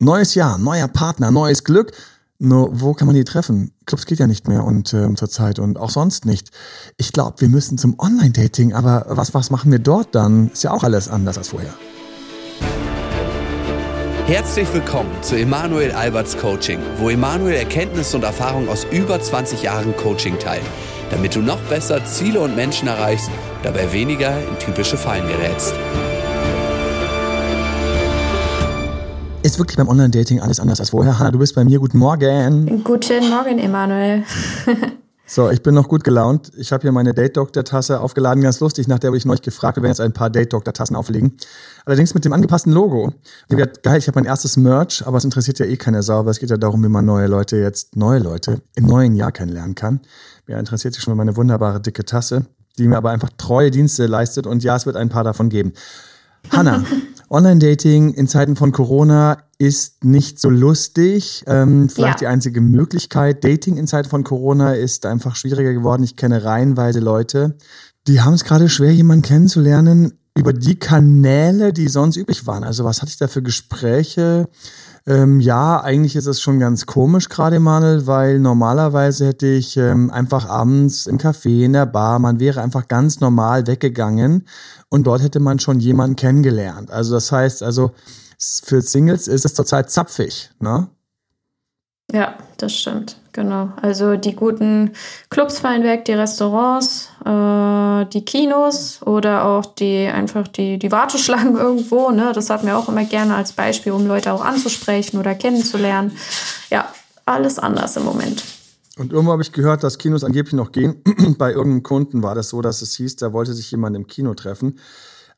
Neues 0.00 0.36
Jahr, 0.36 0.58
neuer 0.58 0.86
Partner, 0.86 1.32
neues 1.32 1.64
Glück. 1.64 1.90
Nur 2.38 2.80
wo 2.80 2.94
kann 2.94 3.06
man 3.06 3.16
die 3.16 3.24
treffen? 3.24 3.72
Clubs 3.84 4.06
geht 4.06 4.20
ja 4.20 4.28
nicht 4.28 4.46
mehr 4.46 4.62
und 4.62 4.94
ähm, 4.94 5.16
zurzeit 5.16 5.58
und 5.58 5.76
auch 5.76 5.90
sonst 5.90 6.24
nicht. 6.24 6.50
Ich 6.98 7.12
glaube, 7.12 7.40
wir 7.40 7.48
müssen 7.48 7.78
zum 7.78 7.98
Online-Dating, 7.98 8.74
aber 8.74 9.06
was, 9.08 9.34
was 9.34 9.50
machen 9.50 9.72
wir 9.72 9.80
dort 9.80 10.14
dann? 10.14 10.50
Ist 10.52 10.62
ja 10.62 10.70
auch 10.70 10.84
alles 10.84 11.08
anders 11.08 11.36
als 11.36 11.48
vorher. 11.48 11.74
Herzlich 14.26 14.72
willkommen 14.72 15.10
zu 15.20 15.34
Emanuel 15.36 15.90
Alberts 15.90 16.36
Coaching, 16.36 16.78
wo 16.98 17.10
Emanuel 17.10 17.56
Erkenntnisse 17.56 18.18
und 18.18 18.22
Erfahrung 18.22 18.68
aus 18.68 18.86
über 18.92 19.20
20 19.20 19.62
Jahren 19.62 19.96
Coaching 19.96 20.38
teilt, 20.38 20.62
damit 21.10 21.34
du 21.34 21.40
noch 21.40 21.60
besser 21.62 22.04
Ziele 22.04 22.38
und 22.40 22.54
Menschen 22.54 22.86
erreichst, 22.86 23.30
dabei 23.64 23.92
weniger 23.92 24.38
in 24.48 24.56
typische 24.60 24.96
Fallen 24.96 25.26
gerätst. 25.26 25.74
Ist 29.42 29.58
wirklich 29.58 29.76
beim 29.76 29.88
Online-Dating 29.88 30.40
alles 30.40 30.58
anders 30.58 30.80
als 30.80 30.90
vorher? 30.90 31.18
Hanna, 31.18 31.30
du 31.30 31.38
bist 31.38 31.54
bei 31.54 31.64
mir. 31.64 31.78
Guten 31.78 31.98
Morgen. 31.98 32.82
Guten 32.82 33.30
Morgen, 33.30 33.60
Emanuel. 33.60 34.24
so, 35.26 35.48
ich 35.48 35.62
bin 35.62 35.74
noch 35.74 35.86
gut 35.86 36.02
gelaunt. 36.02 36.50
Ich 36.56 36.72
habe 36.72 36.82
hier 36.82 36.90
meine 36.90 37.14
Date-Doktor-Tasse 37.14 38.00
aufgeladen. 38.00 38.42
Ganz 38.42 38.58
lustig. 38.58 38.88
Nach 38.88 38.98
der 38.98 39.10
wurde 39.10 39.18
ich 39.18 39.24
neulich 39.24 39.42
gefragt, 39.42 39.76
wir 39.76 39.84
werden 39.84 39.92
jetzt 39.92 40.00
ein 40.00 40.12
paar 40.12 40.28
Date-Doktor-Tassen 40.28 40.96
auflegen. 40.96 41.36
Allerdings 41.84 42.14
mit 42.14 42.24
dem 42.24 42.32
angepassten 42.32 42.72
Logo. 42.72 43.12
Ich 43.48 43.56
gedacht, 43.56 43.84
geil, 43.84 43.98
ich 43.98 44.08
habe 44.08 44.18
mein 44.18 44.24
erstes 44.24 44.56
Merch, 44.56 45.06
aber 45.06 45.18
es 45.18 45.24
interessiert 45.24 45.60
ja 45.60 45.66
eh 45.66 45.76
keine 45.76 46.02
Sau, 46.02 46.24
weil 46.24 46.32
es 46.32 46.40
geht 46.40 46.50
ja 46.50 46.56
darum, 46.56 46.82
wie 46.82 46.88
man 46.88 47.04
neue 47.04 47.28
Leute 47.28 47.58
jetzt, 47.58 47.94
neue 47.94 48.18
Leute 48.18 48.60
im 48.74 48.86
neuen 48.86 49.14
Jahr 49.14 49.30
kennenlernen 49.30 49.76
kann. 49.76 50.00
Mir 50.48 50.58
interessiert 50.58 50.94
sich 50.94 51.04
schon 51.04 51.16
meine 51.16 51.36
wunderbare 51.36 51.80
dicke 51.80 52.04
Tasse, 52.04 52.46
die 52.76 52.88
mir 52.88 52.96
aber 52.96 53.10
einfach 53.10 53.30
treue 53.38 53.70
Dienste 53.70 54.06
leistet. 54.06 54.48
Und 54.48 54.64
ja, 54.64 54.74
es 54.74 54.84
wird 54.84 54.96
ein 54.96 55.10
paar 55.10 55.22
davon 55.22 55.48
geben. 55.48 55.74
Hanna, 56.50 56.82
Online-Dating 57.30 58.14
in 58.14 58.26
Zeiten 58.26 58.56
von 58.56 58.72
Corona 58.72 59.38
ist 59.58 60.04
nicht 60.04 60.40
so 60.40 60.48
lustig. 60.48 61.44
Ähm, 61.46 61.88
vielleicht 61.88 62.20
ja. 62.20 62.26
die 62.26 62.26
einzige 62.28 62.60
Möglichkeit. 62.60 63.44
Dating 63.44 63.76
in 63.76 63.86
Zeiten 63.86 64.08
von 64.08 64.24
Corona 64.24 64.74
ist 64.74 65.04
einfach 65.04 65.36
schwieriger 65.36 65.72
geworden. 65.72 66.02
Ich 66.02 66.16
kenne 66.16 66.44
reihenweise 66.44 67.00
Leute, 67.00 67.56
die 68.06 68.20
haben 68.20 68.34
es 68.34 68.44
gerade 68.44 68.68
schwer, 68.68 68.92
jemanden 68.92 69.22
kennenzulernen 69.22 70.12
über 70.36 70.52
die 70.52 70.78
Kanäle, 70.78 71.72
die 71.72 71.88
sonst 71.88 72.16
üblich 72.16 72.46
waren. 72.46 72.64
Also 72.64 72.84
was 72.84 73.02
hatte 73.02 73.10
ich 73.10 73.18
da 73.18 73.26
für 73.26 73.42
Gespräche? 73.42 74.48
Ähm, 75.08 75.40
ja, 75.40 75.80
eigentlich 75.80 76.16
ist 76.16 76.26
es 76.26 76.38
schon 76.38 76.58
ganz 76.58 76.84
komisch 76.84 77.30
gerade, 77.30 77.60
Manuel, 77.60 78.06
weil 78.06 78.38
normalerweise 78.38 79.28
hätte 79.28 79.46
ich 79.46 79.78
ähm, 79.78 80.10
einfach 80.10 80.46
abends 80.46 81.06
im 81.06 81.16
Café, 81.16 81.64
in 81.64 81.72
der 81.72 81.86
Bar, 81.86 82.18
man 82.18 82.40
wäre 82.40 82.60
einfach 82.60 82.88
ganz 82.88 83.18
normal 83.20 83.66
weggegangen 83.66 84.46
und 84.90 85.06
dort 85.06 85.22
hätte 85.22 85.40
man 85.40 85.60
schon 85.60 85.80
jemanden 85.80 86.16
kennengelernt. 86.16 86.90
Also 86.90 87.14
das 87.14 87.32
heißt, 87.32 87.62
also 87.62 87.92
für 88.38 88.82
Singles 88.82 89.28
ist 89.28 89.46
es 89.46 89.54
zurzeit 89.54 89.90
zapfig, 89.90 90.50
ne? 90.60 90.88
Ja, 92.10 92.38
das 92.56 92.74
stimmt, 92.74 93.16
genau. 93.32 93.70
Also 93.82 94.16
die 94.16 94.34
guten 94.34 94.92
Clubs 95.28 95.58
fallen 95.58 95.82
weg, 95.82 96.06
die 96.06 96.14
Restaurants, 96.14 97.10
äh, 97.24 98.06
die 98.06 98.24
Kinos 98.24 99.00
oder 99.04 99.44
auch 99.44 99.66
die 99.66 100.06
einfach 100.06 100.48
die, 100.48 100.78
die 100.78 100.90
Warteschlangen 100.90 101.56
irgendwo. 101.58 102.10
Ne? 102.10 102.32
Das 102.34 102.48
hat 102.48 102.64
mir 102.64 102.76
auch 102.76 102.88
immer 102.88 103.04
gerne 103.04 103.34
als 103.34 103.52
Beispiel, 103.52 103.92
um 103.92 104.06
Leute 104.06 104.32
auch 104.32 104.42
anzusprechen 104.42 105.18
oder 105.18 105.34
kennenzulernen. 105.34 106.12
Ja, 106.70 106.88
alles 107.26 107.58
anders 107.58 107.96
im 107.96 108.04
Moment. 108.04 108.42
Und 108.96 109.12
irgendwo 109.12 109.32
habe 109.32 109.42
ich 109.42 109.52
gehört, 109.52 109.84
dass 109.84 109.98
Kinos 109.98 110.24
angeblich 110.24 110.54
noch 110.54 110.72
gehen. 110.72 111.02
Bei 111.38 111.50
irgendeinem 111.50 111.82
Kunden 111.82 112.22
war 112.22 112.34
das 112.34 112.48
so, 112.48 112.62
dass 112.62 112.80
es 112.80 112.94
hieß, 112.94 113.16
da 113.16 113.34
wollte 113.34 113.52
sich 113.52 113.70
jemand 113.70 113.94
im 113.96 114.06
Kino 114.06 114.32
treffen. 114.32 114.78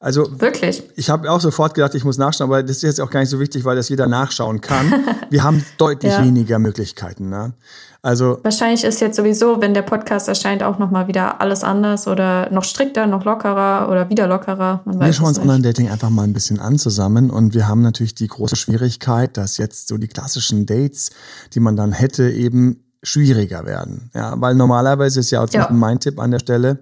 Also 0.03 0.41
wirklich. 0.41 0.83
Ich 0.97 1.11
habe 1.11 1.31
auch 1.31 1.43
sofort 1.43 1.75
gedacht, 1.75 1.95
ich 1.95 2.05
muss 2.05 2.17
nachschauen, 2.17 2.51
aber 2.51 2.63
das 2.63 2.77
ist 2.77 2.83
jetzt 2.83 3.03
auch 3.03 3.11
gar 3.11 3.21
nicht 3.21 3.29
so 3.29 3.39
wichtig, 3.39 3.67
weil 3.67 3.77
das 3.77 3.91
jeder 3.91 4.07
nachschauen 4.07 4.63
kann. 4.63 5.05
Wir 5.31 5.45
haben 5.45 5.63
deutlich 5.77 6.11
ja. 6.11 6.25
weniger 6.25 6.59
Möglichkeiten. 6.59 7.29
Ne? 7.29 7.53
Also 8.01 8.39
wahrscheinlich 8.43 8.83
ist 8.83 9.03
jetzt 9.03 9.17
sowieso, 9.17 9.61
wenn 9.61 9.75
der 9.75 9.83
Podcast 9.83 10.27
erscheint, 10.27 10.63
auch 10.63 10.79
noch 10.79 10.91
mal 10.91 11.07
wieder 11.07 11.43
alles 11.43 11.63
anders 11.63 12.09
oder 12.09 12.51
noch 12.51 12.65
strikter, 12.65 13.07
noch 13.07 13.27
lockerer 13.27 13.91
oder 13.91 14.09
wieder 14.09 14.27
lockerer. 14.27 14.81
wir 14.87 15.13
schauen 15.13 15.29
uns 15.29 15.39
Online-Dating 15.39 15.91
einfach 15.91 16.09
mal 16.09 16.23
ein 16.23 16.33
bisschen 16.33 16.61
an 16.61 16.79
zusammen 16.79 17.29
und 17.29 17.53
wir 17.53 17.69
haben 17.69 17.83
natürlich 17.83 18.15
die 18.15 18.27
große 18.27 18.57
Schwierigkeit, 18.57 19.37
dass 19.37 19.59
jetzt 19.59 19.89
so 19.89 19.99
die 19.99 20.09
klassischen 20.09 20.65
Dates, 20.65 21.11
die 21.53 21.61
man 21.61 21.77
dann 21.77 21.93
hätte, 21.93 22.31
eben 22.31 22.85
schwieriger 23.03 23.67
werden. 23.67 24.11
Ja, 24.15 24.33
weil 24.41 24.55
normalerweise 24.55 25.21
ist 25.21 25.31
ja 25.31 25.43
auch 25.43 25.49
ja. 25.51 25.69
mein 25.71 26.01
Tipp 26.01 26.19
an 26.19 26.31
der 26.31 26.39
Stelle, 26.39 26.79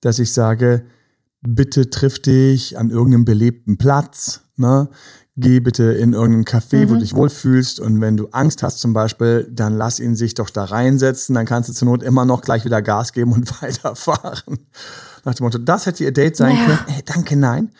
dass 0.00 0.18
ich 0.18 0.32
sage, 0.32 0.84
bitte 1.46 1.90
triff 1.90 2.18
dich 2.18 2.78
an 2.78 2.90
irgendeinem 2.90 3.24
belebten 3.24 3.78
Platz, 3.78 4.42
ne? 4.56 4.88
Geh 5.38 5.60
bitte 5.60 5.84
in 5.92 6.14
irgendein 6.14 6.44
Café, 6.46 6.86
mhm. 6.86 6.88
wo 6.88 6.94
du 6.94 7.00
dich 7.00 7.14
wohlfühlst. 7.14 7.78
Und 7.78 8.00
wenn 8.00 8.16
du 8.16 8.28
Angst 8.28 8.62
hast 8.62 8.78
zum 8.78 8.94
Beispiel, 8.94 9.46
dann 9.52 9.76
lass 9.76 10.00
ihn 10.00 10.16
sich 10.16 10.32
doch 10.32 10.48
da 10.48 10.64
reinsetzen. 10.64 11.34
Dann 11.34 11.44
kannst 11.44 11.68
du 11.68 11.74
zur 11.74 11.88
Not 11.88 12.02
immer 12.02 12.24
noch 12.24 12.40
gleich 12.40 12.64
wieder 12.64 12.80
Gas 12.80 13.12
geben 13.12 13.34
und 13.34 13.50
weiterfahren. 13.62 14.58
Nach 15.26 15.34
dem 15.34 15.44
Motto, 15.44 15.58
das 15.58 15.84
hätte 15.84 16.04
ihr 16.04 16.12
Date 16.12 16.38
sein 16.38 16.56
ja. 16.56 16.64
können. 16.64 16.78
Hey, 16.86 17.02
danke, 17.04 17.36
nein. 17.36 17.70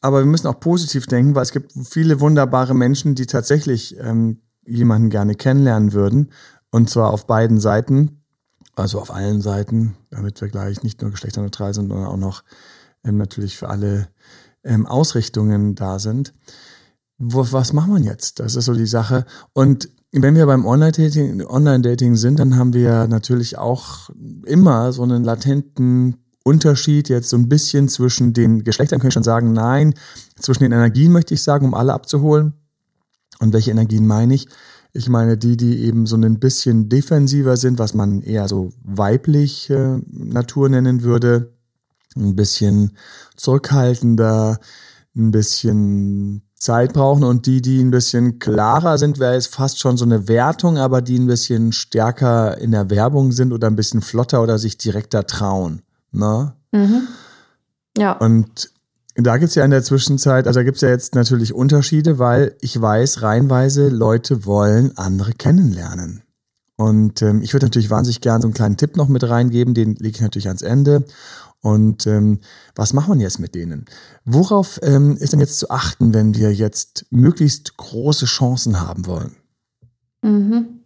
Aber 0.00 0.20
wir 0.20 0.26
müssen 0.26 0.46
auch 0.46 0.60
positiv 0.60 1.08
denken, 1.08 1.34
weil 1.34 1.42
es 1.42 1.50
gibt 1.50 1.72
viele 1.72 2.20
wunderbare 2.20 2.74
Menschen, 2.74 3.16
die 3.16 3.26
tatsächlich 3.26 3.96
ähm, 3.98 4.38
jemanden 4.64 5.10
gerne 5.10 5.34
kennenlernen 5.34 5.92
würden. 5.92 6.30
Und 6.70 6.90
zwar 6.90 7.10
auf 7.10 7.26
beiden 7.26 7.58
Seiten, 7.58 8.22
also 8.76 9.00
auf 9.00 9.12
allen 9.12 9.40
Seiten, 9.40 9.96
damit 10.10 10.40
wir 10.40 10.48
gleich 10.48 10.84
nicht 10.84 11.02
nur 11.02 11.10
geschlechterneutral 11.10 11.74
sind, 11.74 11.88
sondern 11.88 12.06
auch 12.06 12.16
noch 12.16 12.44
ähm, 13.04 13.16
natürlich 13.16 13.56
für 13.56 13.68
alle 13.68 14.08
ähm, 14.64 14.86
Ausrichtungen 14.86 15.74
da 15.74 15.98
sind. 15.98 16.34
Wo, 17.18 17.46
was 17.52 17.72
macht 17.72 17.88
man 17.88 18.02
jetzt? 18.02 18.40
Das 18.40 18.56
ist 18.56 18.64
so 18.64 18.74
die 18.74 18.86
Sache. 18.86 19.26
Und 19.52 19.88
wenn 20.12 20.34
wir 20.34 20.46
beim 20.46 20.66
Online-Dating 20.66 21.46
Online 21.46 22.16
sind, 22.16 22.40
dann 22.40 22.56
haben 22.56 22.72
wir 22.72 23.06
natürlich 23.06 23.58
auch 23.58 24.10
immer 24.44 24.92
so 24.92 25.02
einen 25.02 25.22
latenten 25.22 26.16
Unterschied 26.42 27.08
jetzt 27.08 27.28
so 27.28 27.36
ein 27.36 27.48
bisschen 27.48 27.88
zwischen 27.88 28.32
den 28.32 28.64
Geschlechtern, 28.64 28.98
könnte 28.98 29.08
ich 29.08 29.14
schon 29.14 29.22
sagen, 29.22 29.52
nein, 29.52 29.94
zwischen 30.36 30.62
den 30.62 30.72
Energien 30.72 31.12
möchte 31.12 31.34
ich 31.34 31.42
sagen, 31.42 31.66
um 31.66 31.74
alle 31.74 31.92
abzuholen. 31.92 32.54
Und 33.38 33.52
welche 33.52 33.70
Energien 33.70 34.06
meine 34.06 34.34
ich? 34.34 34.48
Ich 34.92 35.08
meine 35.08 35.36
die, 35.36 35.56
die 35.56 35.84
eben 35.84 36.06
so 36.06 36.16
ein 36.16 36.40
bisschen 36.40 36.88
defensiver 36.88 37.56
sind, 37.56 37.78
was 37.78 37.94
man 37.94 38.22
eher 38.22 38.48
so 38.48 38.72
weibliche 38.82 40.02
Natur 40.10 40.68
nennen 40.68 41.02
würde 41.02 41.52
ein 42.16 42.36
bisschen 42.36 42.96
zurückhaltender, 43.36 44.58
ein 45.16 45.30
bisschen 45.30 46.42
Zeit 46.60 46.92
brauchen 46.92 47.24
und 47.24 47.46
die, 47.46 47.62
die 47.62 47.80
ein 47.80 47.90
bisschen 47.90 48.38
klarer 48.38 48.98
sind, 48.98 49.18
wäre 49.18 49.34
es 49.34 49.46
fast 49.46 49.80
schon 49.80 49.96
so 49.96 50.04
eine 50.04 50.28
Wertung, 50.28 50.76
aber 50.76 51.00
die 51.00 51.18
ein 51.18 51.26
bisschen 51.26 51.72
stärker 51.72 52.58
in 52.58 52.72
der 52.72 52.90
Werbung 52.90 53.32
sind 53.32 53.52
oder 53.52 53.66
ein 53.66 53.76
bisschen 53.76 54.02
flotter 54.02 54.42
oder 54.42 54.58
sich 54.58 54.76
direkter 54.76 55.26
trauen. 55.26 55.82
Ne? 56.12 56.52
Mhm. 56.72 57.08
Ja. 57.96 58.12
Und 58.12 58.70
da 59.14 59.38
gibt's 59.38 59.54
ja 59.54 59.64
in 59.64 59.70
der 59.70 59.82
Zwischenzeit, 59.82 60.46
also 60.46 60.60
da 60.60 60.64
gibt's 60.64 60.82
ja 60.82 60.90
jetzt 60.90 61.14
natürlich 61.14 61.54
Unterschiede, 61.54 62.18
weil 62.18 62.54
ich 62.60 62.80
weiß, 62.80 63.22
reinweise 63.22 63.88
Leute 63.88 64.44
wollen 64.44 64.96
andere 64.96 65.32
kennenlernen. 65.32 66.22
Und 66.76 67.20
ähm, 67.22 67.42
ich 67.42 67.52
würde 67.52 67.66
natürlich 67.66 67.90
wahnsinnig 67.90 68.20
gerne 68.20 68.42
so 68.42 68.48
einen 68.48 68.54
kleinen 68.54 68.76
Tipp 68.76 68.96
noch 68.96 69.08
mit 69.08 69.28
reingeben, 69.28 69.74
den 69.74 69.96
lege 69.96 70.16
ich 70.16 70.22
natürlich 70.22 70.48
ans 70.48 70.62
Ende. 70.62 71.04
Und 71.62 72.06
ähm, 72.06 72.40
was 72.74 72.92
machen 72.92 73.18
wir 73.18 73.24
jetzt 73.24 73.38
mit 73.38 73.54
denen? 73.54 73.84
Worauf 74.24 74.80
ähm, 74.82 75.16
ist 75.18 75.32
denn 75.32 75.40
jetzt 75.40 75.58
zu 75.58 75.70
achten, 75.70 76.14
wenn 76.14 76.34
wir 76.34 76.52
jetzt 76.52 77.06
möglichst 77.10 77.76
große 77.76 78.26
Chancen 78.26 78.80
haben 78.80 79.06
wollen? 79.06 79.36
Mhm. 80.22 80.80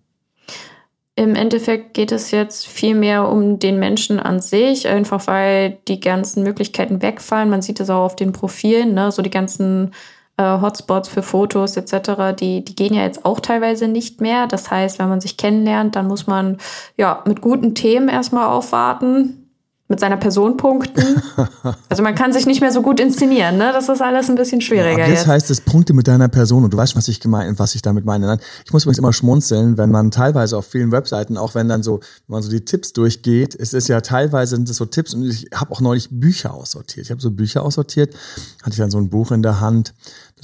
Im 1.16 1.36
Endeffekt 1.36 1.94
geht 1.94 2.10
es 2.10 2.32
jetzt 2.32 2.66
viel 2.66 2.96
mehr 2.96 3.28
um 3.28 3.60
den 3.60 3.78
Menschen 3.78 4.18
an 4.18 4.40
sich, 4.40 4.88
einfach 4.88 5.28
weil 5.28 5.78
die 5.86 6.00
ganzen 6.00 6.42
Möglichkeiten 6.42 7.02
wegfallen. 7.02 7.50
Man 7.50 7.62
sieht 7.62 7.78
es 7.78 7.88
auch 7.88 8.04
auf 8.04 8.16
den 8.16 8.32
Profilen, 8.32 8.94
ne? 8.94 9.12
so 9.12 9.22
die 9.22 9.30
ganzen 9.30 9.92
äh, 10.38 10.60
Hotspots 10.60 11.08
für 11.08 11.22
Fotos 11.22 11.76
etc., 11.76 12.36
die, 12.36 12.64
die 12.64 12.74
gehen 12.74 12.94
ja 12.94 13.02
jetzt 13.02 13.24
auch 13.24 13.38
teilweise 13.38 13.86
nicht 13.86 14.20
mehr. 14.20 14.48
Das 14.48 14.72
heißt, 14.72 14.98
wenn 14.98 15.08
man 15.08 15.20
sich 15.20 15.36
kennenlernt, 15.36 15.94
dann 15.94 16.08
muss 16.08 16.26
man 16.26 16.58
ja 16.96 17.22
mit 17.28 17.40
guten 17.40 17.76
Themen 17.76 18.08
erstmal 18.08 18.48
aufwarten 18.48 19.43
mit 19.88 20.00
seiner 20.00 20.16
Person 20.16 20.56
punkten. 20.56 21.22
Also 21.88 22.02
man 22.02 22.14
kann 22.14 22.32
sich 22.32 22.46
nicht 22.46 22.60
mehr 22.60 22.72
so 22.72 22.82
gut 22.82 22.98
inszenieren, 22.98 23.56
ne? 23.56 23.70
Das 23.72 23.88
ist 23.88 24.02
alles 24.02 24.28
ein 24.28 24.34
bisschen 24.34 24.60
schwieriger. 24.60 24.98
Ja, 24.98 25.06
jetzt, 25.06 25.20
jetzt 25.20 25.26
heißt 25.26 25.50
es 25.50 25.60
Punkte 25.60 25.92
mit 25.92 26.08
deiner 26.08 26.28
Person 26.28 26.64
und 26.64 26.72
du 26.72 26.76
weißt, 26.76 26.96
was 26.96 27.08
ich 27.08 27.20
gemeint, 27.20 27.58
was 27.58 27.74
ich 27.74 27.82
damit 27.82 28.04
meine. 28.04 28.38
Ich 28.64 28.72
muss 28.72 28.84
übrigens 28.84 28.98
immer 28.98 29.12
schmunzeln, 29.12 29.78
wenn 29.78 29.90
man 29.90 30.10
teilweise 30.10 30.56
auf 30.56 30.66
vielen 30.66 30.90
Webseiten, 30.92 31.36
auch 31.36 31.54
wenn 31.54 31.68
dann 31.68 31.82
so, 31.82 32.00
wenn 32.26 32.34
man 32.34 32.42
so 32.42 32.50
die 32.50 32.64
Tipps 32.64 32.92
durchgeht, 32.92 33.54
es 33.54 33.72
ist 33.72 33.88
ja 33.88 34.00
teilweise 34.00 34.56
sind 34.56 34.68
es 34.68 34.76
so 34.76 34.86
Tipps 34.86 35.14
und 35.14 35.24
ich 35.24 35.48
habe 35.54 35.70
auch 35.72 35.80
neulich 35.80 36.08
Bücher 36.10 36.54
aussortiert. 36.54 37.06
Ich 37.06 37.10
habe 37.10 37.20
so 37.20 37.30
Bücher 37.30 37.62
aussortiert, 37.62 38.14
hatte 38.62 38.72
ich 38.72 38.78
dann 38.78 38.90
so 38.90 38.98
ein 38.98 39.10
Buch 39.10 39.30
in 39.30 39.42
der 39.42 39.60
Hand. 39.60 39.94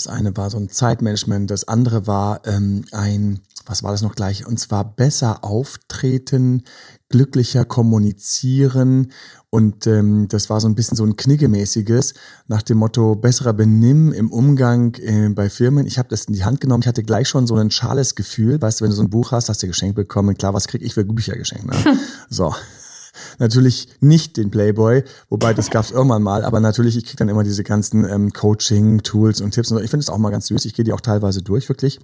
Das 0.05 0.07
eine 0.07 0.35
war 0.37 0.49
so 0.49 0.57
ein 0.57 0.71
Zeitmanagement, 0.71 1.51
das 1.51 1.69
andere 1.69 2.07
war 2.07 2.41
ähm, 2.47 2.85
ein 2.93 3.41
was 3.67 3.83
war 3.83 3.93
das 3.93 4.03
noch 4.03 4.15
gleich? 4.17 4.47
Und 4.47 4.59
zwar 4.59 4.85
besser 4.85 5.45
auftreten, 5.45 6.65
glücklicher 7.09 7.65
kommunizieren. 7.65 9.13
Und 9.51 9.87
ähm, 9.87 10.29
das 10.29 10.51
war 10.51 10.61
so 10.61 10.69
ein 10.69 10.75
bisschen 10.75 10.97
so 10.97 11.05
ein 11.05 11.17
Kniggemäßiges 11.17 12.15
nach 12.49 12.63
dem 12.63 12.79
Motto 12.79 13.15
besserer 13.15 13.53
Benimm 13.53 14.13
im 14.13 14.33
Umgang 14.33 14.95
äh, 14.97 15.29
bei 15.29 15.51
Firmen. 15.51 15.87
Ich 15.87 15.99
habe 15.99 16.09
das 16.09 16.25
in 16.25 16.35
die 16.35 16.45
Hand 16.45 16.61
genommen. 16.61 16.83
Ich 16.83 16.89
hatte 16.89 17.03
gleich 17.03 17.29
schon 17.29 17.47
so 17.47 17.55
ein 17.57 17.71
schales 17.71 18.15
Gefühl. 18.15 18.61
Weißt 18.61 18.81
du, 18.81 18.85
wenn 18.85 18.91
du 18.91 18.97
so 18.97 19.03
ein 19.03 19.11
Buch 19.11 19.33
hast, 19.33 19.49
hast 19.49 19.63
du 19.63 19.67
geschenkt 19.67 19.97
bekommen. 19.97 20.37
Klar, 20.37 20.55
was 20.55 20.67
krieg 20.67 20.83
ich 20.83 20.95
für 20.95 21.05
Bücher 21.05 21.37
geschenkt? 21.37 21.67
Ne? 21.67 21.99
so. 22.31 22.55
Natürlich 23.39 23.89
nicht 24.01 24.37
den 24.37 24.51
Playboy, 24.51 25.05
wobei 25.29 25.55
das 25.55 25.71
gab 25.71 25.85
es 25.85 25.91
irgendwann 25.91 26.23
mal, 26.23 26.45
aber 26.45 26.61
natürlich, 26.61 26.97
ich 26.97 27.05
krieg 27.05 27.17
dann 27.17 27.29
immer 27.29 27.45
diese 27.45 27.65
ganzen 27.65 28.05
ähm, 28.05 28.33
Coaching-Tools 28.33 29.41
und 29.41 29.53
Tipps. 29.53 29.71
Und 29.71 29.83
ich 29.83 29.91
finde 29.91 30.03
es 30.03 30.11
auch 30.11 30.19
mal 30.19 30.31
ganz 30.31 30.47
süß. 30.47 30.65
Ich 30.65 30.75
gehe 30.75 30.85
die 30.85 30.93
auch 30.93 31.01
teilweise 31.01 31.43
durch, 31.43 31.69
wirklich. 31.69 32.01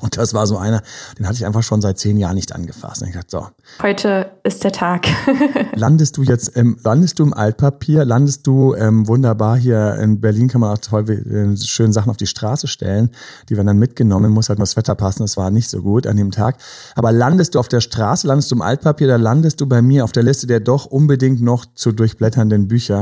Und 0.00 0.18
das 0.18 0.34
war 0.34 0.46
so 0.46 0.58
einer, 0.58 0.82
den 1.18 1.26
hatte 1.26 1.36
ich 1.36 1.46
einfach 1.46 1.62
schon 1.62 1.80
seit 1.80 1.98
zehn 1.98 2.18
Jahren 2.18 2.34
nicht 2.34 2.54
angefasst. 2.54 3.00
Und 3.00 3.08
ich 3.08 3.14
dachte, 3.14 3.28
so. 3.30 3.46
Heute 3.82 4.30
ist 4.44 4.62
der 4.62 4.70
Tag. 4.70 5.06
landest 5.74 6.18
du 6.18 6.22
jetzt, 6.22 6.56
ähm, 6.56 6.78
landest 6.84 7.18
du 7.18 7.24
im 7.24 7.32
Altpapier, 7.32 8.04
landest 8.04 8.46
du 8.46 8.74
ähm, 8.74 9.08
wunderbar 9.08 9.56
hier 9.56 9.94
in 9.94 10.20
Berlin 10.20 10.48
kann 10.48 10.60
man 10.60 10.72
auch 10.72 10.78
toll 10.78 11.08
äh, 11.10 11.56
schöne 11.56 11.94
Sachen 11.94 12.10
auf 12.10 12.18
die 12.18 12.26
Straße 12.26 12.68
stellen. 12.68 13.10
Die 13.48 13.56
werden 13.56 13.66
dann 13.66 13.78
mitgenommen, 13.78 14.30
muss 14.30 14.50
halt 14.50 14.58
nur 14.58 14.66
das 14.66 14.76
Wetter 14.76 14.94
passen, 14.94 15.22
das 15.22 15.38
war 15.38 15.50
nicht 15.50 15.70
so 15.70 15.80
gut 15.80 16.06
an 16.06 16.18
dem 16.18 16.32
Tag. 16.32 16.58
Aber 16.94 17.10
landest 17.10 17.54
du 17.54 17.58
auf 17.58 17.68
der 17.68 17.80
Straße, 17.80 18.26
landest 18.26 18.50
du 18.50 18.56
im 18.56 18.62
Altpapier, 18.62 19.08
da 19.08 19.16
landest 19.16 19.60
du 19.60 19.66
bei 19.66 19.80
mir 19.80 20.04
auf 20.04 20.12
der 20.12 20.22
Liste 20.22 20.46
der 20.46 20.60
doch 20.60 20.84
unbedingt 20.84 21.40
noch 21.40 21.64
zu 21.74 21.92
durchblätternden 21.92 22.68
Bücher. 22.68 23.00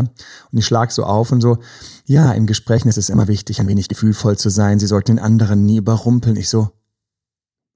Und 0.52 0.58
ich 0.58 0.64
schlag 0.64 0.92
so 0.92 1.02
auf 1.02 1.32
und 1.32 1.40
so, 1.40 1.58
ja, 2.06 2.32
in 2.32 2.46
Gesprächen 2.46 2.88
ist 2.88 2.98
es 2.98 3.10
immer 3.10 3.28
wichtig, 3.28 3.60
ein 3.60 3.68
wenig 3.68 3.88
gefühlvoll 3.88 4.38
zu 4.38 4.48
sein. 4.48 4.78
Sie 4.78 4.86
sollten 4.86 5.16
den 5.16 5.24
anderen 5.24 5.66
nie 5.66 5.78
überrumpeln. 5.78 6.36
Ich 6.36 6.48
so, 6.48 6.70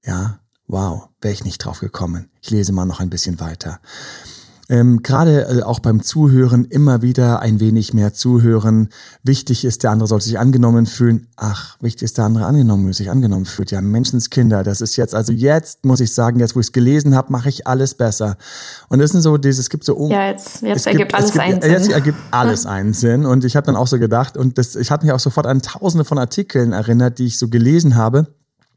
ja, 0.05 0.39
wow, 0.67 1.09
wäre 1.19 1.33
ich 1.33 1.43
nicht 1.43 1.59
drauf 1.59 1.81
gekommen. 1.81 2.31
Ich 2.41 2.49
lese 2.49 2.71
mal 2.71 2.85
noch 2.85 3.01
ein 3.01 3.09
bisschen 3.09 3.39
weiter. 3.41 3.81
Ähm, 4.71 5.03
Gerade 5.03 5.47
äh, 5.49 5.63
auch 5.63 5.81
beim 5.81 6.01
Zuhören 6.01 6.63
immer 6.63 7.01
wieder 7.01 7.41
ein 7.41 7.59
wenig 7.59 7.93
mehr 7.93 8.13
zuhören. 8.13 8.87
Wichtig 9.21 9.65
ist, 9.65 9.83
der 9.83 9.91
andere 9.91 10.07
sollte 10.07 10.23
sich 10.23 10.39
angenommen 10.39 10.85
fühlen. 10.85 11.27
Ach, 11.35 11.75
wichtig 11.81 12.03
ist, 12.03 12.17
der 12.17 12.23
andere 12.23 12.45
angenommen, 12.45 12.93
sich 12.93 13.11
angenommen 13.11 13.43
fühlt. 13.43 13.71
Ja, 13.71 13.81
Menschenskinder, 13.81 14.63
das 14.63 14.79
ist 14.79 14.95
jetzt, 14.95 15.13
also 15.13 15.33
jetzt 15.33 15.83
muss 15.83 15.99
ich 15.99 16.13
sagen, 16.13 16.39
jetzt 16.39 16.55
wo 16.55 16.61
ich 16.61 16.67
es 16.67 16.71
gelesen 16.71 17.15
habe, 17.15 17.33
mache 17.33 17.49
ich 17.49 17.67
alles 17.67 17.95
besser. 17.95 18.37
Und 18.87 18.99
das 18.99 19.11
sind 19.11 19.23
so 19.23 19.37
dieses, 19.37 19.59
es 19.59 19.69
gibt 19.69 19.83
so... 19.83 20.09
Ja, 20.09 20.27
jetzt, 20.27 20.61
jetzt 20.61 20.87
ergibt 20.87 21.09
gibt, 21.09 21.15
alles 21.15 21.33
gibt, 21.33 21.43
einen 21.43 21.61
Sinn. 21.61 21.71
Jetzt 21.71 21.91
ergibt 21.91 22.17
alles 22.31 22.65
einen 22.65 22.93
Sinn. 22.93 23.25
Und 23.25 23.43
ich 23.43 23.57
habe 23.57 23.65
dann 23.65 23.75
auch 23.75 23.87
so 23.87 23.99
gedacht, 23.99 24.37
und 24.37 24.57
das, 24.57 24.77
ich 24.77 24.89
hatte 24.89 25.05
mich 25.05 25.11
auch 25.11 25.19
sofort 25.19 25.47
an 25.47 25.61
tausende 25.61 26.05
von 26.05 26.17
Artikeln 26.17 26.71
erinnert, 26.71 27.19
die 27.19 27.25
ich 27.25 27.37
so 27.37 27.49
gelesen 27.49 27.97
habe 27.97 28.27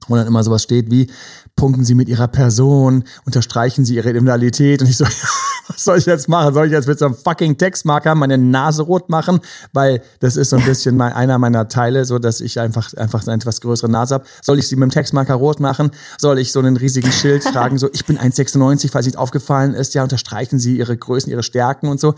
wo 0.08 0.16
dann 0.16 0.26
immer 0.26 0.44
sowas 0.44 0.62
steht 0.62 0.90
wie, 0.90 1.10
punkten 1.56 1.84
Sie 1.84 1.94
mit 1.94 2.08
Ihrer 2.08 2.28
Person, 2.28 3.04
unterstreichen 3.24 3.84
Sie 3.84 3.94
Ihre 3.96 4.10
Individualität. 4.10 4.82
Und 4.82 4.88
ich 4.88 4.96
so, 4.96 5.06
was 5.68 5.84
soll 5.84 5.98
ich 5.98 6.06
jetzt 6.06 6.28
machen? 6.28 6.54
Soll 6.54 6.66
ich 6.66 6.72
jetzt 6.72 6.88
mit 6.88 6.98
so 6.98 7.06
einem 7.06 7.14
fucking 7.14 7.56
Textmarker 7.56 8.14
meine 8.14 8.38
Nase 8.38 8.82
rot 8.82 9.08
machen? 9.08 9.40
Weil 9.72 10.02
das 10.20 10.36
ist 10.36 10.50
so 10.50 10.56
ein 10.56 10.64
bisschen 10.64 10.96
mein, 10.96 11.12
einer 11.12 11.38
meiner 11.38 11.68
Teile, 11.68 12.04
so 12.04 12.18
dass 12.18 12.40
ich 12.40 12.60
einfach, 12.60 12.92
einfach 12.94 13.26
eine 13.26 13.34
etwas 13.34 13.60
größere 13.60 13.90
Nase 13.90 14.14
habe. 14.14 14.24
Soll 14.42 14.58
ich 14.58 14.68
sie 14.68 14.76
mit 14.76 14.90
dem 14.90 14.90
Textmarker 14.90 15.34
rot 15.34 15.60
machen? 15.60 15.90
Soll 16.18 16.38
ich 16.38 16.52
so 16.52 16.60
einen 16.60 16.76
riesigen 16.76 17.10
Schild 17.12 17.44
tragen, 17.52 17.78
so, 17.78 17.88
ich 17.92 18.04
bin 18.04 18.18
1,96, 18.18 18.90
falls 18.90 19.06
nicht 19.06 19.18
aufgefallen 19.18 19.74
ist, 19.74 19.94
ja, 19.94 20.02
unterstreichen 20.02 20.58
Sie 20.58 20.76
Ihre 20.76 20.96
Größen, 20.96 21.30
Ihre 21.30 21.42
Stärken 21.42 21.88
und 21.88 22.00
so. 22.00 22.14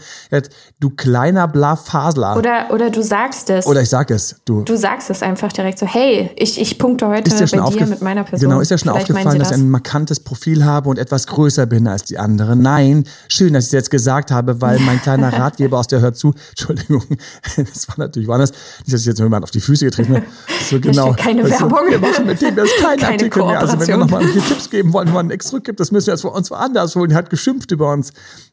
Du 0.80 0.90
kleiner 0.90 1.48
Blafasler. 1.48 2.36
Oder, 2.36 2.70
oder 2.70 2.90
du 2.90 3.02
sagst 3.02 3.50
es. 3.50 3.66
Oder 3.66 3.82
ich 3.82 3.88
sag 3.88 4.10
es. 4.10 4.36
Du, 4.44 4.62
du 4.62 4.76
sagst 4.76 5.10
es 5.10 5.22
einfach 5.22 5.52
direkt 5.52 5.78
so, 5.78 5.86
hey, 5.86 6.30
ich, 6.36 6.60
ich 6.60 6.78
punkte 6.78 7.08
heute 7.08 7.30
bei 7.30 7.70
dir 7.70 7.86
mit 7.86 8.02
meiner 8.02 8.24
Person. 8.24 8.48
Genau, 8.48 8.60
ist 8.60 8.70
ja 8.70 8.78
schon 8.78 8.90
Vielleicht 8.90 9.10
aufgefallen, 9.10 9.38
dass 9.38 9.50
ich 9.50 9.56
ein 9.56 9.70
markantes 9.70 10.20
Profil 10.20 10.64
habe 10.64 10.88
und 10.88 10.98
etwas 10.98 11.26
größer 11.26 11.66
bin 11.66 11.86
als 11.86 12.04
die 12.04 12.18
anderen. 12.18 12.60
Nein, 12.60 13.04
schön, 13.36 13.52
dass 13.52 13.64
ich 13.64 13.68
es 13.68 13.72
jetzt 13.72 13.90
gesagt 13.90 14.30
habe, 14.30 14.60
weil 14.60 14.78
mein 14.80 15.00
kleiner 15.00 15.32
Ratgeber 15.32 15.78
aus 15.78 15.86
der 15.86 16.00
Hört 16.00 16.16
zu, 16.16 16.34
Entschuldigung, 16.50 17.04
das 17.56 17.88
war 17.88 17.94
natürlich 17.98 18.28
woanders, 18.28 18.50
nicht, 18.50 18.92
dass 18.92 19.00
ich 19.00 19.06
jetzt 19.06 19.18
jemand 19.18 19.44
auf 19.44 19.50
die 19.50 19.60
Füße 19.60 19.84
getreten 19.84 20.16
habe. 20.16 20.26
So 20.68 20.80
genau. 20.80 21.12
Keine 21.12 21.44
weißt 21.44 21.60
Werbung. 21.60 21.78
wir 21.88 21.98
machen 21.98 22.26
mit 22.26 22.40
dem 22.40 22.56
jetzt 22.56 22.76
keinen 22.80 22.98
keine 22.98 23.12
Artikel 23.12 23.44
mehr. 23.44 23.60
Also 23.60 23.78
wenn 23.78 23.86
wir 23.86 23.96
nochmal 23.98 24.26
Tipps 24.26 24.70
geben 24.70 24.92
wollen, 24.92 25.08
wenn 25.08 25.14
man 25.14 25.26
nichts 25.28 25.48
zurückgibt, 25.48 25.78
das 25.78 25.92
müssen 25.92 26.06
wir 26.06 26.14
jetzt 26.14 26.22
von 26.22 26.32
uns 26.32 26.50
woanders 26.50 26.96
holen. 26.96 27.10
Die 27.10 27.16
hat 27.16 27.30
geschimpft 27.30 27.70
über 27.70 27.92
uns. 27.92 28.12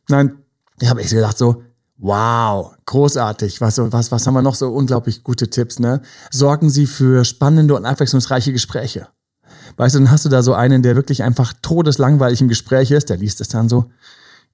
Nein, 0.09 0.33
ich 0.80 0.89
habe 0.89 1.01
echt 1.01 1.12
gedacht 1.12 1.38
so, 1.38 1.63
Wow, 1.97 2.74
großartig. 2.85 3.62
Was, 3.62 3.77
was, 3.77 4.12
was 4.12 4.27
haben 4.27 4.33
wir 4.33 4.41
noch 4.41 4.56
so 4.56 4.74
unglaublich 4.74 5.24
gute 5.24 5.50
Tipps, 5.50 5.80
ne? 5.80 6.01
Sorgen 6.31 6.69
Sie 6.69 6.85
für 6.85 7.24
spannende 7.24 7.75
und 7.75 7.85
abwechslungsreiche 7.85 8.51
Gespräche. 8.51 9.07
Weißt 9.77 9.95
du, 9.95 10.00
dann 10.00 10.12
hast 10.12 10.25
du 10.25 10.30
da 10.30 10.44
so 10.44 10.53
einen, 10.53 10.83
der 10.83 10.95
wirklich 10.95 11.24
einfach 11.24 11.53
todeslangweilig 11.62 12.41
im 12.41 12.50
Gespräch 12.50 12.91
ist, 12.91 13.09
der 13.09 13.18
liest 13.18 13.41
es 13.41 13.47
dann 13.47 13.69
so. 13.69 13.85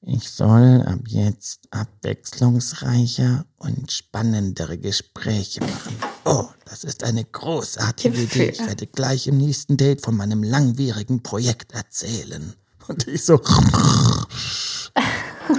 Ich 0.02 0.30
soll 0.30 0.82
ab 0.84 1.00
jetzt 1.08 1.68
abwechslungsreicher 1.72 3.46
und 3.58 3.92
spannendere 3.92 4.78
Gespräche 4.78 5.60
machen. 5.60 5.98
Oh, 6.24 6.46
das 6.66 6.86
ist 6.86 7.04
eine 7.04 7.26
großartige 7.26 8.22
Idee. 8.22 8.50
Ich 8.50 8.66
werde 8.66 8.88
gleich 8.88 9.28
im 9.28 9.38
nächsten 9.38 9.76
Date 9.76 10.02
von 10.02 10.16
meinem 10.16 10.42
langwierigen 10.42 11.22
Projekt 11.22 11.74
erzählen. 11.74 12.54
Und 12.88 13.08
ich 13.08 13.26
so. 13.26 13.42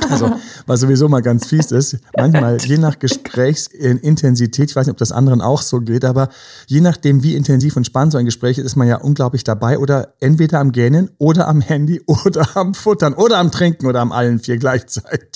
Also, 0.09 0.33
was 0.67 0.81
sowieso 0.81 1.09
mal 1.09 1.23
ganz 1.23 1.47
fies 1.47 1.73
ist, 1.73 1.99
manchmal 2.17 2.59
je 2.59 2.79
nach 2.79 2.99
Gesprächsintensität, 2.99 4.71
ich 4.71 4.77
weiß 4.77 4.87
nicht, 4.87 4.93
ob 4.93 4.99
das 4.99 5.13
anderen 5.13 5.41
auch 5.41 5.63
so 5.63 5.81
geht, 5.81 6.05
aber 6.05 6.29
je 6.67 6.81
nachdem, 6.81 7.23
wie 7.23 7.35
intensiv 7.35 7.77
und 7.77 7.85
spannend 7.85 8.13
so 8.13 8.19
ein 8.19 8.25
Gespräch 8.25 8.59
ist, 8.59 8.67
ist 8.67 8.77
man 8.77 8.89
ja 8.89 8.97
unglaublich 8.97 9.45
dabei 9.45 9.79
oder 9.79 10.15
entweder 10.21 10.61
am 10.61 10.73
Gähnen 10.73 11.11
oder 11.19 11.49
am 11.49 11.61
Handy 11.61 12.03
oder 12.07 12.57
am 12.57 12.75
Futtern 12.75 13.15
oder 13.15 13.39
am 13.39 13.51
Trinken 13.51 13.87
oder 13.87 14.01
am 14.01 14.13
allen 14.13 14.39
vier 14.39 14.59
gleichzeitig. 14.59 15.30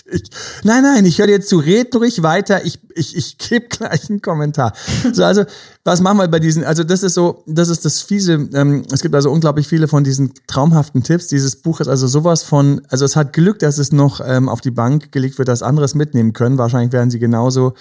Nein, 0.63 0.83
nein, 0.83 1.05
ich 1.05 1.19
höre 1.19 1.27
dir 1.27 1.41
zu, 1.41 1.59
red 1.59 1.95
ruhig 1.95 2.23
weiter, 2.23 2.65
ich, 2.65 2.79
ich, 2.95 3.17
ich 3.17 3.39
gebe 3.39 3.67
gleich 3.69 4.09
einen 4.09 4.23
Kommentar. 4.23 4.73
So, 5.13 5.25
also, 5.25 5.45
was 5.85 6.01
machen 6.01 6.19
wir 6.19 6.29
bei 6.29 6.39
diesen, 6.39 6.65
also 6.65 6.83
das 6.83 7.03
ist 7.03 7.15
so, 7.15 7.43
das 7.47 7.69
ist 7.69 7.85
das 7.85 8.01
fiese, 8.01 8.49
ähm, 8.55 8.85
es 8.91 9.03
gibt 9.03 9.15
also 9.15 9.31
unglaublich 9.31 9.69
viele 9.69 9.87
von 9.87 10.03
diesen 10.03 10.33
traumhaften 10.47 11.03
Tipps. 11.03 11.27
Dieses 11.27 11.57
Buch 11.57 11.81
ist 11.81 11.89
also 11.89 12.07
sowas 12.07 12.43
von, 12.43 12.81
also 12.89 13.05
es 13.05 13.17
hat 13.17 13.33
Glück, 13.33 13.59
dass 13.59 13.79
es 13.79 13.93
noch 13.93 14.21
ähm, 14.25 14.49
auf 14.49 14.61
die 14.61 14.71
Bank 14.71 15.13
gelegt 15.13 15.39
wird, 15.39 15.49
dass 15.49 15.63
anderes 15.63 15.95
mitnehmen 15.95 16.33
können. 16.33 16.57
Wahrscheinlich 16.57 16.93
werden 16.93 17.11
sie 17.11 17.19
genauso 17.19 17.75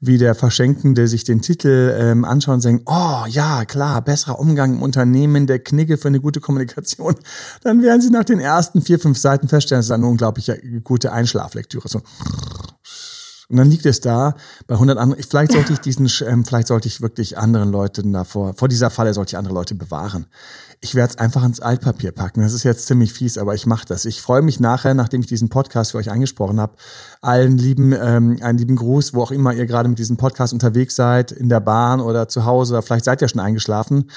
wie 0.00 0.18
der 0.18 0.34
Verschenkende 0.34 1.08
sich 1.08 1.24
den 1.24 1.42
Titel 1.42 1.96
ähm, 1.98 2.24
anschauen 2.24 2.54
und 2.54 2.60
sagen, 2.60 2.82
oh 2.86 3.24
ja, 3.28 3.64
klar, 3.64 4.02
besserer 4.02 4.38
Umgang 4.38 4.74
im 4.74 4.82
Unternehmen, 4.82 5.46
der 5.46 5.58
Knigge 5.58 5.98
für 5.98 6.08
eine 6.08 6.20
gute 6.20 6.40
Kommunikation. 6.40 7.16
Dann 7.64 7.82
werden 7.82 8.00
sie 8.00 8.10
nach 8.10 8.24
den 8.24 8.38
ersten 8.38 8.82
vier, 8.82 9.00
fünf 9.00 9.18
Seiten 9.18 9.48
feststellen, 9.48 9.80
es 9.80 9.86
ist 9.86 9.92
eine 9.92 10.06
unglaublich 10.06 10.52
gute 10.84 11.12
Einschlaflektüre. 11.12 11.77
So. 11.86 12.02
Und 13.50 13.56
dann 13.56 13.70
liegt 13.70 13.86
es 13.86 14.00
da 14.00 14.34
bei 14.66 14.74
100 14.74 14.98
anderen. 14.98 15.22
Vielleicht 15.22 15.52
sollte 15.52 15.72
ich 15.72 15.78
diesen, 15.78 16.10
ähm, 16.26 16.44
vielleicht 16.44 16.68
sollte 16.68 16.86
ich 16.86 17.00
wirklich 17.00 17.38
anderen 17.38 17.70
Leuten 17.70 18.12
davor, 18.12 18.52
vor 18.54 18.68
dieser 18.68 18.90
Falle 18.90 19.14
sollte 19.14 19.30
ich 19.30 19.38
andere 19.38 19.54
Leute 19.54 19.74
bewahren. 19.74 20.26
Ich 20.80 20.94
werde 20.94 21.14
es 21.14 21.18
einfach 21.18 21.42
ins 21.44 21.58
Altpapier 21.58 22.12
packen. 22.12 22.42
Das 22.42 22.52
ist 22.52 22.62
jetzt 22.62 22.86
ziemlich 22.86 23.12
fies, 23.12 23.38
aber 23.38 23.54
ich 23.54 23.64
mache 23.64 23.86
das. 23.86 24.04
Ich 24.04 24.20
freue 24.20 24.42
mich 24.42 24.60
nachher, 24.60 24.92
nachdem 24.92 25.22
ich 25.22 25.26
diesen 25.26 25.48
Podcast 25.48 25.92
für 25.92 25.98
euch 25.98 26.10
angesprochen 26.10 26.60
habe, 26.60 26.76
allen 27.22 27.56
lieben, 27.56 27.92
ähm, 27.92 28.38
einen 28.42 28.58
lieben 28.58 28.76
Gruß, 28.76 29.14
wo 29.14 29.22
auch 29.22 29.30
immer 29.30 29.54
ihr 29.54 29.66
gerade 29.66 29.88
mit 29.88 29.98
diesem 29.98 30.18
Podcast 30.18 30.52
unterwegs 30.52 30.94
seid, 30.94 31.32
in 31.32 31.48
der 31.48 31.60
Bahn 31.60 32.00
oder 32.00 32.28
zu 32.28 32.44
Hause, 32.44 32.74
oder 32.74 32.82
vielleicht 32.82 33.06
seid 33.06 33.22
ihr 33.22 33.28
schon 33.28 33.40
eingeschlafen 33.40 34.10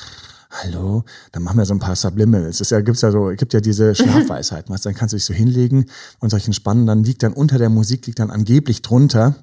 hallo, 0.52 1.04
dann 1.32 1.44
machen 1.44 1.58
wir 1.58 1.66
so 1.66 1.74
ein 1.74 1.80
paar 1.80 1.96
Subliminals. 1.96 2.60
Es 2.62 2.70
ja, 2.70 2.82
gibt's 2.82 3.02
ja 3.02 3.12
so, 3.12 3.32
gibt 3.36 3.54
ja 3.54 3.62
diese 3.62 3.96
Schlafweisheiten, 3.96 4.74
was 4.74 4.82
dann 4.82 4.94
kannst 4.94 5.14
du 5.14 5.18
dich 5.18 5.26
so 5.26 5.34
hinlegen 5.34 5.86
und 6.20 6.30
solchen 6.30 6.54
Spannen, 6.54 6.86
dann 6.86 7.04
liegt 7.04 7.24
dann 7.24 7.34
unter 7.34 7.58
der 7.58 7.70
Musik, 7.70 8.06
liegt 8.08 8.20
dann 8.20 8.32
angeblich 8.32 8.82
drunter, 8.82 9.36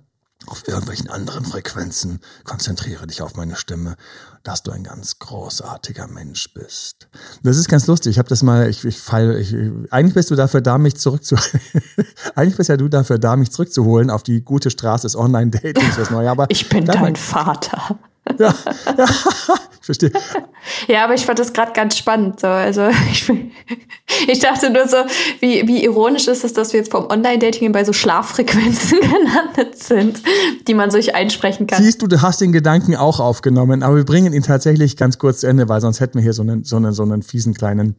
auf 0.46 0.66
irgendwelchen 0.66 1.10
anderen 1.10 1.44
Frequenzen, 1.44 2.20
konzentriere 2.44 3.06
dich 3.06 3.22
auf 3.22 3.34
meine 3.34 3.56
Stimme, 3.56 3.96
dass 4.44 4.62
du 4.62 4.70
ein 4.70 4.84
ganz 4.84 5.18
großartiger 5.18 6.06
Mensch 6.06 6.54
bist. 6.54 7.08
Das 7.42 7.56
ist 7.56 7.68
ganz 7.68 7.86
lustig. 7.86 8.12
Ich 8.12 8.18
habe 8.18 8.28
das 8.28 8.42
mal, 8.42 8.70
ich, 8.70 8.84
ich 8.84 8.98
fall, 8.98 9.36
ich, 9.36 9.54
eigentlich 9.90 10.14
bist 10.14 10.30
du 10.30 10.36
dafür 10.36 10.60
da, 10.60 10.78
mich 10.78 10.96
zurückzu, 10.96 11.36
eigentlich 12.34 12.56
bist 12.56 12.68
ja 12.68 12.76
du 12.76 12.88
dafür 12.88 13.18
da, 13.18 13.36
mich 13.36 13.50
zurückzuholen 13.50 14.10
auf 14.10 14.22
die 14.22 14.42
gute 14.42 14.70
Straße 14.70 15.06
des 15.06 15.16
Online-Datings, 15.16 15.96
das 15.96 16.10
neue. 16.10 16.30
Aber 16.30 16.46
ich 16.48 16.68
bin 16.68 16.84
dein 16.86 17.16
Vater. 17.16 17.98
Ja, 18.38 18.54
ja, 18.98 19.06
ich 19.80 19.86
verstehe. 19.86 20.12
Ja, 20.86 21.04
aber 21.04 21.14
ich 21.14 21.24
fand 21.24 21.38
das 21.38 21.52
gerade 21.52 21.72
ganz 21.72 21.96
spannend. 21.96 22.40
So. 22.40 22.46
Also 22.46 22.88
ich, 23.10 23.30
ich 24.26 24.38
dachte 24.40 24.70
nur 24.70 24.86
so, 24.88 24.96
wie, 25.40 25.66
wie 25.66 25.84
ironisch 25.84 26.28
ist 26.28 26.44
es, 26.44 26.52
dass 26.52 26.72
wir 26.72 26.80
jetzt 26.80 26.90
vom 26.90 27.06
Online-Dating 27.06 27.72
bei 27.72 27.84
so 27.84 27.92
Schlaffrequenzen 27.92 29.00
gelandet 29.00 29.78
sind, 29.78 30.22
die 30.66 30.74
man 30.74 30.90
sich 30.90 31.14
einsprechen 31.14 31.66
kann. 31.66 31.82
Siehst 31.82 32.02
du, 32.02 32.06
du 32.06 32.22
hast 32.22 32.40
den 32.40 32.52
Gedanken 32.52 32.96
auch 32.96 33.20
aufgenommen, 33.20 33.82
aber 33.82 33.96
wir 33.96 34.04
bringen 34.04 34.32
ihn 34.32 34.42
tatsächlich 34.42 34.96
ganz 34.96 35.18
kurz 35.18 35.40
zu 35.40 35.46
Ende, 35.46 35.68
weil 35.68 35.80
sonst 35.80 36.00
hätten 36.00 36.14
wir 36.16 36.22
hier 36.22 36.32
so 36.32 36.42
einen, 36.42 36.64
so 36.64 36.76
einen, 36.76 36.92
so 36.92 37.02
einen 37.02 37.22
fiesen 37.22 37.54
kleinen 37.54 37.96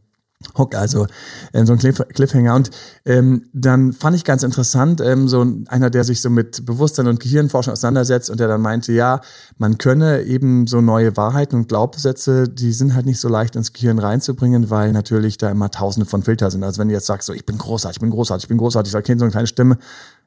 Hook, 0.58 0.74
also 0.74 1.06
äh, 1.52 1.66
so 1.66 1.74
ein 1.74 1.80
Cliff 1.80 2.02
Cliffhanger. 2.14 2.56
Und 2.56 2.72
ähm, 3.06 3.50
dann 3.52 3.92
fand 3.92 4.16
ich 4.16 4.24
ganz 4.24 4.44
interessant, 4.44 5.02
ähm, 5.02 5.28
so 5.28 5.46
einer, 5.68 5.90
der 5.90 6.06
sich 6.06 6.22
so 6.22 6.30
mit 6.30 6.66
Bewusstsein 6.66 7.08
und 7.08 7.20
Gehirnforschung 7.20 7.74
auseinandersetzt 7.74 8.30
und 8.30 8.40
der 8.40 8.48
dann 8.48 8.62
meinte, 8.62 8.94
ja, 8.94 9.20
man 9.58 9.78
könne 9.78 10.22
eben 10.24 10.66
so 10.66 10.80
neue 10.80 11.18
Wahrheiten 11.18 11.58
und 11.58 11.68
Glaubenssätze, 11.68 12.48
die 12.48 12.72
sind 12.72 12.96
halt 12.96 13.06
nicht 13.06 13.20
so 13.20 13.28
leicht 13.28 13.58
ins 13.58 13.74
Gehirn 13.74 14.00
reinzubringen, 14.00 14.70
weil 14.70 14.94
natürlich 14.94 15.38
da 15.38 15.52
immer 15.52 15.72
tausende 15.72 16.06
von 16.06 16.24
Filter 16.24 16.50
sind. 16.50 16.64
Also 16.64 16.80
wenn 16.80 16.88
du 16.88 16.94
jetzt 16.94 17.08
sagst, 17.08 17.28
so 17.28 17.34
ich 17.34 17.46
bin 17.46 17.58
großartig, 17.58 17.98
ich 17.98 18.02
bin 18.02 18.12
großartig, 18.12 18.46
ich 18.46 18.50
bin 18.50 18.58
großartig, 18.60 18.94
da 18.94 19.02
kennt 19.02 19.20
so 19.20 19.26
eine 19.26 19.32
kleine 19.32 19.48
Stimme, 19.48 19.78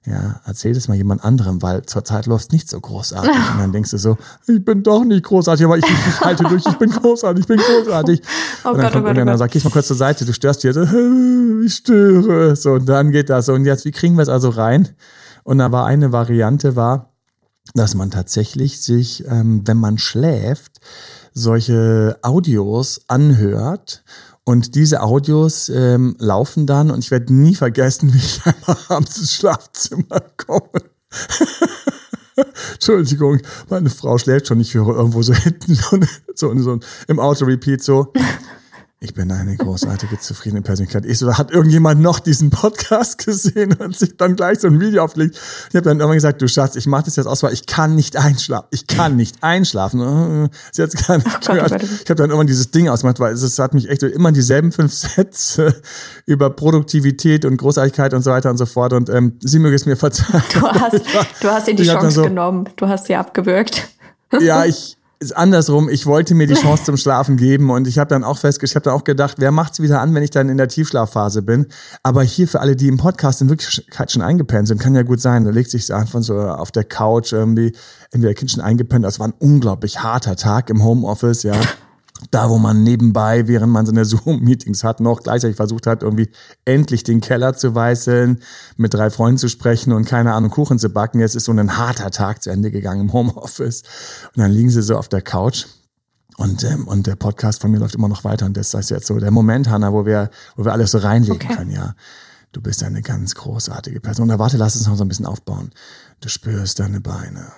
ja, 0.04 0.40
erzähl 0.44 0.74
das 0.74 0.88
mal 0.88 0.96
jemand 0.96 1.24
anderem, 1.24 1.62
weil 1.62 1.82
zurzeit 1.86 2.26
läuft 2.26 2.46
es 2.46 2.52
nicht 2.52 2.68
so 2.68 2.80
großartig. 2.80 3.30
Und 3.30 3.58
dann 3.60 3.72
denkst 3.72 3.92
du 3.92 3.98
so, 3.98 4.18
ich 4.48 4.64
bin 4.64 4.82
doch 4.82 5.04
nicht 5.04 5.22
großartig, 5.22 5.64
aber 5.64 5.78
ich, 5.78 5.84
ich, 5.84 6.06
ich 6.08 6.20
halte 6.20 6.42
durch, 6.42 6.66
ich 6.66 6.76
bin 6.76 6.90
großartig, 6.90 7.42
ich 7.42 7.48
bin 7.48 7.58
großartig. 7.58 8.22
Oh 8.64 8.70
und 8.70 8.76
dann 8.78 8.84
Gott, 8.84 8.92
kommt 8.92 9.04
oh 9.04 9.08
Gott, 9.08 9.16
dann 9.16 9.28
oh 9.28 9.36
sagt, 9.36 9.52
geh 9.52 9.60
mal 9.64 9.70
kurz 9.70 9.88
zur 9.88 9.96
Seite, 9.96 10.24
du 10.24 10.32
störst 10.32 10.62
hier, 10.62 10.72
so, 10.72 10.82
ich 11.64 11.74
störe. 11.74 12.54
So, 12.54 12.74
und 12.74 12.88
dann 12.88 13.10
geht 13.10 13.28
das 13.28 13.46
so. 13.46 13.54
Und 13.54 13.64
jetzt, 13.64 13.84
wie 13.84 13.90
kriegen 13.90 14.16
wir 14.16 14.22
es 14.22 14.28
also 14.28 14.50
rein? 14.50 14.88
Und 15.42 15.58
da 15.58 15.72
war 15.72 15.86
eine 15.86 16.12
Variante, 16.12 16.76
war, 16.76 17.12
dass 17.74 17.94
man 17.94 18.10
tatsächlich 18.10 18.80
sich, 18.80 19.24
ähm, 19.26 19.62
wenn 19.66 19.78
man 19.78 19.98
schläft, 19.98 20.80
solche 21.32 22.18
Audios 22.22 23.00
anhört 23.08 24.04
und 24.44 24.74
diese 24.74 25.02
Audios 25.02 25.68
ähm, 25.68 26.16
laufen 26.18 26.66
dann 26.66 26.90
und 26.90 27.00
ich 27.00 27.10
werde 27.10 27.32
nie 27.32 27.54
vergessen, 27.54 28.12
wie 28.14 28.18
ich 28.18 28.40
einmal 28.44 28.76
abends 28.88 29.18
ins 29.18 29.34
Schlafzimmer 29.34 30.20
komme. 30.36 30.82
Entschuldigung, 32.72 33.40
meine 33.68 33.90
Frau 33.90 34.18
schläft 34.18 34.48
schon. 34.48 34.60
Ich 34.60 34.74
höre 34.74 34.96
irgendwo 34.96 35.22
so 35.22 35.34
hinten 35.34 35.74
so, 35.74 35.98
so, 36.34 36.58
so 36.58 36.80
im 37.06 37.20
Auto-Repeat 37.20 37.82
so. 37.82 38.12
Ich 39.04 39.14
bin 39.14 39.32
eine 39.32 39.56
großartige, 39.56 40.20
zufriedene 40.20 40.62
Persönlichkeit. 40.62 41.04
Ich 41.06 41.18
so, 41.18 41.36
hat 41.36 41.50
irgendjemand 41.50 42.00
noch 42.00 42.20
diesen 42.20 42.50
Podcast 42.50 43.18
gesehen 43.26 43.72
und 43.72 43.96
sich 43.96 44.16
dann 44.16 44.36
gleich 44.36 44.60
so 44.60 44.68
ein 44.68 44.78
Video 44.78 45.02
aufgelegt. 45.02 45.40
Ich 45.70 45.74
habe 45.74 45.82
dann 45.82 45.98
irgendwann 45.98 46.18
gesagt, 46.18 46.40
du 46.40 46.46
Schatz, 46.46 46.76
ich 46.76 46.86
mache 46.86 47.06
das 47.06 47.16
jetzt 47.16 47.26
aus, 47.26 47.42
weil 47.42 47.52
ich 47.52 47.66
kann 47.66 47.96
nicht 47.96 48.16
einschlafen. 48.16 48.68
Ich 48.70 48.86
kann 48.86 49.16
nicht 49.16 49.42
einschlafen. 49.42 50.50
Sie 50.70 50.82
hat 50.82 50.92
gar 51.08 51.16
nicht 51.16 51.40
gehört. 51.40 51.82
Ich 51.82 52.10
habe 52.10 52.14
dann 52.14 52.30
irgendwann 52.30 52.46
dieses 52.46 52.70
Ding 52.70 52.88
ausgemacht, 52.88 53.18
weil 53.18 53.34
es, 53.34 53.42
es 53.42 53.58
hat 53.58 53.74
mich 53.74 53.90
echt 53.90 54.02
so 54.02 54.06
immer 54.06 54.30
dieselben 54.30 54.70
fünf 54.70 54.92
Sätze 54.94 55.82
über 56.24 56.50
Produktivität 56.50 57.44
und 57.44 57.56
Großartigkeit 57.56 58.14
und 58.14 58.22
so 58.22 58.30
weiter 58.30 58.50
und 58.50 58.56
so 58.56 58.66
fort. 58.66 58.92
Und 58.92 59.08
ähm, 59.10 59.32
sie 59.40 59.58
möge 59.58 59.74
es 59.74 59.84
mir 59.84 59.96
verzeihen. 59.96 60.44
Du 60.54 60.62
hast, 60.62 61.02
du 61.40 61.48
hast 61.48 61.66
ihr 61.66 61.74
die 61.74 61.82
Chance 61.82 62.12
so, 62.12 62.22
genommen. 62.22 62.68
Du 62.76 62.86
hast 62.86 63.06
sie 63.06 63.16
abgewürgt. 63.16 63.88
Ja, 64.40 64.64
ich, 64.64 64.96
andersrum, 65.30 65.88
ich 65.88 66.06
wollte 66.06 66.34
mir 66.34 66.46
die 66.46 66.54
Chance 66.54 66.84
zum 66.84 66.96
Schlafen 66.96 67.36
geben 67.36 67.70
und 67.70 67.86
ich 67.86 67.98
habe 67.98 68.08
dann 68.08 68.24
auch 68.24 68.38
festgestellt, 68.38 68.72
ich 68.72 68.76
habe 68.76 68.84
dann 68.84 68.94
auch 68.94 69.04
gedacht, 69.04 69.36
wer 69.38 69.52
macht's 69.52 69.80
wieder 69.80 70.00
an, 70.00 70.14
wenn 70.14 70.22
ich 70.22 70.30
dann 70.30 70.48
in 70.48 70.56
der 70.56 70.68
Tiefschlafphase 70.68 71.42
bin? 71.42 71.66
Aber 72.02 72.22
hier 72.22 72.48
für 72.48 72.60
alle, 72.60 72.74
die 72.74 72.88
im 72.88 72.96
Podcast 72.96 73.42
in 73.42 73.48
Wirklichkeit 73.48 74.10
schon 74.10 74.22
eingepennt 74.22 74.68
sind, 74.68 74.80
kann 74.80 74.94
ja 74.94 75.02
gut 75.02 75.20
sein. 75.20 75.44
Da 75.44 75.50
legt 75.50 75.70
sich 75.70 75.92
einfach 75.94 76.22
so 76.22 76.40
auf 76.40 76.72
der 76.72 76.84
Couch 76.84 77.32
irgendwie, 77.32 77.72
entweder 78.10 78.34
Kind 78.34 78.50
schon 78.50 78.62
eingepennt, 78.62 79.04
das 79.04 79.20
war 79.20 79.28
ein 79.28 79.34
unglaublich 79.38 80.02
harter 80.02 80.34
Tag 80.34 80.70
im 80.70 80.82
Homeoffice, 80.82 81.44
ja 81.44 81.54
da, 82.30 82.48
wo 82.48 82.58
man 82.58 82.82
nebenbei, 82.82 83.48
während 83.48 83.72
man 83.72 83.86
so 83.86 83.92
eine 83.92 84.04
Zoom-Meetings 84.06 84.84
hat, 84.84 85.00
noch 85.00 85.22
gleichzeitig 85.22 85.56
versucht 85.56 85.86
hat, 85.86 86.02
irgendwie 86.02 86.30
endlich 86.64 87.04
den 87.04 87.20
Keller 87.20 87.54
zu 87.54 87.74
weißeln, 87.74 88.40
mit 88.76 88.94
drei 88.94 89.10
Freunden 89.10 89.38
zu 89.38 89.48
sprechen 89.48 89.92
und 89.92 90.06
keine 90.06 90.32
Ahnung, 90.32 90.50
Kuchen 90.50 90.78
zu 90.78 90.90
backen. 90.90 91.20
Jetzt 91.20 91.34
ist 91.34 91.44
so 91.44 91.52
ein 91.52 91.76
harter 91.76 92.10
Tag 92.10 92.42
zu 92.42 92.50
Ende 92.50 92.70
gegangen 92.70 93.02
im 93.02 93.12
Homeoffice. 93.12 93.82
Und 94.34 94.42
dann 94.42 94.50
liegen 94.50 94.70
sie 94.70 94.82
so 94.82 94.96
auf 94.96 95.08
der 95.08 95.22
Couch. 95.22 95.66
Und, 96.36 96.64
ähm, 96.64 96.88
und 96.88 97.06
der 97.06 97.16
Podcast 97.16 97.60
von 97.60 97.70
mir 97.70 97.78
läuft 97.78 97.94
immer 97.94 98.08
noch 98.08 98.24
weiter. 98.24 98.46
Und 98.46 98.56
das 98.56 98.72
ist 98.72 98.90
jetzt 98.90 99.06
so 99.06 99.18
der 99.18 99.30
Moment, 99.30 99.68
Hanna, 99.68 99.92
wo 99.92 100.06
wir, 100.06 100.30
wo 100.56 100.64
wir 100.64 100.72
alles 100.72 100.92
so 100.92 100.98
reinlegen 100.98 101.36
okay. 101.36 101.54
können, 101.54 101.70
ja. 101.70 101.94
Du 102.52 102.60
bist 102.60 102.82
eine 102.82 103.00
ganz 103.00 103.34
großartige 103.34 104.00
Person. 104.00 104.28
Da 104.28 104.38
warte, 104.38 104.58
lass 104.58 104.76
uns 104.76 104.86
noch 104.86 104.96
so 104.96 105.04
ein 105.04 105.08
bisschen 105.08 105.26
aufbauen. 105.26 105.70
Du 106.20 106.28
spürst 106.28 106.80
deine 106.80 107.00
Beine. 107.00 107.52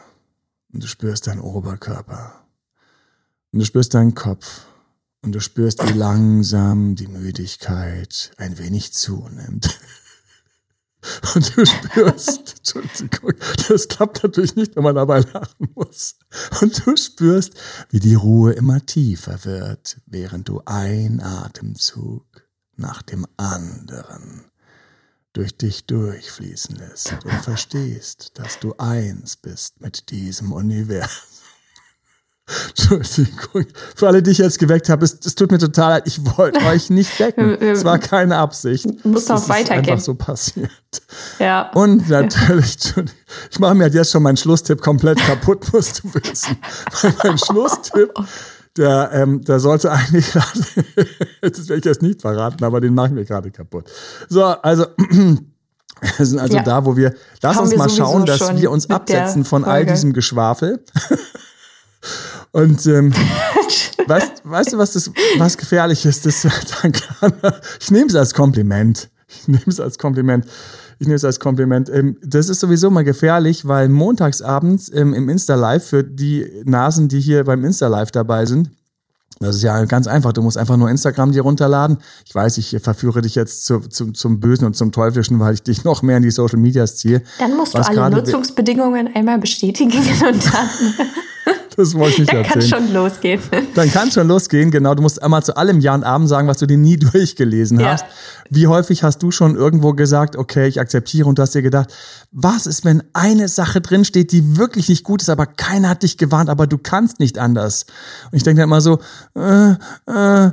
Und 0.73 0.83
du 0.83 0.87
spürst 0.87 1.27
deinen 1.27 1.41
Oberkörper. 1.41 2.44
Und 3.55 3.61
du 3.61 3.67
spürst 3.67 3.95
deinen 3.95 4.17
Kopf 4.17 4.63
und 5.23 5.31
du 5.31 5.39
spürst, 5.39 5.81
wie 5.87 5.97
langsam 5.97 6.97
die 6.97 7.07
Müdigkeit 7.07 8.33
ein 8.37 8.59
wenig 8.59 8.93
zunimmt. 8.93 9.79
Und 11.35 11.57
du 11.57 11.65
spürst, 11.65 12.57
Entschuldigung, 12.57 13.35
das 13.69 13.87
klappt 13.87 14.25
natürlich 14.25 14.57
nicht, 14.57 14.75
wenn 14.75 14.83
man 14.83 14.97
dabei 14.97 15.21
lachen 15.21 15.69
muss. 15.75 16.17
Und 16.63 16.85
du 16.85 16.97
spürst, 16.97 17.55
wie 17.91 18.01
die 18.01 18.15
Ruhe 18.15 18.55
immer 18.55 18.85
tiefer 18.85 19.45
wird, 19.45 20.01
während 20.07 20.49
du 20.49 20.63
ein 20.65 21.21
Atemzug 21.21 22.25
nach 22.75 23.03
dem 23.03 23.25
anderen 23.37 24.47
durch 25.33 25.57
dich 25.57 25.87
durchfließen 25.87 26.75
lässt 26.75 27.13
und 27.25 27.35
verstehst, 27.43 28.33
dass 28.35 28.59
du 28.59 28.75
eins 28.79 29.37
bist 29.37 29.81
mit 29.81 30.11
diesem 30.11 30.53
Universum. 30.53 31.34
Entschuldigung. 32.69 33.67
Für 33.97 34.09
alle, 34.09 34.23
die 34.23 34.31
ich 34.31 34.39
jetzt 34.39 34.59
geweckt 34.59 34.89
habe, 34.89 35.05
es, 35.05 35.19
es 35.25 35.35
tut 35.35 35.51
mir 35.51 35.59
total 35.59 35.91
leid. 35.91 36.03
Ich 36.07 36.21
wollte 36.37 36.65
euch 36.67 36.91
nicht 36.91 37.19
wecken. 37.19 37.61
Es 37.61 37.85
war 37.85 37.99
keine 37.99 38.37
Absicht. 38.37 38.87
Muss 39.05 39.29
noch 39.29 39.49
weitergehen. 39.49 39.85
Ist 39.85 39.91
einfach 39.91 40.05
so 40.05 40.15
passiert. 40.15 40.71
Ja. 41.39 41.71
Und 41.75 42.09
natürlich, 42.09 42.95
ich 43.51 43.59
mache 43.59 43.75
mir 43.75 43.89
jetzt 43.89 44.13
schon 44.13 44.23
meinen 44.23 44.37
Schlusstipp 44.37 44.83
komplett 44.83 45.19
kaputt, 45.19 45.67
musst 45.73 46.05
du 46.05 46.15
wissen. 46.15 46.59
Weil 47.03 47.15
mein 47.25 47.39
Schlusstipp, 47.39 48.13
der, 48.77 49.11
ähm, 49.13 49.43
der 49.43 49.61
sollte 49.61 49.91
eigentlich 49.91 50.31
gerade, 50.31 50.49
das 51.41 51.69
werde 51.69 51.79
ich 51.79 51.85
jetzt 51.85 52.03
nicht 52.03 52.21
verraten, 52.21 52.63
aber 52.65 52.81
den 52.81 52.95
machen 52.95 53.17
wir 53.17 53.25
gerade 53.25 53.51
kaputt. 53.51 53.91
So, 54.29 54.45
also, 54.45 54.87
wir 54.99 56.27
sind 56.27 56.39
also 56.41 56.57
ja. 56.57 56.63
da, 56.63 56.85
wo 56.85 56.97
wir, 56.97 57.15
lass 57.41 57.57
Haben 57.57 57.65
uns 57.65 57.77
mal 57.77 57.89
schauen, 57.89 58.27
dass 58.27 58.55
wir 58.55 58.71
uns 58.71 58.91
absetzen 58.91 59.45
von 59.45 59.65
all 59.65 59.87
diesem 59.87 60.13
Geschwafel. 60.13 60.85
Und 62.55 62.87
ähm, 62.87 63.13
weißt, 64.07 64.43
weißt 64.45 64.73
du, 64.73 64.79
was 64.79 64.93
das 64.93 65.11
was 65.39 65.59
gefährlich 65.59 66.07
ist? 66.07 66.25
Das, 66.25 66.47
ich 67.81 67.91
nehme 67.91 68.07
es 68.07 68.15
als 68.15 68.33
Kompliment. 68.33 69.11
Ich 69.27 69.49
nehme 69.49 69.65
es 69.67 69.81
als 69.81 69.99
Kompliment. 69.99 70.47
Ich 71.01 71.09
nehme 71.09 71.17
es 71.17 71.25
als 71.25 71.41
Kompliment. 71.41 71.91
Ähm, 71.91 72.17
das 72.23 72.49
ist 72.49 72.61
sowieso 72.61 72.91
mal 72.91 73.03
gefährlich, 73.03 73.67
weil 73.67 73.89
montagsabends 73.89 74.89
ähm, 74.95 75.15
im 75.15 75.29
Insta-Live 75.29 75.85
für 75.85 76.05
die 76.05 76.49
Nasen, 76.65 77.09
die 77.09 77.19
hier 77.19 77.43
beim 77.43 77.65
Insta-Live 77.65 78.13
dabei 78.13 78.47
sind, 78.47 78.71
das 79.41 79.57
ist 79.57 79.63
ja 79.63 79.85
ganz 79.87 80.07
einfach. 80.07 80.33
Du 80.33 80.41
musst 80.41 80.57
einfach 80.57 80.77
nur 80.77 80.89
Instagram 80.89 81.33
dir 81.33 81.43
runterladen. 81.43 81.99
Ich 82.25 82.33
weiß, 82.33 82.57
ich 82.59 82.77
verführe 82.81 83.21
dich 83.21 83.35
jetzt 83.35 83.65
zu, 83.65 83.81
zu, 83.81 84.13
zum 84.13 84.39
Bösen 84.39 84.65
und 84.65 84.77
zum 84.77 84.93
Teuflischen, 84.93 85.41
weil 85.41 85.55
ich 85.55 85.65
dich 85.65 85.83
noch 85.83 86.03
mehr 86.03 86.19
in 86.19 86.23
die 86.23 86.31
Social 86.31 86.61
Medias 86.61 86.99
ziehe. 86.99 87.21
Dann 87.41 87.57
musst 87.57 87.75
du 87.75 87.79
alle 87.79 88.11
Nutzungsbedingungen 88.11 89.13
einmal 89.13 89.41
bestätigen 89.41 89.99
und 90.29 90.55
dann. 90.55 90.69
Das 91.77 91.95
wollte 91.95 92.13
ich 92.13 92.19
nicht 92.21 92.33
Dann 92.33 92.45
erzählen. 92.45 92.71
Dann 92.71 92.81
kann 92.81 92.87
schon 92.87 92.95
losgehen. 92.95 93.41
Dann 93.75 93.91
kann 93.91 94.11
schon 94.11 94.29
losgehen, 94.29 94.71
genau. 94.71 94.95
Du 94.95 95.03
musst 95.03 95.23
einmal 95.23 95.43
zu 95.43 95.57
allem 95.57 95.81
Ja 95.81 95.95
und 95.95 96.05
Abend 96.05 96.29
sagen, 96.29 96.47
was 96.47 96.59
du 96.59 96.67
dir 96.67 96.77
nie 96.77 96.97
durchgelesen 97.13 97.81
ja. 97.81 97.93
hast. 97.93 98.05
Wie 98.51 98.67
häufig 98.67 99.03
hast 99.03 99.23
du 99.23 99.31
schon 99.31 99.57
irgendwo 99.57 99.93
gesagt, 99.93 100.37
okay, 100.37 100.69
ich 100.69 100.81
akzeptiere 100.81 101.29
und 101.29 101.39
du 101.39 101.43
hast 101.43 101.55
dir 101.55 101.63
gedacht, 101.63 101.93
was 102.31 102.67
ist, 102.67 102.85
wenn 102.85 103.03
eine 103.13 103.49
Sache 103.49 103.81
drinsteht, 103.81 104.33
die 104.33 104.57
wirklich 104.57 104.89
nicht 104.89 105.05
gut 105.05 105.23
ist, 105.23 105.31
aber 105.31 105.47
keiner 105.47 105.89
hat 105.89 106.03
dich 106.03 106.19
gewarnt, 106.19 106.51
aber 106.51 106.67
du 106.67 106.79
kannst 106.79 107.21
nicht 107.21 107.39
anders. 107.39 107.87
Und 108.31 108.37
ich 108.37 108.43
denke 108.43 108.61
dann 108.61 108.69
immer 108.69 108.81
so, 108.81 108.99
äh, 109.35 109.73
äh, 110.07 110.51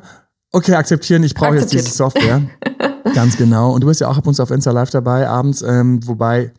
okay, 0.51 0.75
akzeptieren, 0.75 1.23
ich 1.23 1.33
brauche 1.33 1.55
jetzt 1.55 1.73
diese 1.73 1.91
Software. 1.91 2.41
Ganz 3.13 3.37
genau. 3.37 3.73
Und 3.73 3.81
du 3.81 3.87
bist 3.87 4.01
ja 4.01 4.07
auch 4.07 4.17
ab 4.17 4.27
und 4.27 4.33
zu 4.33 4.43
auf 4.43 4.51
Insta 4.51 4.71
Live 4.71 4.89
dabei 4.89 5.27
abends, 5.27 5.61
ähm, 5.61 5.99
wobei 6.07 6.53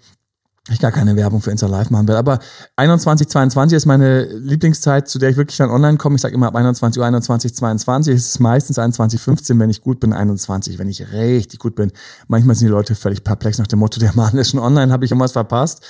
ich 0.71 0.79
gar 0.79 0.93
keine 0.93 1.17
Werbung 1.17 1.43
für 1.43 1.51
Insta 1.51 1.67
Live 1.67 1.91
machen 1.91 2.07
will. 2.07 2.15
Aber 2.15 2.39
21, 2.77 3.29
22 3.29 3.77
ist 3.77 3.87
meine 3.87 4.23
Lieblingszeit, 4.23 5.09
zu 5.09 5.19
der 5.19 5.31
ich 5.31 5.37
wirklich 5.37 5.57
dann 5.57 5.71
online 5.71 5.99
komme. 5.99 6.15
Ich 6.15 6.23
sage 6.23 6.35
immer 6.35 6.47
ab 6.47 6.55
21 6.55 7.01
Uhr, 7.01 7.07
21, 7.07 7.53
22. 7.53 8.15
Es 8.15 8.27
ist 8.29 8.39
meistens 8.39 8.79
21, 8.79 9.21
15, 9.21 9.59
wenn 9.59 9.71
ich 9.71 9.81
gut 9.81 9.99
bin, 9.99 10.13
21, 10.13 10.79
wenn 10.79 10.89
ich 10.89 11.13
richtig 11.13 11.59
gut 11.59 11.75
bin. 11.75 11.91
Manchmal 12.29 12.55
sind 12.55 12.69
die 12.69 12.73
Leute 12.73 12.95
völlig 12.95 13.25
perplex 13.25 13.59
nach 13.59 13.67
dem 13.67 13.81
Motto, 13.81 13.99
der 13.99 14.15
Mann 14.15 14.39
ist 14.39 14.51
schon 14.51 14.61
online, 14.61 14.93
habe 14.93 15.05
ich 15.05 15.11
irgendwas 15.11 15.33
verpasst. 15.33 15.83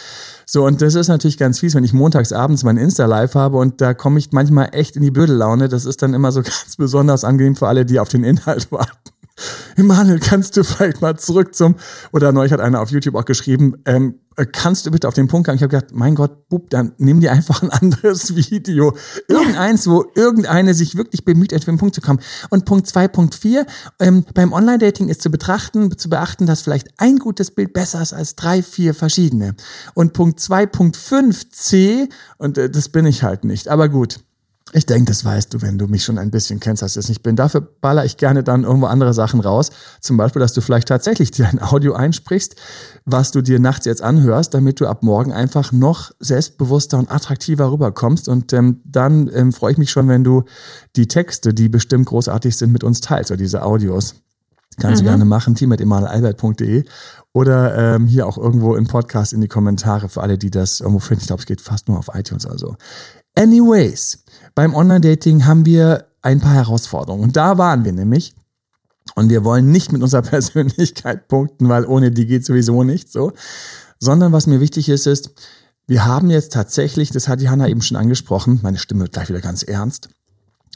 So, 0.47 0.65
und 0.65 0.81
das 0.81 0.95
ist 0.95 1.09
natürlich 1.09 1.37
ganz 1.37 1.59
fies, 1.59 1.75
wenn 1.75 1.85
ich 1.85 1.93
montags 1.93 2.33
abends 2.33 2.65
mein 2.65 2.79
Insta 2.79 3.05
Live 3.05 3.35
habe 3.35 3.59
und 3.59 3.83
da 3.83 3.93
komme 3.93 4.19
ich 4.19 4.33
manchmal 4.33 4.71
echt 4.73 4.97
in 4.97 5.03
die 5.03 5.11
Bödellaune. 5.11 5.69
Das 5.69 5.85
ist 5.85 6.01
dann 6.01 6.15
immer 6.15 6.33
so 6.33 6.41
ganz 6.43 6.77
besonders 6.79 7.25
angenehm 7.25 7.57
für 7.57 7.69
alle, 7.69 7.85
die 7.85 8.01
auf 8.01 8.09
den 8.09 8.25
Inhalt 8.25 8.73
warten. 8.73 9.12
Emanuel, 9.77 10.21
kannst 10.21 10.57
du 10.57 10.65
vielleicht 10.65 11.01
mal 11.01 11.17
zurück 11.17 11.55
zum, 11.55 11.77
oder 12.13 12.33
neulich 12.33 12.53
hat 12.53 12.61
einer 12.61 12.81
auf 12.81 12.91
YouTube 12.91 13.15
auch 13.15 13.25
geschrieben, 13.25 13.77
ähm, 13.87 14.21
äh, 14.37 14.47
kannst 14.47 14.87
du 14.87 14.91
bitte 14.91 15.09
auf 15.09 15.15
den 15.15 15.29
Punkt 15.29 15.47
gehen? 15.47 15.57
Ich 15.57 15.63
habe 15.63 15.75
gedacht, 15.75 15.93
mein 15.93 16.15
Gott, 16.15 16.49
Bub, 16.49 16.71
dann 16.71 16.93
nimm 16.99 17.21
dir 17.21 17.33
einfach 17.33 17.63
ein 17.63 17.71
anderes 17.71 18.35
Video. 18.35 18.97
Irgendeins, 19.29 19.87
wo 19.87 20.05
irgendeine 20.15 20.75
sich 20.75 20.97
wirklich 20.97 21.25
bemüht, 21.25 21.55
auf 21.55 21.65
den 21.65 21.79
Punkt 21.79 21.95
zu 21.95 22.01
kommen. 22.01 22.21
Und 22.51 22.65
Punkt 22.65 22.87
zwei, 22.87 23.09
Punkt 23.09 23.35
vier, 23.35 23.67
ähm, 23.99 24.25
beim 24.35 24.53
Online-Dating 24.53 25.09
ist 25.09 25.23
zu 25.23 25.31
betrachten, 25.31 25.97
zu 25.97 26.09
beachten, 26.09 26.47
dass 26.47 26.63
vielleicht 26.63 26.89
ein 26.99 27.19
gutes 27.19 27.51
Bild 27.51 27.73
besser 27.73 28.01
ist 28.01 28.13
als 28.13 28.37
drei, 28.37 28.63
vier 28.63 28.95
verschiedene. 28.95 29.55
Und 29.95 30.13
Punkt 30.13 30.41
zwei, 30.41 30.67
Punkt 30.67 30.97
fünf, 30.97 31.51
C, 31.51 32.09
und 32.39 32.59
äh, 32.59 32.71
das 32.71 32.89
bin 32.89 33.07
ich 33.07 33.23
halt 33.23 33.45
nicht. 33.45 33.69
Aber 33.69 33.89
gut. 33.89 34.21
Ich 34.75 34.87
denke, 34.87 35.05
das 35.11 35.23
weißt 35.23 35.53
du, 35.53 35.61
wenn 35.61 35.77
du 35.77 35.87
mich 35.87 36.03
schon 36.03 36.17
ein 36.17 36.31
bisschen 36.31 36.59
kennst, 36.59 36.83
als 36.83 36.97
ich 36.97 37.01
es 37.01 37.09
nicht 37.11 37.23
bin. 37.23 37.37
Dafür 37.37 37.61
baller 37.61 38.07
ich 38.07 38.17
gerne 38.17 38.43
dann 38.43 38.65
irgendwo 38.65 38.87
andere 38.87 39.13
Sachen 39.13 39.41
raus. 39.41 39.71
Zum 40.01 40.17
Beispiel, 40.17 40.41
dass 40.41 40.55
du 40.55 40.63
vielleicht 40.63 40.89
tatsächlich 40.89 41.31
dir 41.31 41.47
ein 41.47 41.61
Audio 41.61 41.93
einsprichst, 41.93 42.57
was 43.05 43.33
du 43.33 43.43
dir 43.43 43.61
nachts 43.61 43.85
jetzt 43.85 44.01
anhörst, 44.01 44.55
damit 44.55 44.81
du 44.81 44.87
ab 44.87 45.03
morgen 45.03 45.31
einfach 45.31 45.73
noch 45.73 46.13
selbstbewusster 46.21 46.99
und 46.99 47.11
attraktiver 47.11 47.71
rüberkommst. 47.71 48.29
Und 48.29 48.55
ähm, 48.55 48.81
dann 48.87 49.31
ähm, 49.35 49.53
freue 49.53 49.73
ich 49.73 49.79
mich 49.79 49.91
schon, 49.91 50.09
wenn 50.09 50.25
du 50.25 50.45
die 50.97 51.07
Texte, 51.07 51.53
die 51.53 51.69
bestimmt 51.69 52.07
großartig 52.07 52.57
sind, 52.57 52.73
mit 52.73 52.83
uns 52.83 53.03
teilst, 53.03 53.31
oder 53.31 53.39
diese 53.39 53.63
Audios. 53.65 54.15
Kannst 54.81 55.03
mhm. 55.03 55.07
du 55.07 55.11
gerne 55.11 55.25
machen, 55.27 55.55
team.emanuelalbert.de 55.55 56.85
oder 57.35 57.95
ähm, 57.97 58.07
hier 58.07 58.27
auch 58.27 58.39
irgendwo 58.39 58.75
im 58.75 58.87
Podcast 58.87 59.35
in 59.35 59.43
die 59.43 59.49
Kommentare 59.49 60.09
für 60.09 60.23
alle, 60.23 60.39
die 60.39 60.51
das 60.51 60.81
irgendwo 60.81 61.01
finden. 61.01 61.21
Ich 61.21 61.27
glaube, 61.27 61.41
es 61.41 61.47
geht 61.47 61.61
fast 61.61 61.89
nur 61.89 61.99
auf 61.99 62.09
iTunes 62.15 62.47
also. 62.47 62.77
Anyways, 63.35 64.22
beim 64.55 64.75
Online-Dating 64.75 65.45
haben 65.47 65.65
wir 65.65 66.07
ein 66.23 66.41
paar 66.41 66.55
Herausforderungen. 66.55 67.25
Und 67.25 67.37
da 67.37 67.59
waren 67.59 67.85
wir 67.85 67.93
nämlich. 67.93 68.35
Und 69.15 69.29
wir 69.29 69.45
wollen 69.45 69.71
nicht 69.71 69.93
mit 69.93 70.03
unserer 70.03 70.23
Persönlichkeit 70.31 71.29
punkten, 71.29 71.69
weil 71.69 71.85
ohne 71.85 72.11
die 72.11 72.27
geht 72.27 72.45
sowieso 72.45 72.85
nicht 72.85 73.11
so. 73.11 73.33
Sondern 73.99 74.33
was 74.33 74.47
mir 74.47 74.61
wichtig 74.61 74.89
ist, 74.89 75.07
ist, 75.07 75.31
wir 75.87 76.07
haben 76.07 76.31
jetzt 76.31 76.53
tatsächlich, 76.53 77.11
das 77.11 77.29
hat 77.29 77.41
die 77.41 77.49
Hanna 77.49 77.69
eben 77.69 77.83
schon 77.83 77.97
angesprochen, 77.97 78.61
meine 78.63 78.79
Stimme 78.79 79.03
wird 79.03 79.13
gleich 79.13 79.29
wieder 79.29 79.41
ganz 79.41 79.63
ernst. 79.63 80.09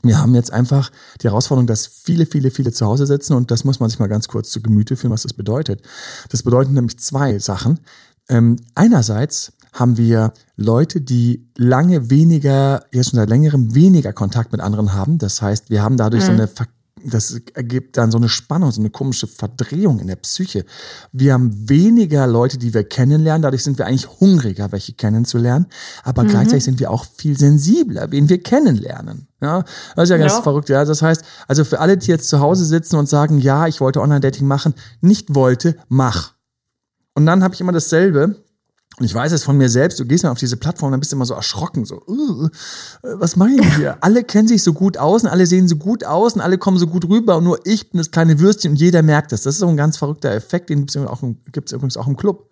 Wir 0.02 0.18
haben 0.18 0.34
jetzt 0.34 0.52
einfach 0.52 0.90
die 1.22 1.28
Herausforderung, 1.28 1.66
dass 1.66 1.86
viele, 1.86 2.26
viele, 2.26 2.50
viele 2.50 2.72
zu 2.72 2.86
Hause 2.86 3.06
sitzen 3.06 3.32
und 3.32 3.50
das 3.50 3.64
muss 3.64 3.80
man 3.80 3.88
sich 3.88 3.98
mal 3.98 4.08
ganz 4.08 4.28
kurz 4.28 4.50
zu 4.50 4.60
Gemüte 4.60 4.96
führen, 4.96 5.12
was 5.12 5.22
das 5.22 5.32
bedeutet. 5.32 5.82
Das 6.28 6.42
bedeutet 6.42 6.72
nämlich 6.72 6.98
zwei 6.98 7.38
Sachen. 7.38 7.80
Ähm, 8.28 8.56
einerseits 8.74 9.52
haben 9.76 9.96
wir 9.96 10.32
Leute, 10.56 11.00
die 11.00 11.48
lange 11.56 12.10
weniger, 12.10 12.84
jetzt 12.92 13.10
schon 13.10 13.18
seit 13.18 13.28
längerem 13.28 13.74
weniger 13.74 14.12
Kontakt 14.12 14.52
mit 14.52 14.60
anderen 14.60 14.94
haben. 14.94 15.18
Das 15.18 15.42
heißt, 15.42 15.70
wir 15.70 15.82
haben 15.82 15.96
dadurch 15.96 16.22
mhm. 16.24 16.26
so 16.26 16.32
eine 16.32 16.48
das 17.04 17.40
ergibt 17.54 17.96
dann 17.96 18.10
so 18.10 18.18
eine 18.18 18.28
Spannung, 18.28 18.72
so 18.72 18.80
eine 18.80 18.90
komische 18.90 19.26
Verdrehung 19.26 20.00
in 20.00 20.08
der 20.08 20.16
Psyche. 20.16 20.64
Wir 21.12 21.34
haben 21.34 21.68
weniger 21.68 22.26
Leute, 22.26 22.58
die 22.58 22.74
wir 22.74 22.84
kennenlernen, 22.84 23.42
dadurch 23.42 23.62
sind 23.62 23.78
wir 23.78 23.86
eigentlich 23.86 24.08
hungriger, 24.20 24.72
welche 24.72 24.94
kennenzulernen, 24.94 25.66
aber 26.02 26.24
mhm. 26.24 26.28
gleichzeitig 26.28 26.64
sind 26.64 26.80
wir 26.80 26.90
auch 26.90 27.06
viel 27.16 27.38
sensibler, 27.38 28.10
wen 28.10 28.28
wir 28.28 28.42
kennenlernen. 28.42 29.28
Ja, 29.40 29.62
das 29.94 30.04
ist 30.04 30.10
ja 30.10 30.16
ganz 30.16 30.32
ja. 30.32 30.42
verrückt. 30.42 30.68
Ja, 30.68 30.84
das 30.84 31.02
heißt, 31.02 31.22
also 31.46 31.64
für 31.64 31.80
alle, 31.80 31.96
die 31.96 32.10
jetzt 32.10 32.28
zu 32.28 32.40
Hause 32.40 32.64
sitzen 32.64 32.96
und 32.96 33.08
sagen, 33.08 33.38
ja, 33.38 33.66
ich 33.66 33.80
wollte 33.80 34.00
Online-Dating 34.00 34.46
machen, 34.46 34.74
nicht 35.00 35.34
wollte, 35.34 35.76
mach. 35.88 36.34
Und 37.14 37.26
dann 37.26 37.44
habe 37.44 37.54
ich 37.54 37.60
immer 37.60 37.72
dasselbe. 37.72 38.45
Und 38.98 39.04
ich 39.04 39.14
weiß 39.14 39.32
es 39.32 39.44
von 39.44 39.58
mir 39.58 39.68
selbst, 39.68 40.00
du 40.00 40.06
gehst 40.06 40.24
dann 40.24 40.32
auf 40.32 40.38
diese 40.38 40.56
Plattform, 40.56 40.90
dann 40.90 41.00
bist 41.00 41.12
du 41.12 41.16
immer 41.16 41.26
so 41.26 41.34
erschrocken, 41.34 41.84
so, 41.84 42.02
uh, 42.08 42.48
was 43.02 43.36
ich 43.36 43.76
hier? 43.76 43.98
alle 44.00 44.24
kennen 44.24 44.48
sich 44.48 44.62
so 44.62 44.72
gut 44.72 44.96
aus 44.96 45.22
und 45.22 45.28
alle 45.28 45.46
sehen 45.46 45.68
so 45.68 45.76
gut 45.76 46.02
aus 46.04 46.32
und 46.34 46.40
alle 46.40 46.56
kommen 46.56 46.78
so 46.78 46.86
gut 46.86 47.06
rüber 47.06 47.36
und 47.36 47.44
nur 47.44 47.58
ich 47.64 47.90
bin 47.90 47.98
das 47.98 48.10
kleine 48.10 48.40
Würstchen 48.40 48.70
und 48.70 48.76
jeder 48.76 49.02
merkt 49.02 49.32
das. 49.32 49.42
Das 49.42 49.56
ist 49.56 49.60
so 49.60 49.68
ein 49.68 49.76
ganz 49.76 49.98
verrückter 49.98 50.30
Effekt, 50.30 50.70
den 50.70 50.86
gibt 50.86 51.66
es 51.68 51.72
übrigens 51.72 51.98
auch 51.98 52.06
im 52.06 52.16
Club. 52.16 52.50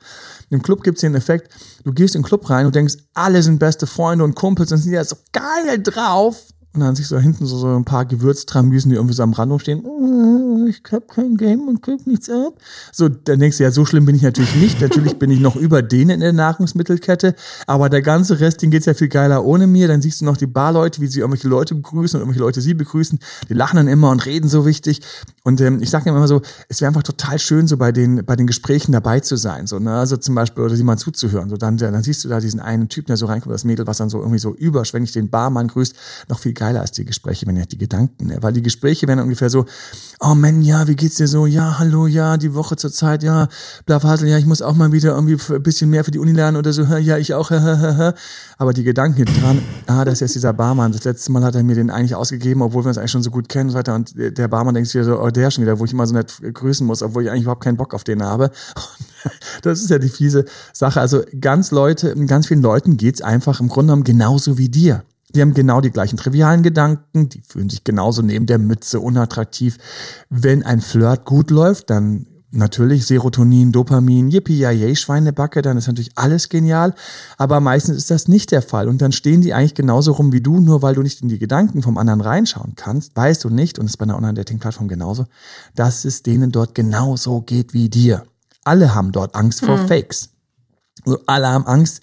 Im 0.50 0.62
Club 0.62 0.82
gibt 0.82 0.98
es 0.98 1.00
den 1.00 1.14
Effekt, 1.14 1.50
du 1.82 1.94
gehst 1.94 2.14
in 2.14 2.20
den 2.20 2.26
Club 2.26 2.48
rein 2.50 2.66
und 2.66 2.74
denkst, 2.74 2.96
alle 3.14 3.42
sind 3.42 3.58
beste 3.58 3.86
Freunde 3.86 4.24
und 4.24 4.34
Kumpels 4.34 4.70
und 4.70 4.78
sind 4.78 4.92
ja 4.92 5.02
so 5.02 5.16
geil 5.32 5.82
drauf 5.82 6.53
und 6.74 6.80
dann 6.80 6.96
sich 6.96 7.06
so 7.06 7.18
hinten 7.18 7.46
so, 7.46 7.56
so 7.56 7.68
ein 7.68 7.84
paar 7.84 8.04
Gewürztramüsen, 8.04 8.90
die 8.90 8.96
irgendwie 8.96 9.14
so 9.14 9.22
am 9.22 9.32
Rand 9.32 9.60
stehen. 9.60 9.84
Oh, 9.84 10.66
ich 10.66 10.82
hab 10.90 11.08
kein 11.08 11.36
Game 11.36 11.68
und 11.68 11.82
krieg 11.82 12.04
nichts 12.04 12.28
ab. 12.28 12.54
So, 12.90 13.08
dann 13.08 13.38
denkst 13.38 13.58
du, 13.58 13.62
ja, 13.62 13.70
so 13.70 13.84
schlimm 13.84 14.06
bin 14.06 14.16
ich 14.16 14.22
natürlich 14.22 14.56
nicht. 14.56 14.80
natürlich 14.80 15.16
bin 15.18 15.30
ich 15.30 15.38
noch 15.38 15.54
über 15.54 15.82
denen 15.82 16.10
in 16.10 16.20
der 16.20 16.32
Nahrungsmittelkette. 16.32 17.36
Aber 17.68 17.88
der 17.88 18.02
ganze 18.02 18.40
Rest, 18.40 18.62
den 18.62 18.72
geht's 18.72 18.86
ja 18.86 18.94
viel 18.94 19.06
geiler 19.06 19.44
ohne 19.44 19.68
mir. 19.68 19.86
Dann 19.86 20.02
siehst 20.02 20.20
du 20.20 20.24
noch 20.24 20.36
die 20.36 20.48
Barleute, 20.48 21.00
wie 21.00 21.06
sie 21.06 21.20
irgendwelche 21.20 21.46
Leute 21.46 21.76
begrüßen 21.76 22.16
und 22.16 22.22
irgendwelche 22.22 22.44
Leute 22.44 22.60
sie 22.60 22.74
begrüßen. 22.74 23.20
Die 23.48 23.54
lachen 23.54 23.76
dann 23.76 23.86
immer 23.86 24.10
und 24.10 24.26
reden 24.26 24.48
so 24.48 24.66
wichtig. 24.66 25.00
Und 25.44 25.60
ähm, 25.60 25.80
ich 25.80 25.90
sage 25.90 26.10
immer 26.10 26.26
so, 26.26 26.42
es 26.68 26.80
wäre 26.80 26.88
einfach 26.88 27.04
total 27.04 27.38
schön, 27.38 27.68
so 27.68 27.76
bei 27.76 27.92
den, 27.92 28.24
bei 28.24 28.34
den 28.34 28.48
Gesprächen 28.48 28.90
dabei 28.90 29.20
zu 29.20 29.36
sein. 29.36 29.68
So, 29.68 29.78
ne? 29.78 29.94
Also 29.94 30.16
zum 30.16 30.34
Beispiel, 30.34 30.64
oder 30.64 30.74
sie 30.74 30.82
mal 30.82 30.98
zuzuhören. 30.98 31.50
So, 31.50 31.56
dann, 31.56 31.76
dann 31.76 32.02
siehst 32.02 32.24
du 32.24 32.28
da 32.28 32.40
diesen 32.40 32.58
einen 32.58 32.88
Typen, 32.88 33.08
der 33.08 33.16
so 33.16 33.26
reinkommt, 33.26 33.54
das 33.54 33.62
Mädel, 33.62 33.86
was 33.86 33.98
dann 33.98 34.10
so 34.10 34.18
irgendwie 34.18 34.40
so 34.40 34.52
überschwänglich 34.52 35.12
den 35.12 35.30
Barmann 35.30 35.68
grüßt, 35.68 35.94
noch 36.28 36.40
viel 36.40 36.52
geiler 36.52 36.63
als 36.66 36.92
die 36.92 37.04
Gespräche, 37.04 37.46
wenn 37.46 37.56
ja 37.56 37.64
die 37.64 37.78
Gedanken, 37.78 38.26
ne? 38.26 38.38
weil 38.40 38.52
die 38.52 38.62
Gespräche 38.62 39.06
werden 39.06 39.20
ungefähr 39.20 39.50
so, 39.50 39.66
oh 40.20 40.34
Mann, 40.34 40.62
ja, 40.62 40.86
wie 40.88 40.96
geht's 40.96 41.16
dir 41.16 41.28
so? 41.28 41.46
Ja, 41.46 41.78
hallo, 41.78 42.06
ja, 42.06 42.36
die 42.36 42.54
Woche 42.54 42.76
zur 42.76 42.92
Zeit, 42.92 43.22
ja, 43.22 43.48
Blafasel, 43.86 44.28
ja, 44.28 44.38
ich 44.38 44.46
muss 44.46 44.62
auch 44.62 44.74
mal 44.74 44.92
wieder 44.92 45.14
irgendwie 45.14 45.36
ein 45.52 45.62
bisschen 45.62 45.90
mehr 45.90 46.04
für 46.04 46.10
die 46.10 46.18
Uni 46.18 46.32
lernen 46.32 46.56
oder 46.56 46.72
so, 46.72 46.82
ja, 46.96 47.18
ich 47.18 47.34
auch, 47.34 47.50
aber 48.58 48.72
die 48.72 48.84
Gedanken 48.84 49.24
dran, 49.24 49.62
ah, 49.86 50.04
das 50.04 50.14
ist 50.14 50.20
jetzt 50.20 50.34
dieser 50.36 50.52
Barmann, 50.52 50.92
das 50.92 51.04
letzte 51.04 51.32
Mal 51.32 51.44
hat 51.44 51.54
er 51.54 51.62
mir 51.62 51.74
den 51.74 51.90
eigentlich 51.90 52.14
ausgegeben, 52.14 52.62
obwohl 52.62 52.84
wir 52.84 52.88
uns 52.88 52.98
eigentlich 52.98 53.10
schon 53.10 53.22
so 53.22 53.30
gut 53.30 53.48
kennen 53.48 53.68
und 53.68 53.72
so 53.72 53.78
weiter 53.78 53.94
und 53.94 54.14
der 54.16 54.48
Barmann 54.48 54.74
denkt 54.74 54.90
sich 54.90 55.04
so, 55.04 55.20
oh, 55.20 55.30
der 55.30 55.50
schon 55.50 55.62
wieder, 55.62 55.78
wo 55.78 55.84
ich 55.84 55.92
immer 55.92 56.06
so 56.06 56.14
nett 56.14 56.40
grüßen 56.52 56.86
muss, 56.86 57.02
obwohl 57.02 57.24
ich 57.24 57.30
eigentlich 57.30 57.42
überhaupt 57.42 57.64
keinen 57.64 57.76
Bock 57.76 57.94
auf 57.94 58.04
den 58.04 58.22
habe. 58.22 58.50
Das 59.62 59.80
ist 59.80 59.88
ja 59.88 59.98
die 59.98 60.10
fiese 60.10 60.44
Sache. 60.74 61.00
Also 61.00 61.22
ganz 61.40 61.70
Leute, 61.70 62.14
ganz 62.26 62.46
vielen 62.48 62.60
Leuten 62.60 62.98
geht's 62.98 63.22
einfach 63.22 63.60
im 63.60 63.68
Grunde 63.68 63.92
genommen 63.92 64.04
genauso 64.04 64.58
wie 64.58 64.68
dir. 64.68 65.02
Die 65.34 65.40
haben 65.40 65.54
genau 65.54 65.80
die 65.80 65.90
gleichen 65.90 66.16
trivialen 66.16 66.62
Gedanken, 66.62 67.28
die 67.28 67.40
fühlen 67.40 67.68
sich 67.68 67.84
genauso 67.84 68.22
neben 68.22 68.46
der 68.46 68.58
Mütze 68.58 69.00
unattraktiv. 69.00 69.78
Wenn 70.30 70.62
ein 70.62 70.80
Flirt 70.80 71.24
gut 71.24 71.50
läuft, 71.50 71.90
dann 71.90 72.26
natürlich 72.54 73.06
Serotonin, 73.06 73.72
Dopamin, 73.72 74.28
yippie 74.30 74.58
yay 74.58 74.94
Schweinebacke, 74.96 75.60
dann 75.60 75.76
ist 75.76 75.88
natürlich 75.88 76.12
alles 76.14 76.48
genial, 76.48 76.94
aber 77.36 77.60
meistens 77.60 77.96
ist 77.96 78.10
das 78.10 78.28
nicht 78.28 78.52
der 78.52 78.62
Fall 78.62 78.88
und 78.88 79.02
dann 79.02 79.12
stehen 79.12 79.42
die 79.42 79.52
eigentlich 79.52 79.74
genauso 79.74 80.12
rum 80.12 80.32
wie 80.32 80.40
du, 80.40 80.60
nur 80.60 80.82
weil 80.82 80.94
du 80.94 81.02
nicht 81.02 81.20
in 81.20 81.28
die 81.28 81.38
Gedanken 81.38 81.82
vom 81.82 81.98
anderen 81.98 82.20
reinschauen 82.20 82.74
kannst, 82.76 83.16
weißt 83.16 83.44
du 83.44 83.50
nicht, 83.50 83.78
und 83.78 83.86
es 83.86 83.92
ist 83.92 83.96
bei 83.96 84.04
einer 84.04 84.16
Online-Dating-Plattform 84.16 84.88
genauso, 84.88 85.26
dass 85.74 86.04
es 86.04 86.22
denen 86.22 86.52
dort 86.52 86.74
genauso 86.74 87.40
geht 87.40 87.74
wie 87.74 87.88
dir. 87.88 88.24
Alle 88.64 88.94
haben 88.94 89.12
dort 89.12 89.34
Angst 89.34 89.64
vor 89.64 89.78
hm. 89.78 89.88
Fakes. 89.88 90.30
Also 91.04 91.20
alle 91.26 91.48
haben 91.48 91.66
Angst 91.66 92.02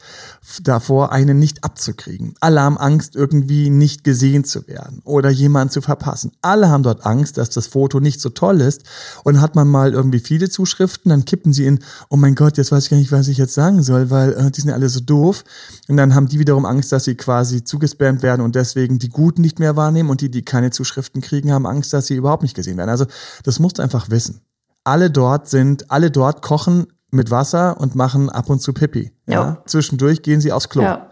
davor, 0.64 1.12
einen 1.12 1.40
nicht 1.40 1.64
abzukriegen. 1.64 2.36
Alle 2.40 2.62
haben 2.62 2.78
Angst, 2.78 3.16
irgendwie 3.16 3.70
nicht 3.70 4.04
gesehen 4.04 4.44
zu 4.44 4.68
werden 4.68 5.02
oder 5.04 5.30
jemanden 5.30 5.72
zu 5.72 5.82
verpassen. 5.82 6.32
Alle 6.42 6.70
haben 6.70 6.84
dort 6.84 7.06
Angst, 7.06 7.38
dass 7.38 7.50
das 7.50 7.68
Foto 7.68 8.00
nicht 8.00 8.22
so 8.22 8.30
toll 8.30 8.62
ist. 8.62 8.84
Und 9.24 9.42
hat 9.42 9.56
man 9.56 9.68
mal 9.68 9.94
irgendwie 9.94 10.20
viele 10.20 10.50
Zuschriften, 10.50 11.10
dann 11.10 11.26
kippen 11.26 11.54
sie 11.54 11.66
in, 11.66 11.80
oh 12.10 12.16
mein 12.16 12.36
Gott, 12.36 12.58
jetzt 12.58 12.72
weiß 12.72 12.86
ich 12.86 12.90
gar 12.90 12.98
nicht, 12.98 13.12
was 13.12 13.28
ich 13.28 13.38
jetzt 13.38 13.54
sagen 13.54 13.84
soll, 13.84 14.10
weil 14.10 14.34
äh, 14.34 14.52
die 14.52 14.62
sind 14.62 14.70
ja 14.70 14.76
alle 14.76 14.90
so 14.90 15.00
doof. 15.00 15.44
Und 15.88 15.98
dann 15.98 16.16
haben 16.16 16.28
die 16.28 16.40
wiederum 16.40 16.66
Angst, 16.66 16.92
dass 16.92 17.06
sie 17.06 17.16
quasi 17.16 17.64
zugespammt 17.64 18.24
werden 18.24 18.42
und 18.42 18.56
deswegen 18.56 19.00
die 19.00 19.10
Guten 19.10 19.42
nicht 19.42 19.60
mehr 19.60 19.76
wahrnehmen 19.76 20.10
und 20.10 20.22
die, 20.22 20.30
die 20.30 20.44
keine 20.44 20.72
Zuschriften 20.72 21.22
kriegen, 21.22 21.52
haben 21.52 21.66
Angst, 21.66 21.94
dass 21.94 22.08
sie 22.08 22.16
überhaupt 22.16 22.44
nicht 22.44 22.56
gesehen 22.56 22.78
werden. 22.78 22.90
Also 22.90 23.06
das 23.44 23.60
musst 23.60 23.78
du 23.78 23.82
einfach 23.82 24.10
wissen 24.10 24.42
alle 24.84 25.12
dort 25.12 25.48
sind, 25.48 25.92
alle 25.92 26.12
dort 26.12 26.42
kochen 26.42 26.88
mit 27.12 27.30
Wasser 27.30 27.80
und 27.80 27.96
machen 27.96 28.30
ab 28.30 28.50
und 28.50 28.62
zu 28.62 28.74
Pipi. 28.74 29.12
Ja. 29.28 29.34
ja. 29.34 29.64
Zwischendurch 29.66 30.24
gehen 30.24 30.42
sie 30.42 30.52
aufs 30.52 30.70
Klo. 30.70 30.82
Ja. 30.84 31.10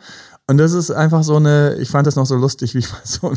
Und 0.49 0.57
das 0.57 0.73
ist 0.73 0.89
einfach 0.89 1.23
so 1.23 1.35
eine, 1.35 1.75
ich 1.75 1.91
fand 1.91 2.07
das 2.07 2.15
noch 2.15 2.25
so 2.25 2.35
lustig, 2.35 2.73
wie 2.73 2.81
so, 3.03 3.33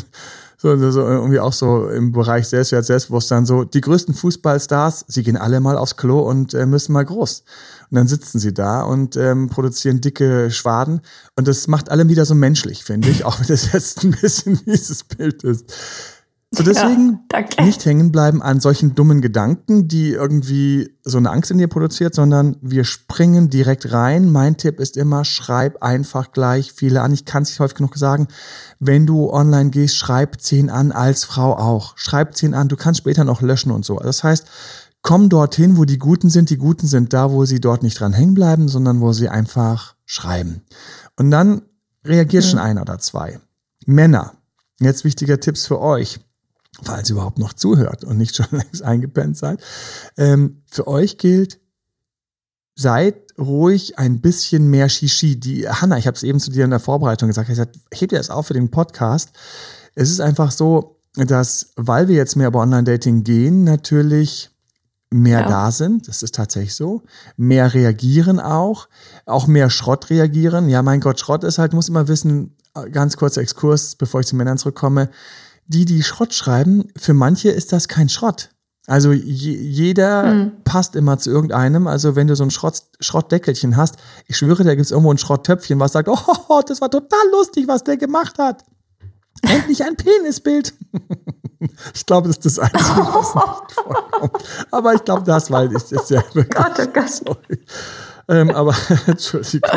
so, 0.56 0.90
so 0.90 1.00
irgendwie 1.02 1.40
auch 1.40 1.52
so 1.52 1.88
im 1.90 2.12
Bereich 2.12 2.48
Selbstwert, 2.48 2.86
Selbstbewusstsein, 2.86 3.44
so 3.44 3.64
die 3.64 3.82
größten 3.82 4.14
Fußballstars, 4.14 5.04
sie 5.08 5.22
gehen 5.22 5.36
alle 5.36 5.60
mal 5.60 5.76
aufs 5.76 5.98
Klo 5.98 6.20
und 6.20 6.54
äh, 6.54 6.64
müssen 6.64 6.94
mal 6.94 7.04
groß. 7.04 7.44
Und 7.90 7.96
dann 7.96 8.08
sitzen 8.08 8.38
sie 8.38 8.54
da 8.54 8.80
und 8.80 9.18
ähm, 9.18 9.50
produzieren 9.50 10.00
dicke 10.00 10.50
Schwaden. 10.50 11.02
Und 11.36 11.48
das 11.48 11.68
macht 11.68 11.90
alle 11.90 12.08
wieder 12.08 12.24
so 12.24 12.34
menschlich, 12.34 12.82
finde 12.82 13.10
ich, 13.10 13.24
auch 13.26 13.38
wenn 13.40 13.48
das 13.48 13.72
jetzt 13.72 14.04
ein 14.04 14.12
bisschen 14.12 14.58
dieses 14.66 15.04
Bild 15.04 15.44
ist. 15.44 15.70
So 16.54 16.62
deswegen 16.62 17.20
ja, 17.32 17.64
nicht 17.64 17.82
hängen 17.86 18.12
bleiben 18.12 18.42
an 18.42 18.60
solchen 18.60 18.94
dummen 18.94 19.22
Gedanken, 19.22 19.88
die 19.88 20.10
irgendwie 20.10 20.90
so 21.02 21.16
eine 21.16 21.30
Angst 21.30 21.50
in 21.50 21.56
dir 21.56 21.66
produziert, 21.66 22.14
sondern 22.14 22.56
wir 22.60 22.84
springen 22.84 23.48
direkt 23.48 23.90
rein. 23.90 24.30
Mein 24.30 24.58
Tipp 24.58 24.78
ist 24.78 24.98
immer, 24.98 25.24
schreib 25.24 25.82
einfach 25.82 26.30
gleich 26.30 26.72
viele 26.72 27.00
an. 27.00 27.14
Ich 27.14 27.24
kann 27.24 27.44
es 27.44 27.48
nicht 27.48 27.60
häufig 27.60 27.76
genug 27.76 27.96
sagen. 27.96 28.28
Wenn 28.78 29.06
du 29.06 29.32
online 29.32 29.70
gehst, 29.70 29.96
schreib 29.96 30.42
zehn 30.42 30.68
an, 30.68 30.92
als 30.92 31.24
Frau 31.24 31.56
auch. 31.56 31.94
Schreib 31.96 32.36
zehn 32.36 32.52
an. 32.52 32.68
Du 32.68 32.76
kannst 32.76 32.98
später 32.98 33.24
noch 33.24 33.40
löschen 33.40 33.72
und 33.72 33.86
so. 33.86 33.96
Das 33.96 34.22
heißt, 34.22 34.46
komm 35.00 35.30
dorthin, 35.30 35.78
wo 35.78 35.86
die 35.86 35.98
Guten 35.98 36.28
sind. 36.28 36.50
Die 36.50 36.58
Guten 36.58 36.86
sind 36.86 37.14
da, 37.14 37.32
wo 37.32 37.46
sie 37.46 37.60
dort 37.60 37.82
nicht 37.82 37.98
dran 37.98 38.12
hängen 38.12 38.34
bleiben, 38.34 38.68
sondern 38.68 39.00
wo 39.00 39.14
sie 39.14 39.30
einfach 39.30 39.94
schreiben. 40.04 40.60
Und 41.16 41.30
dann 41.30 41.62
reagiert 42.04 42.44
mhm. 42.44 42.48
schon 42.48 42.58
einer 42.58 42.82
oder 42.82 42.98
zwei. 42.98 43.40
Männer. 43.86 44.34
Jetzt 44.80 45.04
wichtiger 45.04 45.40
Tipps 45.40 45.66
für 45.66 45.80
euch 45.80 46.20
falls 46.80 47.10
ihr 47.10 47.16
überhaupt 47.16 47.38
noch 47.38 47.52
zuhört 47.52 48.04
und 48.04 48.18
nicht 48.18 48.36
schon 48.36 48.46
längst 48.50 48.82
eingepennt 48.82 49.36
seid. 49.36 49.60
Ähm, 50.16 50.62
für 50.66 50.86
euch 50.86 51.18
gilt, 51.18 51.60
seid 52.74 53.16
ruhig 53.38 53.98
ein 53.98 54.20
bisschen 54.20 54.68
mehr 54.68 54.88
Shishi. 54.88 55.38
Die 55.38 55.68
Hanna, 55.68 55.98
ich 55.98 56.06
habe 56.06 56.16
es 56.16 56.22
eben 56.22 56.40
zu 56.40 56.50
dir 56.50 56.64
in 56.64 56.70
der 56.70 56.80
Vorbereitung 56.80 57.28
gesagt, 57.28 57.48
ich 57.48 57.56
gesagt, 57.56 57.78
heb 57.92 58.10
dir 58.10 58.18
das 58.18 58.30
auf 58.30 58.46
für 58.46 58.54
den 58.54 58.70
Podcast. 58.70 59.30
Es 59.94 60.10
ist 60.10 60.20
einfach 60.20 60.50
so, 60.50 60.98
dass, 61.14 61.72
weil 61.76 62.08
wir 62.08 62.16
jetzt 62.16 62.36
mehr 62.36 62.48
über 62.48 62.60
Online-Dating 62.60 63.24
gehen, 63.24 63.64
natürlich 63.64 64.50
mehr 65.10 65.40
ja. 65.40 65.48
da 65.48 65.70
sind. 65.70 66.08
Das 66.08 66.22
ist 66.22 66.34
tatsächlich 66.34 66.74
so. 66.74 67.02
Mehr 67.36 67.74
reagieren 67.74 68.40
auch. 68.40 68.88
Auch 69.26 69.46
mehr 69.46 69.68
Schrott 69.68 70.08
reagieren. 70.08 70.70
Ja, 70.70 70.82
mein 70.82 71.00
Gott, 71.00 71.20
Schrott 71.20 71.44
ist 71.44 71.58
halt, 71.58 71.74
muss 71.74 71.90
immer 71.90 72.08
wissen, 72.08 72.56
ganz 72.90 73.18
kurzer 73.18 73.42
Exkurs, 73.42 73.96
bevor 73.96 74.20
ich 74.20 74.26
zu 74.26 74.36
Männern 74.36 74.56
zurückkomme. 74.56 75.10
Die, 75.66 75.84
die 75.84 76.02
Schrott 76.02 76.34
schreiben, 76.34 76.88
für 76.96 77.14
manche 77.14 77.50
ist 77.50 77.72
das 77.72 77.88
kein 77.88 78.08
Schrott. 78.08 78.50
Also 78.86 79.12
je, 79.12 79.54
jeder 79.54 80.24
mhm. 80.24 80.52
passt 80.64 80.96
immer 80.96 81.16
zu 81.16 81.30
irgendeinem. 81.30 81.86
Also 81.86 82.16
wenn 82.16 82.26
du 82.26 82.34
so 82.34 82.42
ein 82.42 82.50
Schrott, 82.50 82.82
Schrottdeckelchen 83.00 83.76
hast, 83.76 83.96
ich 84.26 84.36
schwöre, 84.36 84.64
da 84.64 84.74
gibt 84.74 84.86
es 84.86 84.90
irgendwo 84.90 85.12
ein 85.12 85.18
Schrotttöpfchen, 85.18 85.78
was 85.78 85.92
sagt, 85.92 86.08
oh, 86.48 86.60
das 86.66 86.80
war 86.80 86.90
total 86.90 87.30
lustig, 87.30 87.68
was 87.68 87.84
der 87.84 87.96
gemacht 87.96 88.38
hat. 88.38 88.64
Endlich 89.42 89.84
ein 89.84 89.96
Penisbild. 89.96 90.74
ich 91.94 92.06
glaube, 92.06 92.28
das 92.28 92.38
ist 92.38 92.44
das 92.44 92.58
Einzige, 92.58 92.84
was 92.84 93.34
nicht 93.66 93.72
vorkommt. 93.74 94.44
Aber 94.70 94.94
ich 94.94 95.04
glaube, 95.04 95.22
das, 95.22 95.50
weil 95.50 95.74
ich 95.74 95.84
das 95.84 96.08
ja 96.10 96.22
wirklich. 96.32 96.50
Gott, 96.50 96.78
oh 96.78 96.86
Gott. 96.92 97.08
Sorry. 97.08 97.64
Ähm, 98.28 98.50
aber 98.50 98.74
Entschuldigung, 99.06 99.70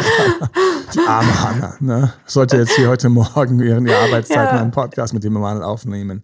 die 0.94 1.00
arme 1.00 1.44
Hanna, 1.44 1.76
ne? 1.80 2.14
Sollte 2.26 2.58
jetzt 2.58 2.76
hier 2.76 2.90
heute 2.90 3.10
Morgen 3.10 3.60
während 3.60 3.88
ihrer 3.88 4.00
Arbeitszeit 4.00 4.52
ja. 4.52 4.62
einen 4.62 4.72
Podcast 4.72 5.14
mit 5.14 5.24
dem 5.24 5.34
Mann 5.34 5.64
aufnehmen. 5.64 6.24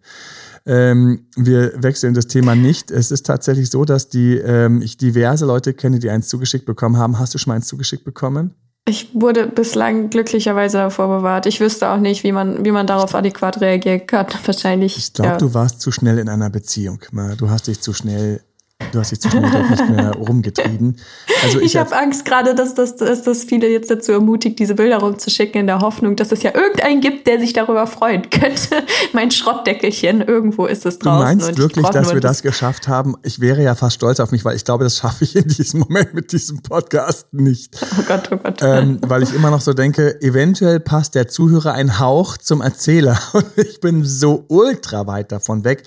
Ähm, 0.66 1.28
wir 1.36 1.74
wechseln 1.82 2.14
das 2.14 2.28
Thema 2.28 2.56
nicht. 2.56 2.92
Es 2.92 3.12
ist 3.12 3.26
tatsächlich 3.26 3.70
so, 3.72 3.84
dass 3.86 4.10
die, 4.10 4.38
ähm, 4.38 4.82
ich 4.82 4.98
diverse 4.98 5.46
Leute 5.46 5.74
kenne, 5.74 6.00
die 6.00 6.10
eins 6.10 6.28
zugeschickt 6.28 6.66
bekommen 6.66 6.98
haben. 6.98 7.18
Hast 7.18 7.34
du 7.34 7.38
schon 7.38 7.52
mal 7.52 7.56
eins 7.56 7.68
zugeschickt 7.68 8.04
bekommen? 8.04 8.54
Ich 8.88 9.10
wurde 9.14 9.48
bislang 9.48 10.10
glücklicherweise 10.10 10.78
davor 10.78 11.08
bewahrt. 11.08 11.46
Ich 11.46 11.60
wüsste 11.60 11.90
auch 11.90 12.00
nicht, 12.00 12.24
wie 12.24 12.32
man, 12.32 12.66
wie 12.66 12.72
man 12.72 12.88
darauf 12.88 13.14
adäquat 13.14 13.62
reagieren 13.62 14.06
kann. 14.08 14.28
Wahrscheinlich. 14.46 14.98
Ich 14.98 15.14
glaube, 15.14 15.32
ja. 15.32 15.38
du 15.38 15.54
warst 15.54 15.82
zu 15.82 15.92
schnell 15.92 16.18
in 16.18 16.30
einer 16.30 16.50
Beziehung. 16.50 17.00
Du 17.38 17.50
hast 17.50 17.68
dich 17.68 17.82
zu 17.82 17.94
schnell 17.94 18.42
Du 18.92 19.00
hast 19.00 19.12
dich 19.12 19.22
zwischendurch 19.22 19.70
nicht 19.70 19.90
mehr 19.90 20.12
rumgetrieben. 20.20 20.98
Also 21.44 21.60
ich, 21.60 21.68
ich 21.68 21.78
habe 21.78 21.96
Angst 21.96 22.26
gerade, 22.26 22.56
dass 22.56 22.74
das, 22.74 22.96
dass 22.96 23.24
das 23.24 23.44
viele 23.44 23.70
jetzt 23.70 23.90
dazu 23.90 24.12
ermutigt, 24.12 24.60
diese 24.60 24.76
Bilder 24.76 24.98
rumzuschicken, 24.98 25.62
in 25.62 25.68
der 25.68 25.80
Hoffnung, 25.80 26.16
dass 26.16 26.32
es 26.32 26.44
ja 26.44 26.54
irgendeinen 26.54 27.02
gibt, 27.02 27.28
der 27.28 27.40
sich 27.40 27.54
darüber 27.54 27.88
freuen 27.88 28.30
könnte. 28.30 28.84
mein 29.14 29.32
Schrottdeckelchen, 29.32 30.22
irgendwo 30.22 30.66
ist 30.66 30.86
es 30.86 31.00
draußen. 31.00 31.20
Du 31.20 31.24
meinst 31.24 31.58
wirklich, 31.58 31.86
dass 31.88 32.14
wir 32.14 32.22
das 32.22 32.42
geschafft 32.42 32.88
haben? 32.88 33.16
Ich 33.24 33.40
wäre 33.40 33.62
ja 33.64 33.76
fast 33.76 33.96
stolz 33.96 34.20
auf 34.20 34.32
mich, 34.32 34.46
weil 34.46 34.56
ich 34.56 34.66
glaube, 34.66 34.84
das 34.84 34.98
schaffe 34.98 35.24
ich 35.24 35.36
in 35.36 35.48
diesem 35.48 35.82
Moment 35.82 36.14
mit 36.14 36.32
diesem 36.32 36.62
Podcast 36.62 37.34
nicht. 37.34 37.78
Oh 38.02 38.04
Gott, 38.08 38.30
oh 38.32 38.38
Gott. 38.38 38.62
Ähm, 38.64 39.00
weil 39.02 39.22
ich 39.22 39.34
immer 39.34 39.52
noch 39.52 39.62
so 39.62 39.74
denke, 39.74 40.20
eventuell 40.22 40.80
passt 40.80 41.14
der 41.14 41.28
Zuhörer 41.28 41.74
ein 41.74 42.00
Hauch 42.00 42.38
zum 42.38 42.62
Erzähler. 42.62 43.20
Und 43.34 43.46
ich 43.58 43.80
bin 43.80 44.04
so 44.06 44.46
ultra 44.48 45.06
weit 45.08 45.32
davon 45.32 45.64
weg. 45.64 45.84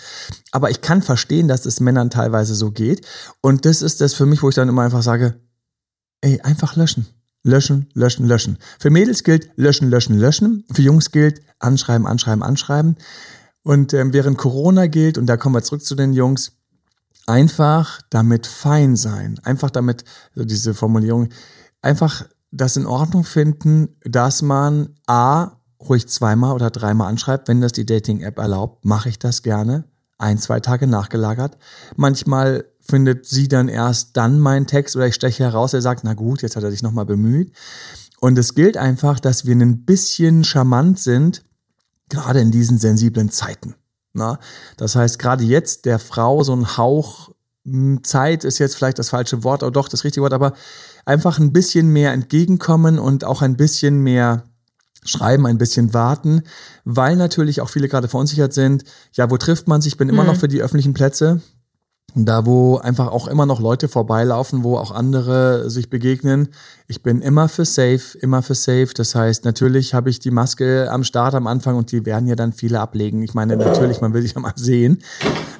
Aber 0.52 0.70
ich 0.70 0.80
kann 0.80 1.02
verstehen, 1.02 1.48
dass 1.48 1.66
es 1.66 1.80
Männern 1.80 2.10
teilweise 2.10 2.54
so 2.54 2.70
geht. 2.70 2.83
Und 3.40 3.64
das 3.64 3.82
ist 3.82 4.00
das 4.00 4.14
für 4.14 4.26
mich, 4.26 4.42
wo 4.42 4.48
ich 4.48 4.54
dann 4.54 4.68
immer 4.68 4.82
einfach 4.82 5.02
sage, 5.02 5.40
ey, 6.20 6.40
einfach 6.40 6.76
löschen. 6.76 7.06
Löschen, 7.42 7.88
löschen, 7.92 8.26
löschen. 8.26 8.58
Für 8.78 8.90
Mädels 8.90 9.22
gilt 9.22 9.50
löschen, 9.56 9.90
löschen, 9.90 10.18
löschen. 10.18 10.64
Für 10.72 10.80
Jungs 10.80 11.10
gilt 11.10 11.42
anschreiben, 11.58 12.06
anschreiben, 12.06 12.42
anschreiben. 12.42 12.96
Und 13.62 13.92
ähm, 13.92 14.12
während 14.12 14.38
Corona 14.38 14.86
gilt, 14.86 15.18
und 15.18 15.26
da 15.26 15.36
kommen 15.36 15.54
wir 15.54 15.62
zurück 15.62 15.84
zu 15.84 15.94
den 15.94 16.14
Jungs, 16.14 16.52
einfach 17.26 18.00
damit 18.10 18.46
fein 18.46 18.96
sein. 18.96 19.38
Einfach 19.42 19.70
damit, 19.70 20.04
also 20.34 20.46
diese 20.46 20.74
Formulierung, 20.74 21.28
einfach 21.82 22.26
das 22.50 22.76
in 22.76 22.86
Ordnung 22.86 23.24
finden, 23.24 23.96
dass 24.04 24.40
man 24.42 24.94
A, 25.06 25.52
ruhig 25.80 26.08
zweimal 26.08 26.54
oder 26.54 26.70
dreimal 26.70 27.08
anschreibt, 27.08 27.48
wenn 27.48 27.60
das 27.60 27.72
die 27.72 27.84
Dating-App 27.84 28.38
erlaubt, 28.38 28.84
mache 28.84 29.08
ich 29.08 29.18
das 29.18 29.42
gerne 29.42 29.84
ein, 30.18 30.38
zwei 30.38 30.60
Tage 30.60 30.86
nachgelagert. 30.86 31.58
Manchmal 31.96 32.64
findet 32.86 33.26
sie 33.26 33.48
dann 33.48 33.68
erst 33.68 34.16
dann 34.16 34.40
meinen 34.40 34.66
Text 34.66 34.96
oder 34.96 35.06
ich 35.06 35.14
steche 35.14 35.44
heraus, 35.44 35.72
er 35.72 35.82
sagt, 35.82 36.04
na 36.04 36.14
gut, 36.14 36.42
jetzt 36.42 36.56
hat 36.56 36.62
er 36.62 36.70
sich 36.70 36.82
nochmal 36.82 37.06
bemüht. 37.06 37.52
Und 38.20 38.38
es 38.38 38.54
gilt 38.54 38.76
einfach, 38.76 39.20
dass 39.20 39.46
wir 39.46 39.54
ein 39.54 39.84
bisschen 39.84 40.44
charmant 40.44 40.98
sind, 40.98 41.44
gerade 42.08 42.40
in 42.40 42.50
diesen 42.50 42.78
sensiblen 42.78 43.30
Zeiten. 43.30 43.74
Na? 44.12 44.38
Das 44.76 44.96
heißt, 44.96 45.18
gerade 45.18 45.44
jetzt 45.44 45.84
der 45.84 45.98
Frau 45.98 46.42
so 46.42 46.54
ein 46.54 46.76
Hauch 46.76 47.30
hm, 47.64 48.04
Zeit 48.04 48.44
ist 48.44 48.58
jetzt 48.58 48.76
vielleicht 48.76 48.98
das 48.98 49.10
falsche 49.10 49.42
Wort, 49.42 49.62
oder 49.62 49.72
doch 49.72 49.88
das 49.88 50.04
richtige 50.04 50.22
Wort, 50.22 50.32
aber 50.32 50.54
einfach 51.04 51.38
ein 51.38 51.52
bisschen 51.52 51.88
mehr 51.88 52.12
entgegenkommen 52.12 52.98
und 52.98 53.24
auch 53.24 53.42
ein 53.42 53.56
bisschen 53.56 54.00
mehr 54.00 54.44
schreiben, 55.04 55.46
ein 55.46 55.58
bisschen 55.58 55.92
warten, 55.92 56.42
weil 56.84 57.16
natürlich 57.16 57.60
auch 57.60 57.68
viele 57.68 57.88
gerade 57.88 58.08
verunsichert 58.08 58.54
sind. 58.54 58.84
Ja, 59.12 59.30
wo 59.30 59.36
trifft 59.36 59.68
man 59.68 59.82
sich? 59.82 59.94
Ich 59.94 59.98
bin 59.98 60.08
immer 60.08 60.22
mhm. 60.22 60.28
noch 60.30 60.36
für 60.36 60.48
die 60.48 60.62
öffentlichen 60.62 60.94
Plätze. 60.94 61.42
Da, 62.16 62.46
wo 62.46 62.76
einfach 62.76 63.08
auch 63.08 63.26
immer 63.26 63.44
noch 63.44 63.60
Leute 63.60 63.88
vorbeilaufen, 63.88 64.62
wo 64.62 64.76
auch 64.76 64.92
andere 64.92 65.68
sich 65.68 65.90
begegnen. 65.90 66.48
Ich 66.86 67.02
bin 67.02 67.20
immer 67.20 67.48
für 67.48 67.64
safe, 67.64 68.16
immer 68.20 68.40
für 68.42 68.54
safe. 68.54 68.90
Das 68.94 69.16
heißt, 69.16 69.44
natürlich 69.44 69.94
habe 69.94 70.10
ich 70.10 70.20
die 70.20 70.30
Maske 70.30 70.88
am 70.92 71.02
Start 71.02 71.34
am 71.34 71.48
Anfang 71.48 71.76
und 71.76 71.90
die 71.90 72.06
werden 72.06 72.28
ja 72.28 72.36
dann 72.36 72.52
viele 72.52 72.78
ablegen. 72.78 73.22
Ich 73.22 73.34
meine, 73.34 73.56
natürlich, 73.56 74.00
man 74.00 74.14
will 74.14 74.22
sich 74.22 74.34
ja 74.34 74.40
mal 74.40 74.52
sehen. 74.54 75.02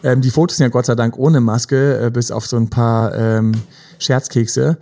Ähm, 0.05 0.21
die 0.21 0.31
Fotos 0.31 0.59
sind 0.59 0.65
ja 0.65 0.71
Gott 0.71 0.87
sei 0.87 0.95
Dank 0.95 1.19
ohne 1.19 1.41
Maske, 1.41 2.07
äh, 2.07 2.11
bis 2.11 2.31
auf 2.31 2.47
so 2.47 2.57
ein 2.57 2.71
paar 2.71 3.15
ähm, 3.17 3.53
Scherzkekse. 3.99 4.79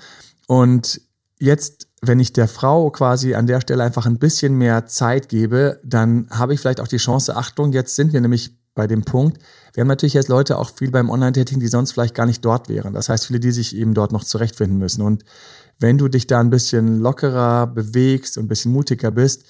Und 0.47 1.01
jetzt 1.39 1.89
wenn 2.03 2.19
ich 2.19 2.33
der 2.33 2.49
Frau 2.49 2.91
quasi 2.91 3.35
an 3.35 3.47
der 3.47 3.61
Stelle 3.61 3.85
einfach 3.85 4.07
ein 4.07 4.19
bisschen 4.19 4.59
mehr 4.59 4.87
Zeit 4.87 5.29
gebe, 5.29 5.81
dann 5.85 6.27
habe 6.31 6.53
ich 6.53 6.61
vielleicht 6.61 6.81
auch 6.81 6.89
die 6.89 6.97
Chance, 6.97 7.37
Achtung, 7.37 7.73
jetzt 7.73 7.95
sind 7.95 8.13
wir 8.13 8.21
nämlich 8.21 8.59
bei 8.75 8.87
dem 8.87 9.05
Punkt, 9.05 9.39
wir 9.75 9.83
haben 9.83 9.89
natürlich 9.89 10.15
jetzt 10.15 10.29
Leute 10.29 10.59
auch 10.59 10.71
viel 10.71 10.91
beim 10.91 11.11
Online-Dating, 11.11 11.61
die 11.61 11.69
sonst 11.69 11.93
vielleicht 11.93 12.15
gar 12.15 12.27
nicht 12.27 12.45
dort 12.45 12.69
wären. 12.69 12.95
Das 12.95 13.09
heißt, 13.09 13.27
viele, 13.27 13.41
die 13.41 13.53
sich 13.53 13.77
eben 13.77 13.95
dort 13.95 14.13
noch 14.13 14.25
zurechtfinden 14.25 14.79
müssen. 14.79 15.03
Und 15.03 15.25
wenn 15.79 15.99
du 15.99 16.09
dich 16.09 16.27
da 16.27 16.41
ein 16.41 16.51
bisschen 16.51 16.99
lockerer 17.01 17.67
bewegst 17.67 18.39
und 18.39 18.45
ein 18.45 18.49
bisschen 18.49 18.73
mutiger 18.73 19.11
bist, 19.11 19.45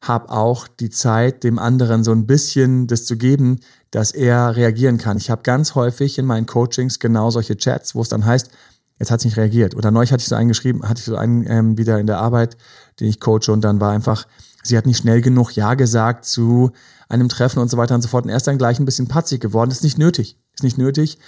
hab 0.00 0.30
auch 0.30 0.68
die 0.68 0.90
Zeit, 0.90 1.42
dem 1.42 1.58
anderen 1.58 2.04
so 2.04 2.12
ein 2.12 2.26
bisschen 2.26 2.86
das 2.86 3.06
zu 3.06 3.16
geben, 3.16 3.60
dass 3.90 4.12
er 4.12 4.56
reagieren 4.56 4.98
kann. 4.98 5.16
Ich 5.16 5.30
habe 5.30 5.42
ganz 5.42 5.74
häufig 5.74 6.18
in 6.18 6.26
meinen 6.26 6.46
Coachings 6.46 6.98
genau 6.98 7.30
solche 7.30 7.56
Chats, 7.56 7.94
wo 7.94 8.02
es 8.02 8.08
dann 8.08 8.26
heißt, 8.26 8.50
jetzt 8.98 9.10
hat 9.10 9.20
sie 9.20 9.28
nicht 9.28 9.36
reagiert. 9.36 9.74
Oder 9.74 9.90
neulich 9.90 10.12
hatte 10.12 10.20
ich 10.22 10.28
so 10.28 10.34
einen 10.34 10.48
geschrieben, 10.48 10.86
hatte 10.88 11.00
ich 11.00 11.06
so 11.06 11.16
einen 11.16 11.46
ähm, 11.48 11.78
wieder 11.78 11.98
in 11.98 12.06
der 12.06 12.18
Arbeit, 12.18 12.56
den 13.00 13.08
ich 13.08 13.20
coache 13.20 13.50
und 13.50 13.62
dann 13.62 13.80
war 13.80 13.92
einfach, 13.92 14.26
sie 14.66 14.76
hat 14.76 14.86
nicht 14.86 14.98
schnell 14.98 15.20
genug 15.20 15.52
Ja 15.52 15.74
gesagt 15.74 16.24
zu 16.24 16.72
einem 17.08 17.28
Treffen 17.28 17.60
und 17.60 17.70
so 17.70 17.76
weiter 17.76 17.94
und 17.94 18.02
so 18.02 18.08
fort. 18.08 18.24
Und 18.24 18.30
er 18.30 18.36
ist 18.36 18.46
dann 18.46 18.58
gleich 18.58 18.78
ein 18.78 18.84
bisschen 18.84 19.08
patzig 19.08 19.40
geworden. 19.40 19.70
Das 19.70 19.78
ist 19.78 19.84
nicht 19.84 19.98
nötig. 19.98 20.38
Ist 20.54 20.62
nicht 20.62 20.78
nötig. 20.78 21.18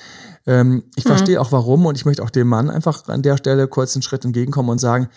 Ähm, 0.46 0.84
ich 0.96 1.04
mhm. 1.04 1.10
verstehe 1.10 1.40
auch 1.40 1.52
warum 1.52 1.86
und 1.86 1.96
ich 1.96 2.04
möchte 2.04 2.22
auch 2.22 2.30
dem 2.30 2.48
Mann 2.48 2.70
einfach 2.70 3.08
an 3.08 3.22
der 3.22 3.36
Stelle 3.36 3.68
kurz 3.68 3.94
einen 3.94 4.02
Schritt 4.02 4.24
entgegenkommen 4.24 4.70
und 4.70 4.78
sagen, 4.78 5.08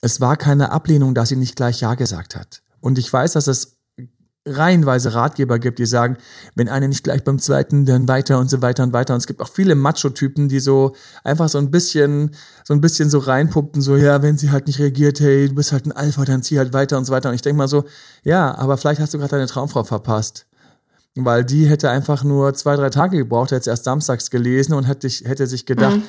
es 0.00 0.20
war 0.20 0.36
keine 0.36 0.72
Ablehnung, 0.72 1.14
dass 1.14 1.30
sie 1.30 1.36
nicht 1.36 1.56
gleich 1.56 1.80
Ja 1.80 1.94
gesagt 1.94 2.36
hat. 2.36 2.62
Und 2.80 2.98
ich 2.98 3.10
weiß, 3.10 3.32
dass 3.32 3.46
es 3.46 3.73
reihenweise 4.46 5.14
Ratgeber 5.14 5.58
gibt, 5.58 5.78
die 5.78 5.86
sagen, 5.86 6.18
wenn 6.54 6.68
einer 6.68 6.88
nicht 6.88 7.04
gleich 7.04 7.24
beim 7.24 7.38
zweiten, 7.38 7.86
dann 7.86 8.08
weiter 8.08 8.38
und 8.38 8.50
so 8.50 8.60
weiter 8.60 8.82
und 8.82 8.92
weiter. 8.92 9.14
Und 9.14 9.18
es 9.18 9.26
gibt 9.26 9.40
auch 9.40 9.48
viele 9.48 9.74
Macho-Typen, 9.74 10.48
die 10.48 10.60
so 10.60 10.94
einfach 11.22 11.48
so 11.48 11.58
ein 11.58 11.70
bisschen, 11.70 12.32
so 12.62 12.74
ein 12.74 12.80
bisschen 12.80 13.08
so 13.08 13.18
reinpuppen, 13.18 13.80
so, 13.80 13.96
ja, 13.96 14.22
wenn 14.22 14.36
sie 14.36 14.50
halt 14.50 14.66
nicht 14.66 14.78
reagiert, 14.78 15.20
hey, 15.20 15.48
du 15.48 15.54
bist 15.54 15.72
halt 15.72 15.86
ein 15.86 15.92
Alpha, 15.92 16.24
dann 16.24 16.42
zieh 16.42 16.58
halt 16.58 16.72
weiter 16.72 16.98
und 16.98 17.06
so 17.06 17.12
weiter. 17.12 17.30
Und 17.30 17.34
ich 17.36 17.42
denke 17.42 17.56
mal 17.56 17.68
so, 17.68 17.84
ja, 18.22 18.54
aber 18.56 18.76
vielleicht 18.76 19.00
hast 19.00 19.14
du 19.14 19.18
gerade 19.18 19.30
deine 19.30 19.46
Traumfrau 19.46 19.84
verpasst. 19.84 20.46
Weil 21.16 21.44
die 21.44 21.66
hätte 21.66 21.90
einfach 21.90 22.24
nur 22.24 22.54
zwei, 22.54 22.74
drei 22.76 22.90
Tage 22.90 23.18
gebraucht, 23.18 23.52
hätte 23.52 23.70
erst 23.70 23.84
samstags 23.84 24.30
gelesen 24.30 24.74
und 24.74 24.84
hätte, 24.84 25.08
hätte 25.08 25.46
sich 25.46 25.64
gedacht, 25.64 25.96
mhm. 25.96 26.02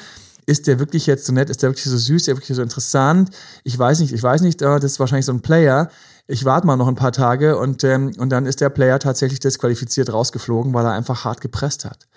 Ist 0.46 0.68
der 0.68 0.80
wirklich 0.80 1.08
jetzt 1.08 1.26
so 1.26 1.34
nett, 1.34 1.50
ist 1.50 1.64
der 1.64 1.70
wirklich 1.70 1.86
so 1.86 1.98
süß, 1.98 2.18
ist 2.18 2.28
der 2.28 2.36
wirklich 2.36 2.56
so 2.56 2.62
interessant? 2.62 3.30
Ich 3.64 3.78
weiß 3.78 4.00
nicht, 4.00 4.14
ich 4.14 4.22
weiß 4.22 4.42
nicht, 4.42 4.62
das 4.62 4.84
ist 4.84 5.00
wahrscheinlich 5.00 5.26
so 5.26 5.34
ein 5.34 5.42
Player 5.42 5.90
ich 6.28 6.46
warte 6.46 6.66
mal 6.66 6.76
noch 6.76 6.88
ein 6.88 6.96
paar 6.96 7.12
Tage 7.12 7.58
und, 7.58 7.84
ähm, 7.84 8.14
und 8.18 8.30
dann 8.30 8.46
ist 8.46 8.62
der 8.62 8.70
Player 8.70 9.00
tatsächlich 9.00 9.40
disqualifiziert 9.40 10.12
rausgeflogen, 10.12 10.74
weil 10.74 10.86
er 10.86 10.94
einfach 10.94 11.24
hart 11.24 11.42
gepresst 11.42 11.86
hat. 11.86 12.08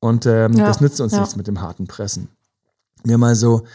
Und 0.00 0.26
ähm, 0.26 0.52
ja, 0.52 0.66
das 0.66 0.80
nützt 0.80 1.00
uns 1.00 1.12
ja. 1.12 1.20
nichts 1.20 1.36
mit 1.36 1.46
dem 1.46 1.60
harten 1.60 1.86
Pressen. 1.86 2.28
Wir 3.02 3.14
haben 3.14 3.24
also, 3.24 3.66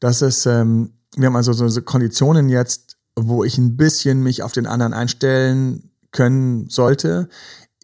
das 0.00 0.22
ist, 0.22 0.46
ähm, 0.46 0.94
wir 1.16 1.26
haben 1.26 1.36
also 1.36 1.52
so, 1.52 1.68
so 1.68 1.82
Konditionen 1.82 2.48
jetzt, 2.48 2.96
wo 3.14 3.44
ich 3.44 3.56
ein 3.56 3.76
bisschen 3.76 4.22
mich 4.22 4.42
auf 4.42 4.52
den 4.52 4.66
anderen 4.66 4.94
einstellen 4.94 5.90
können 6.10 6.68
sollte 6.68 7.28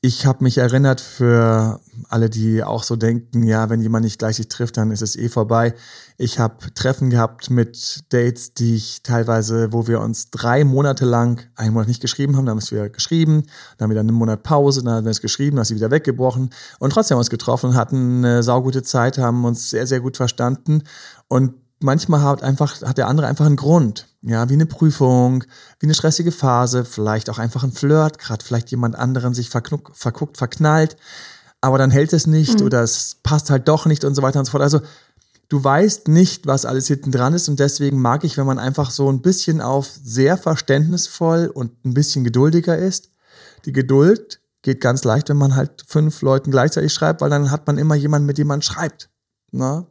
ich 0.02 0.26
habe 0.26 0.44
mich 0.44 0.58
erinnert 0.58 1.00
für 1.00 1.80
alle, 2.08 2.28
die 2.28 2.62
auch 2.62 2.82
so 2.82 2.96
denken, 2.96 3.42
ja, 3.42 3.70
wenn 3.70 3.80
jemand 3.80 4.04
nicht 4.04 4.18
gleich 4.18 4.36
sich 4.36 4.48
trifft, 4.48 4.76
dann 4.76 4.90
ist 4.90 5.00
es 5.00 5.16
eh 5.16 5.28
vorbei. 5.28 5.74
Ich 6.18 6.38
habe 6.38 6.72
Treffen 6.74 7.08
gehabt 7.08 7.50
mit 7.50 8.04
Dates, 8.10 8.52
die 8.52 8.76
ich 8.76 9.02
teilweise, 9.02 9.72
wo 9.72 9.86
wir 9.86 10.00
uns 10.00 10.30
drei 10.30 10.64
Monate 10.64 11.06
lang, 11.06 11.48
einen 11.56 11.72
Monat 11.72 11.88
nicht 11.88 12.02
geschrieben 12.02 12.36
haben, 12.36 12.44
dann 12.44 12.58
haben 12.58 12.70
wir 12.70 12.84
es 12.84 12.92
geschrieben, 12.92 13.46
dann 13.78 13.86
haben 13.86 13.90
wir 13.90 13.96
dann 13.96 14.08
einen 14.08 14.18
Monat 14.18 14.42
Pause, 14.42 14.82
dann 14.84 14.94
haben 14.94 15.04
wir 15.04 15.10
es 15.10 15.22
geschrieben, 15.22 15.56
dann 15.56 15.62
ist 15.62 15.68
sie 15.68 15.76
wieder 15.76 15.90
weggebrochen 15.90 16.50
und 16.78 16.90
trotzdem 16.90 17.14
haben 17.14 17.18
wir 17.18 17.22
uns 17.22 17.30
getroffen 17.30 17.74
hatten 17.74 18.24
eine 18.24 18.42
saugute 18.42 18.82
Zeit, 18.82 19.18
haben 19.18 19.44
uns 19.44 19.70
sehr, 19.70 19.86
sehr 19.86 20.00
gut 20.00 20.16
verstanden 20.16 20.82
und 21.28 21.54
manchmal 21.80 22.22
hat 22.22 22.42
einfach, 22.42 22.82
hat 22.82 22.98
der 22.98 23.08
andere 23.08 23.26
einfach 23.26 23.46
einen 23.46 23.56
Grund. 23.56 24.08
Ja, 24.22 24.48
wie 24.48 24.54
eine 24.54 24.66
Prüfung, 24.66 25.44
wie 25.78 25.86
eine 25.86 25.94
stressige 25.94 26.32
Phase, 26.32 26.84
vielleicht 26.84 27.30
auch 27.30 27.38
einfach 27.38 27.62
ein 27.62 27.72
Flirt, 27.72 28.18
gerade 28.18 28.44
vielleicht 28.44 28.70
jemand 28.70 28.96
anderen 28.96 29.34
sich 29.34 29.50
verknuck, 29.50 29.92
verguckt, 29.94 30.36
verknallt, 30.36 30.96
aber 31.60 31.78
dann 31.78 31.90
hält 31.90 32.12
es 32.12 32.26
nicht 32.26 32.60
mhm. 32.60 32.66
oder 32.66 32.82
es 32.82 33.16
passt 33.22 33.50
halt 33.50 33.68
doch 33.68 33.86
nicht 33.86 34.04
und 34.04 34.14
so 34.14 34.22
weiter 34.22 34.40
und 34.40 34.46
so 34.46 34.52
fort. 34.52 34.62
Also 34.62 34.80
du 35.48 35.62
weißt 35.62 36.08
nicht, 36.08 36.46
was 36.46 36.64
alles 36.64 36.88
hinten 36.88 37.12
dran 37.12 37.34
ist 37.34 37.48
und 37.48 37.60
deswegen 37.60 38.00
mag 38.00 38.24
ich, 38.24 38.36
wenn 38.36 38.46
man 38.46 38.58
einfach 38.58 38.90
so 38.90 39.10
ein 39.10 39.22
bisschen 39.22 39.60
auf 39.60 39.88
sehr 40.02 40.36
verständnisvoll 40.36 41.46
und 41.46 41.84
ein 41.84 41.94
bisschen 41.94 42.24
geduldiger 42.24 42.76
ist. 42.76 43.10
Die 43.64 43.72
Geduld 43.72 44.40
geht 44.62 44.80
ganz 44.80 45.04
leicht, 45.04 45.28
wenn 45.28 45.36
man 45.36 45.54
halt 45.54 45.84
fünf 45.86 46.22
Leuten 46.22 46.50
gleichzeitig 46.50 46.92
schreibt, 46.92 47.20
weil 47.20 47.30
dann 47.30 47.52
hat 47.52 47.66
man 47.68 47.78
immer 47.78 47.94
jemanden, 47.94 48.26
mit 48.26 48.38
dem 48.38 48.48
man 48.48 48.62
schreibt. 48.62 49.08
Na? 49.52 49.86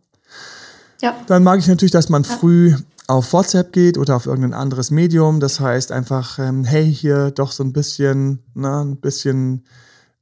Ja. 1.01 1.15
Dann 1.27 1.43
mag 1.43 1.59
ich 1.59 1.67
natürlich, 1.67 1.91
dass 1.91 2.09
man 2.09 2.23
ja. 2.23 2.29
früh 2.29 2.75
auf 3.07 3.33
WhatsApp 3.33 3.71
geht 3.71 3.97
oder 3.97 4.15
auf 4.15 4.25
irgendein 4.25 4.53
anderes 4.53 4.91
Medium. 4.91 5.39
Das 5.39 5.59
heißt 5.59 5.91
einfach, 5.91 6.39
ähm, 6.39 6.63
hey, 6.63 6.91
hier 6.91 7.31
doch 7.31 7.51
so 7.51 7.63
ein 7.63 7.73
bisschen, 7.73 8.39
na, 8.53 8.83
ne, 8.83 8.91
ein 8.91 8.97
bisschen 8.97 9.63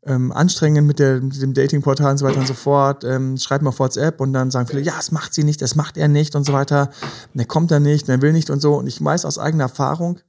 ähm, 0.06 0.32
anstrengend 0.32 0.86
mit, 0.86 1.00
der, 1.00 1.22
mit 1.22 1.42
dem 1.42 1.54
Datingportal 1.54 2.12
und 2.12 2.18
so 2.18 2.26
weiter 2.26 2.40
und 2.40 2.48
so 2.48 2.54
fort. 2.54 3.04
Ähm, 3.04 3.38
schreibt 3.38 3.64
mal 3.64 3.70
auf 3.70 3.80
WhatsApp 3.80 4.20
und 4.20 4.34
dann 4.34 4.52
sagen 4.52 4.68
viele, 4.68 4.82
ja, 4.82 4.94
das 4.98 5.12
macht 5.12 5.34
sie 5.34 5.44
nicht, 5.44 5.62
das 5.62 5.76
macht 5.76 5.98
er 5.98 6.08
nicht 6.08 6.36
und 6.36 6.46
so 6.46 6.54
weiter. 6.54 6.90
Der 7.34 7.46
kommt 7.46 7.72
da 7.72 7.80
nicht, 7.80 8.08
der 8.08 8.22
will 8.22 8.34
nicht 8.34 8.50
und 8.50 8.62
so. 8.62 8.76
Und 8.76 8.88
ich 8.88 9.04
weiß 9.04 9.26
aus 9.26 9.40
eigener 9.40 9.66
Erfahrung, 9.66 10.20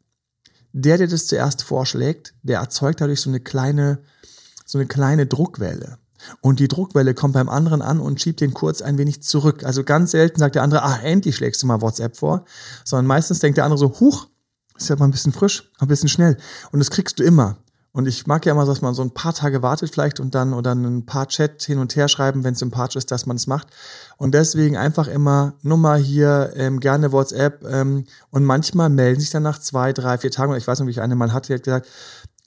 der, 0.72 0.98
der 0.98 1.06
das 1.06 1.26
zuerst 1.26 1.62
vorschlägt, 1.62 2.34
der 2.42 2.60
erzeugt 2.60 3.00
dadurch 3.00 3.20
so 3.20 3.30
eine 3.30 3.40
kleine, 3.40 3.98
so 4.64 4.78
eine 4.78 4.86
kleine 4.86 5.26
Druckwelle. 5.26 5.98
Und 6.40 6.60
die 6.60 6.68
Druckwelle 6.68 7.14
kommt 7.14 7.34
beim 7.34 7.48
anderen 7.48 7.82
an 7.82 8.00
und 8.00 8.20
schiebt 8.20 8.40
den 8.40 8.54
kurz 8.54 8.82
ein 8.82 8.98
wenig 8.98 9.22
zurück. 9.22 9.64
Also 9.64 9.84
ganz 9.84 10.10
selten 10.10 10.38
sagt 10.38 10.54
der 10.54 10.62
andere, 10.62 10.82
ah, 10.82 10.98
endlich 11.02 11.36
schlägst 11.36 11.62
du 11.62 11.66
mal 11.66 11.80
WhatsApp 11.80 12.16
vor. 12.16 12.44
Sondern 12.84 13.06
meistens 13.06 13.38
denkt 13.40 13.58
der 13.58 13.64
andere 13.64 13.78
so, 13.78 14.00
huch, 14.00 14.28
ist 14.76 14.88
ja 14.88 14.96
mal 14.96 15.06
ein 15.06 15.10
bisschen 15.10 15.32
frisch, 15.32 15.70
ein 15.78 15.88
bisschen 15.88 16.08
schnell. 16.08 16.36
Und 16.72 16.78
das 16.80 16.90
kriegst 16.90 17.18
du 17.18 17.22
immer. 17.22 17.58
Und 17.96 18.08
ich 18.08 18.26
mag 18.26 18.44
ja 18.44 18.50
immer, 18.50 18.66
dass 18.66 18.82
man 18.82 18.92
so 18.92 19.02
ein 19.02 19.14
paar 19.14 19.34
Tage 19.34 19.62
wartet 19.62 19.88
vielleicht 19.88 20.18
und 20.18 20.34
dann 20.34 20.52
oder 20.52 20.74
ein 20.74 21.06
paar 21.06 21.28
Chat 21.28 21.62
hin 21.62 21.78
und 21.78 21.94
her 21.94 22.08
schreiben, 22.08 22.42
wenn 22.42 22.54
es 22.54 22.58
sympathisch 22.58 22.96
ist, 22.96 23.12
dass 23.12 23.24
man 23.26 23.36
es 23.36 23.46
macht. 23.46 23.68
Und 24.16 24.34
deswegen 24.34 24.76
einfach 24.76 25.06
immer 25.06 25.54
Nummer 25.62 25.94
hier, 25.94 26.52
ähm, 26.56 26.80
gerne 26.80 27.12
WhatsApp. 27.12 27.64
Ähm, 27.64 28.06
und 28.30 28.44
manchmal 28.44 28.90
melden 28.90 29.20
sich 29.20 29.30
dann 29.30 29.44
nach 29.44 29.60
zwei, 29.60 29.92
drei, 29.92 30.18
vier 30.18 30.32
Tagen. 30.32 30.50
Und 30.50 30.58
ich 30.58 30.66
weiß 30.66 30.80
noch, 30.80 30.88
wie 30.88 30.90
ich 30.90 31.00
eine 31.02 31.14
mal 31.14 31.32
hatte, 31.32 31.46
die 31.46 31.54
hat 31.54 31.62
gesagt, 31.62 31.88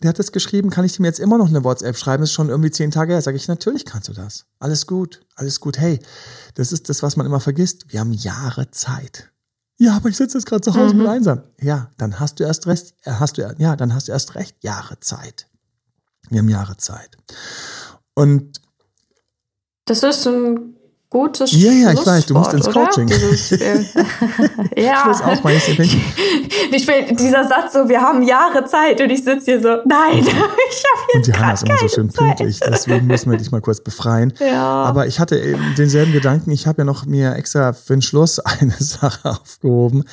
der 0.01 0.09
hat 0.09 0.19
das 0.19 0.31
geschrieben, 0.31 0.69
kann 0.69 0.85
ich 0.85 0.99
ihm 0.99 1.05
jetzt 1.05 1.19
immer 1.19 1.37
noch 1.37 1.47
eine 1.47 1.63
WhatsApp 1.63 1.97
schreiben? 1.97 2.23
Ist 2.23 2.33
schon 2.33 2.49
irgendwie 2.49 2.69
zehn 2.69 2.91
Tage 2.91 3.13
her. 3.13 3.21
Sag 3.21 3.35
ich, 3.35 3.47
natürlich 3.47 3.85
kannst 3.85 4.07
du 4.07 4.13
das. 4.13 4.45
Alles 4.59 4.85
gut, 4.85 5.25
alles 5.35 5.59
gut. 5.59 5.79
Hey, 5.79 5.99
das 6.53 6.71
ist 6.71 6.89
das, 6.89 7.01
was 7.01 7.15
man 7.15 7.25
immer 7.25 7.39
vergisst. 7.39 7.91
Wir 7.91 8.01
haben 8.01 8.13
Jahre 8.13 8.69
Zeit. 8.69 9.31
Ja, 9.79 9.95
aber 9.95 10.09
ich 10.09 10.17
sitze 10.17 10.37
jetzt 10.37 10.45
gerade 10.45 10.61
zu 10.61 10.75
Hause 10.75 10.93
mhm. 10.93 10.99
bin 10.99 11.07
einsam. 11.07 11.43
Ja, 11.59 11.91
dann 11.97 12.19
hast 12.19 12.39
du 12.39 12.43
erst 12.43 12.67
recht, 12.67 12.95
äh, 13.03 13.11
hast 13.11 13.37
du, 13.37 13.55
ja, 13.57 13.75
dann 13.75 13.93
hast 13.93 14.07
du 14.07 14.11
erst 14.11 14.35
recht 14.35 14.63
Jahre 14.63 14.99
Zeit. 14.99 15.47
Wir 16.29 16.39
haben 16.39 16.49
Jahre 16.49 16.77
Zeit. 16.77 17.17
Und 18.13 18.59
das 19.85 20.03
ist 20.03 20.27
ein 20.27 20.76
gutes 21.09 21.51
Ja, 21.53 21.71
ja, 21.71 21.91
ich 21.91 22.05
weiß, 22.05 22.25
du 22.25 22.33
musst 22.33 22.53
ins 22.53 22.69
Coaching. 22.69 23.07
ja. 23.09 23.15
Ich 23.17 23.51
weiß 25.05 25.21
auch, 25.21 25.43
weil 25.43 25.57
ich, 25.57 25.79
ich 26.71 26.87
will, 26.87 27.15
dieser 27.15 27.47
Satz 27.47 27.73
so, 27.73 27.87
wir 27.87 28.01
haben 28.01 28.23
Jahre 28.23 28.65
Zeit 28.65 28.99
und 29.01 29.09
ich 29.09 29.23
sitze 29.23 29.51
hier 29.51 29.61
so, 29.61 29.69
nein, 29.85 30.17
ich 30.19 30.33
habe 30.33 30.51
jetzt 31.13 31.27
Und 31.27 31.27
Johanna 31.27 31.53
ist 31.53 31.63
immer 31.63 31.77
so 31.77 31.87
schön 31.87 32.09
Zeit. 32.09 32.37
pünktlich, 32.37 32.59
deswegen 32.59 33.07
müssen 33.07 33.31
wir 33.31 33.37
dich 33.37 33.51
mal 33.51 33.61
kurz 33.61 33.81
befreien. 33.81 34.33
Ja. 34.39 34.83
Aber 34.83 35.07
ich 35.07 35.19
hatte 35.19 35.39
eben 35.39 35.75
denselben 35.77 36.11
Gedanken, 36.11 36.51
ich 36.51 36.67
habe 36.67 36.79
ja 36.79 36.85
noch 36.85 37.05
mir 37.05 37.35
extra 37.35 37.73
für 37.73 37.93
den 37.93 38.01
Schluss 38.01 38.39
eine 38.39 38.75
Sache 38.77 39.29
aufgehoben 39.29 40.03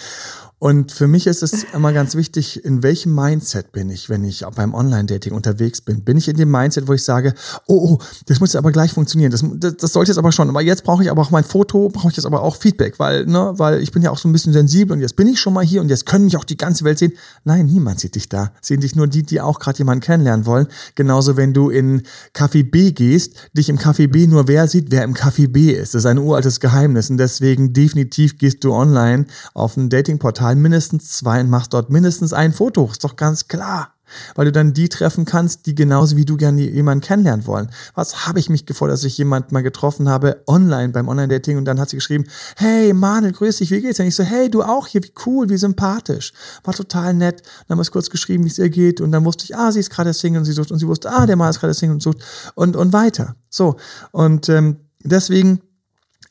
und 0.65 0.93
für 0.93 1.09
mich 1.09 1.27
ist 1.27 1.43
es 1.43 1.67
immer 1.75 1.93
ganz 1.93 2.15
wichtig, 2.15 2.65
in 2.65 2.83
welchem 2.83 3.15
Mindset 3.15 3.71
bin 3.73 3.91
ich, 3.91 4.09
wenn 4.09 4.25
ich 4.25 4.47
beim 4.57 4.73
Online-Dating 4.73 5.35
unterwegs 5.35 5.83
bin. 5.83 6.05
Bin 6.05 6.17
ich 6.17 6.27
in 6.27 6.39
dem 6.39 6.51
Mindset, 6.51 6.89
wo 6.89 6.95
ich 6.95 7.05
sage, 7.05 7.35
oh, 7.67 7.91
oh, 7.91 7.99
das 8.25 8.41
muss 8.41 8.55
jetzt 8.55 8.57
aber 8.57 8.73
gleich 8.73 8.95
funktionieren. 8.95 9.31
Das, 9.31 9.45
das, 9.57 9.77
das 9.77 9.93
sollte 9.93 10.13
jetzt 10.13 10.17
aber 10.17 10.33
schon. 10.33 10.49
Aber 10.49 10.63
jetzt 10.63 10.83
brauche 10.83 11.03
ich 11.03 11.11
aber 11.11 11.21
auch 11.21 11.31
mein 11.31 11.45
Foto, 11.45 11.91
brauche 11.91 12.09
ich 12.09 12.17
jetzt 12.17 12.25
aber 12.25 12.41
auch 12.41 12.57
Feedback, 12.57 12.99
weil, 12.99 13.27
ne, 13.27 13.53
weil 13.59 13.83
ich 13.83 13.93
bin 13.93 14.01
ja 14.01 14.11
auch 14.11 14.17
so 14.17 14.27
ein 14.27 14.33
bisschen 14.33 14.55
sensibel 14.55 14.97
und 14.97 15.03
jetzt 15.03 15.17
bin 15.17 15.27
ich 15.27 15.39
schon 15.39 15.53
mal 15.53 15.63
hier 15.63 15.83
und 15.83 15.91
jetzt 15.91 16.07
können 16.07 16.25
mich 16.25 16.39
auch 16.39 16.45
die 16.45 16.57
ganze 16.57 16.85
Welt 16.85 16.99
sehen. 16.99 17.13
Nein, 17.45 17.67
niemand 17.67 18.01
sieht 18.01 18.15
dich 18.15 18.31
da. 18.31 18.53
Sehen 18.63 18.81
dich 18.81 18.97
nur 18.97 19.07
die, 19.07 19.23
die 19.23 19.43
auch 19.43 19.59
gerade 19.59 19.77
jemanden 19.77 20.01
kennenlernen 20.01 20.47
wollen. 20.47 20.69
Genauso, 20.95 21.37
wenn 21.37 21.53
du 21.53 21.69
in 21.69 22.05
Café 22.35 22.65
B 22.65 22.93
gehst, 22.93 23.35
dich 23.53 23.69
im 23.69 23.79
Café 23.79 24.09
B 24.09 24.27
nur 24.27 24.49
wer 24.49 24.67
sieht, 24.67 24.91
wer 24.91 25.05
im 25.05 25.13
Café 25.13 25.47
B 25.47 25.73
ist. 25.73 25.93
Das 25.95 26.05
ist 26.05 26.07
ein 26.07 26.17
uraltes 26.17 26.59
Geheimnis 26.59 27.11
und 27.11 27.19
deswegen 27.19 27.75
definitiv 27.75 28.39
gehst 28.39 28.65
du 28.65 28.73
online 28.73 29.27
auf 29.53 29.77
ein 29.77 29.91
Datingportal 29.91 30.54
Mal 30.55 30.61
mindestens 30.61 31.11
zwei 31.11 31.41
und 31.41 31.51
machst 31.51 31.73
dort 31.73 31.91
mindestens 31.91 32.33
ein 32.33 32.53
Foto. 32.53 32.89
Ist 32.91 33.05
doch 33.05 33.17
ganz 33.17 33.49
klar. 33.49 33.91
Weil 34.35 34.45
du 34.45 34.53
dann 34.53 34.75
die 34.75 34.89
treffen 34.89 35.25
kannst, 35.25 35.67
die 35.67 35.75
genauso 35.75 36.17
wie 36.17 36.27
du 36.27 36.37
gerne 36.37 36.61
jemanden 36.61 37.03
kennenlernen 37.03 37.47
wollen. 37.47 37.71
Was 37.95 38.27
habe 38.27 38.39
ich 38.39 38.51
mich 38.51 38.67
gefreut, 38.67 38.91
dass 38.91 39.03
ich 39.03 39.17
jemanden 39.17 39.55
mal 39.55 39.63
getroffen 39.63 40.09
habe, 40.09 40.43
online, 40.47 40.91
beim 40.91 41.09
Online-Dating, 41.09 41.57
und 41.57 41.65
dann 41.65 41.81
hat 41.81 41.89
sie 41.89 41.97
geschrieben, 41.97 42.25
hey 42.57 42.93
Manuel, 42.93 43.33
grüß 43.33 43.57
dich, 43.57 43.71
wie 43.71 43.81
geht's? 43.81 43.99
Und 43.99 44.07
ich 44.07 44.15
so, 44.15 44.23
hey, 44.23 44.51
du 44.51 44.63
auch 44.63 44.87
hier, 44.87 45.03
wie 45.03 45.13
cool, 45.25 45.49
wie 45.49 45.57
sympathisch. 45.57 46.33
War 46.65 46.75
total 46.75 47.15
nett. 47.15 47.41
Dann 47.41 47.71
haben 47.71 47.79
wir 47.79 47.83
es 47.83 47.91
kurz 47.91 48.11
geschrieben, 48.11 48.45
wie 48.45 48.49
es 48.49 48.59
ihr 48.59 48.69
geht, 48.69 49.01
und 49.01 49.11
dann 49.11 49.25
wusste 49.25 49.45
ich, 49.45 49.57
ah, 49.57 49.73
sie 49.73 49.81
ist 49.81 49.91
gerade 49.91 50.13
Single 50.13 50.41
und 50.41 50.45
sie 50.45 50.53
sucht, 50.53 50.71
und 50.71 50.79
sie 50.79 50.87
wusste, 50.87 51.11
ah, 51.11 51.27
der 51.27 51.37
Mann 51.37 51.51
ist 51.51 51.61
gerade 51.61 51.75
Single 51.75 51.95
und 51.95 52.03
sucht, 52.03 52.19
und, 52.55 52.77
und 52.77 52.93
weiter. 52.93 53.37
So. 53.49 53.77
Und 54.13 54.51
ähm, 54.51 54.77
deswegen 55.03 55.61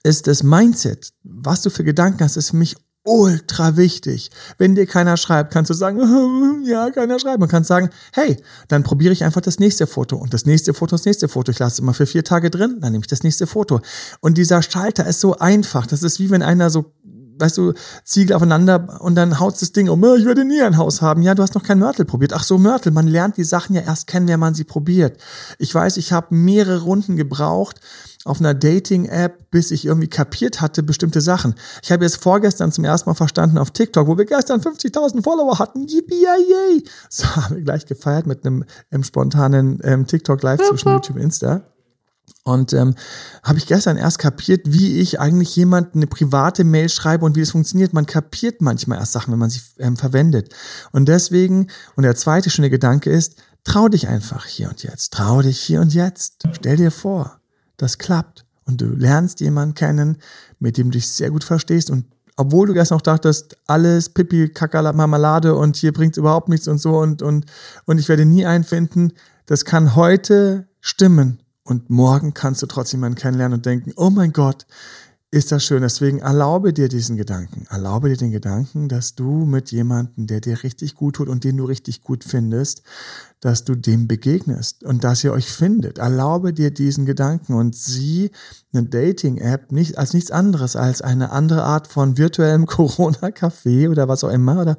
ist 0.04 0.28
das 0.28 0.44
Mindset, 0.44 1.12
was 1.24 1.64
du 1.64 1.70
für 1.70 1.84
Gedanken 1.84 2.24
hast, 2.24 2.38
ist 2.38 2.52
für 2.52 2.58
mich 2.58 2.76
ultra 3.04 3.76
wichtig. 3.76 4.32
Wenn 4.58 4.76
dir 4.76 4.86
keiner 4.86 5.18
schreibt, 5.18 5.52
kannst 5.52 5.70
du 5.70 5.74
sagen, 5.74 6.64
ja, 6.66 6.90
keiner 6.92 7.20
schreibt. 7.20 7.40
Man 7.40 7.50
kann 7.50 7.64
sagen, 7.64 7.90
hey, 8.14 8.38
dann 8.68 8.84
probiere 8.84 9.14
ich 9.14 9.24
einfach 9.24 9.42
das 9.42 9.60
nächste 9.60 9.88
Foto 9.88 10.16
und 10.16 10.34
das 10.34 10.46
nächste 10.46 10.74
Foto, 10.74 10.96
das 10.96 11.06
nächste 11.06 11.28
Foto. 11.28 11.52
Ich 11.52 11.60
lasse 11.60 11.74
es 11.74 11.80
immer 11.80 11.94
für 11.94 12.06
vier 12.06 12.24
Tage 12.24 12.50
drin, 12.50 12.78
dann 12.80 12.92
nehme 12.94 13.04
ich 13.04 13.08
das 13.08 13.24
nächste 13.24 13.48
Foto. 13.48 13.82
Und 14.22 14.38
dieser 14.38 14.62
Schalter 14.62 15.06
ist 15.06 15.20
so 15.20 15.38
einfach. 15.38 15.86
Das 15.86 16.04
ist 16.04 16.20
wie 16.20 16.30
wenn 16.30 16.42
einer 16.42 16.70
so 16.70 16.94
weißt 17.40 17.58
du, 17.58 17.74
Ziegel 18.04 18.36
aufeinander 18.36 19.00
und 19.02 19.16
dann 19.16 19.40
haut 19.40 19.62
das 19.62 19.72
Ding 19.72 19.90
um, 19.90 20.04
ich 20.16 20.26
werde 20.26 20.46
nie 20.46 20.62
ein 20.62 20.78
Haus 20.78 21.02
haben. 21.02 21.22
Ja, 21.22 21.36
du 21.36 21.44
hast 21.44 21.56
noch 21.56 21.64
kein 21.64 21.80
Mörtel 21.80 22.06
probiert. 22.06 22.34
Ach 22.34 22.44
so, 22.44 22.58
Mörtel, 22.58 22.92
man 22.92 23.08
lernt 23.08 23.38
die 23.38 23.44
Sachen 23.44 23.76
ja 23.76 23.82
erst 23.82 24.08
kennen, 24.08 24.28
wenn 24.28 24.40
man 24.40 24.54
sie 24.54 24.64
probiert. 24.64 25.18
Ich 25.58 25.74
weiß, 25.74 25.98
ich 25.98 26.12
habe 26.12 26.36
mehrere 26.36 26.82
Runden 26.82 27.16
gebraucht, 27.16 27.80
auf 28.26 28.40
einer 28.40 28.54
Dating-App, 28.54 29.52
bis 29.52 29.72
ich 29.72 29.86
irgendwie 29.86 30.08
kapiert 30.08 30.62
hatte, 30.62 30.82
bestimmte 30.84 31.22
Sachen. 31.22 31.56
Ich 31.82 31.92
habe 31.92 32.06
jetzt 32.06 32.22
vorgestern 32.22 32.72
zum 32.72 32.86
ersten 32.86 33.10
Mal 33.10 33.16
verstanden 33.16 33.58
auf 33.58 33.72
TikTok, 33.72 34.08
wo 34.08 34.18
wir 34.18 34.26
gestern 34.26 34.62
50.000 34.62 35.24
Follower 35.24 35.60
hatten. 35.60 35.88
Yippie, 35.88 36.24
yay! 36.24 36.84
So 37.10 37.26
haben 37.36 37.58
wir 37.58 37.64
gleich 37.64 37.86
gefeiert 37.86 38.26
mit 38.26 38.46
einem, 38.46 38.66
einem 38.92 39.04
spontanen 39.04 39.80
ähm, 39.84 40.08
TikTok-Live 40.08 40.62
zwischen 40.62 40.90
YouTube 40.90 41.18
und 41.18 41.22
Insta. 41.22 41.73
Und 42.46 42.74
ähm, 42.74 42.96
habe 43.42 43.58
ich 43.58 43.68
gestern 43.68 43.96
erst 43.96 44.20
kapiert, 44.20 44.62
wie 44.66 45.00
ich 45.00 45.20
eigentlich 45.20 45.56
jemand 45.56 45.96
eine 45.96 46.08
private 46.08 46.66
Mail 46.66 46.90
schreibe 46.90 47.24
und 47.26 47.36
wie 47.38 47.40
das 47.40 47.52
funktioniert. 47.52 47.94
Man 47.94 48.06
kapiert 48.06 48.62
manchmal 48.62 49.00
erst 49.00 49.14
Sachen, 49.14 49.32
wenn 49.32 49.40
man 49.40 49.50
sie 49.50 49.62
ähm, 49.80 49.96
verwendet. 49.96 50.54
Und 50.92 51.08
deswegen, 51.08 51.68
und 51.96 52.04
der 52.04 52.16
zweite 52.16 52.50
schöne 52.50 52.70
Gedanke 52.70 53.10
ist, 53.10 53.42
trau 53.64 53.88
dich 53.88 54.10
einfach 54.10 54.46
hier 54.46 54.70
und 54.70 54.84
jetzt. 54.84 55.14
Trau 55.14 55.42
dich 55.42 55.60
hier 55.60 55.80
und 55.80 55.94
jetzt. 55.94 56.44
Stell 56.52 56.76
dir 56.76 56.92
vor, 56.92 57.40
das 57.78 57.98
klappt 57.98 58.46
und 58.66 58.82
du 58.82 58.88
lernst 58.88 59.40
jemanden 59.40 59.74
kennen, 59.74 60.18
mit 60.60 60.78
dem 60.78 60.92
du 60.92 60.98
dich 60.98 61.10
sehr 61.10 61.32
gut 61.32 61.46
verstehst 61.46 61.90
und 61.90 62.06
obwohl 62.36 62.68
du 62.68 62.74
erst 62.74 62.90
noch 62.90 63.02
dachtest, 63.02 63.58
alles 63.68 64.10
Pipi, 64.10 64.50
Kakala, 64.50 64.92
Marmelade 64.92 65.56
und 65.56 65.76
hier 65.76 65.94
bringt 65.94 66.18
überhaupt 66.18 66.50
nichts 66.50 66.68
und 66.68 66.80
so 66.80 66.98
und, 66.98 67.22
und, 67.22 67.46
und 67.86 68.00
ich 68.00 68.10
werde 68.10 68.26
nie 68.26 68.44
einen 68.44 68.64
finden, 68.64 69.14
das 69.46 69.66
kann 69.66 69.96
heute 69.96 70.68
stimmen 70.82 71.43
und 71.64 71.90
morgen 71.90 72.34
kannst 72.34 72.62
du 72.62 72.66
trotzdem 72.66 73.00
jemanden 73.00 73.20
kennenlernen 73.20 73.58
und 73.58 73.66
denken, 73.66 73.94
oh 73.96 74.10
mein 74.10 74.34
Gott, 74.34 74.66
ist 75.34 75.52
das 75.52 75.64
schön. 75.64 75.82
Deswegen 75.82 76.20
erlaube 76.20 76.74
dir 76.74 76.88
diesen 76.88 77.18
Gedanken. 77.18 77.66
Erlaube 77.72 78.10
dir 78.10 78.18
den 78.18 78.30
Gedanken, 78.30 78.88
dass 78.88 79.16
du 79.16 79.46
mit 79.46 79.72
jemandem, 79.72 80.28
der 80.28 80.42
dir 80.42 80.62
richtig 80.62 80.94
gut 80.94 81.16
tut 81.16 81.28
und 81.28 81.44
den 81.44 81.58
du 81.58 81.66
richtig 81.66 82.02
gut 82.02 82.24
findest, 82.24 82.84
dass 83.40 83.64
du 83.64 83.74
dem 83.74 84.08
begegnest 84.08 84.84
und 84.84 85.04
dass 85.04 85.24
ihr 85.24 85.34
euch 85.34 85.48
findet. 85.52 85.98
Erlaube 85.98 86.54
dir 86.54 86.70
diesen 86.70 87.08
Gedanken 87.08 87.56
und 87.56 87.76
sieh 87.76 88.30
eine 88.74 88.84
Dating-App 88.84 89.72
nicht 89.72 89.98
als 89.98 90.14
nichts 90.14 90.30
anderes 90.30 90.76
als 90.76 91.02
eine 91.02 91.32
andere 91.32 91.64
Art 91.64 91.88
von 91.88 92.16
virtuellem 92.16 92.66
Corona-Café 92.68 93.90
oder 93.90 94.08
was 94.08 94.24
auch 94.24 94.30
immer, 94.30 94.62
oder 94.62 94.78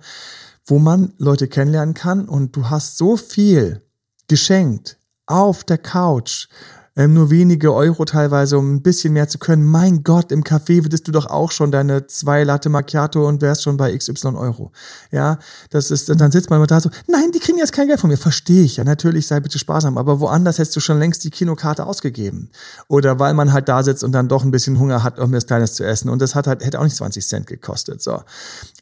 wo 0.66 0.78
man 0.78 1.14
Leute 1.18 1.48
kennenlernen 1.48 1.94
kann 1.94 2.28
und 2.28 2.54
du 2.54 2.70
hast 2.70 2.96
so 2.96 3.16
viel 3.16 3.82
geschenkt 4.28 4.98
auf 5.26 5.64
der 5.64 5.78
Couch 5.78 6.48
ähm, 6.96 7.14
nur 7.14 7.30
wenige 7.30 7.74
Euro 7.74 8.04
teilweise, 8.04 8.56
um 8.58 8.74
ein 8.74 8.82
bisschen 8.82 9.12
mehr 9.12 9.28
zu 9.28 9.38
können. 9.38 9.64
Mein 9.64 10.04
Gott, 10.04 10.30
im 10.30 10.44
Café 10.44 10.84
würdest 10.84 11.08
du 11.08 11.12
doch 11.12 11.26
auch 11.26 11.50
schon 11.50 11.72
deine 11.72 12.06
zwei 12.06 12.44
Latte 12.44 12.68
Macchiato 12.68 13.26
und 13.26 13.42
wärst 13.42 13.62
schon 13.64 13.76
bei 13.76 13.96
XY 13.96 14.28
Euro. 14.36 14.70
Ja, 15.10 15.38
das 15.70 15.90
ist, 15.90 16.08
dann 16.08 16.30
sitzt 16.30 16.50
man 16.50 16.58
immer 16.58 16.66
da 16.66 16.80
so, 16.80 16.90
nein, 17.08 17.32
die 17.32 17.40
kriegen 17.40 17.58
jetzt 17.58 17.72
kein 17.72 17.88
Geld 17.88 18.00
von 18.00 18.10
mir. 18.10 18.16
Verstehe 18.16 18.62
ich. 18.62 18.76
Ja, 18.76 18.84
natürlich, 18.84 19.26
sei 19.26 19.40
bitte 19.40 19.58
sparsam. 19.58 19.98
Aber 19.98 20.20
woanders 20.20 20.58
hättest 20.58 20.76
du 20.76 20.80
schon 20.80 20.98
längst 20.98 21.24
die 21.24 21.30
Kinokarte 21.30 21.84
ausgegeben. 21.84 22.50
Oder 22.88 23.18
weil 23.18 23.34
man 23.34 23.52
halt 23.52 23.68
da 23.68 23.82
sitzt 23.82 24.04
und 24.04 24.12
dann 24.12 24.28
doch 24.28 24.44
ein 24.44 24.50
bisschen 24.50 24.78
Hunger 24.78 25.02
hat, 25.02 25.18
um 25.18 25.32
das 25.32 25.46
Kleines 25.46 25.74
zu 25.74 25.84
essen. 25.84 26.08
Und 26.08 26.22
das 26.22 26.34
hat 26.34 26.46
halt, 26.46 26.64
hätte 26.64 26.78
auch 26.78 26.84
nicht 26.84 26.96
20 26.96 27.26
Cent 27.26 27.46
gekostet. 27.46 28.02
So. 28.02 28.22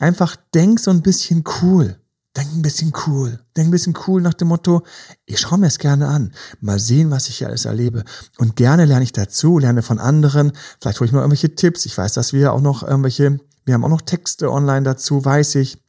Einfach 0.00 0.36
denk 0.54 0.80
so 0.80 0.90
ein 0.90 1.02
bisschen 1.02 1.44
cool. 1.62 1.96
Denk 2.36 2.50
ein 2.54 2.62
bisschen 2.62 2.92
cool. 3.06 3.40
Denk 3.56 3.68
ein 3.68 3.72
bisschen 3.72 3.94
cool 4.06 4.22
nach 4.22 4.34
dem 4.34 4.48
Motto, 4.48 4.82
ich 5.26 5.38
schaue 5.38 5.58
mir 5.58 5.66
es 5.66 5.78
gerne 5.78 6.08
an. 6.08 6.32
Mal 6.60 6.78
sehen, 6.78 7.10
was 7.10 7.28
ich 7.28 7.38
hier 7.38 7.48
alles 7.48 7.66
erlebe. 7.66 8.04
Und 8.38 8.56
gerne 8.56 8.86
lerne 8.86 9.04
ich 9.04 9.12
dazu, 9.12 9.58
lerne 9.58 9.82
von 9.82 9.98
anderen. 9.98 10.52
Vielleicht 10.80 11.00
hole 11.00 11.06
ich 11.06 11.12
mal 11.12 11.20
irgendwelche 11.20 11.54
Tipps. 11.54 11.84
Ich 11.84 11.96
weiß, 11.96 12.14
dass 12.14 12.32
wir 12.32 12.54
auch 12.54 12.62
noch 12.62 12.82
irgendwelche, 12.82 13.38
wir 13.66 13.74
haben 13.74 13.84
auch 13.84 13.90
noch 13.90 14.00
Texte 14.00 14.50
online 14.50 14.82
dazu, 14.82 15.24
weiß 15.24 15.56
ich 15.56 15.82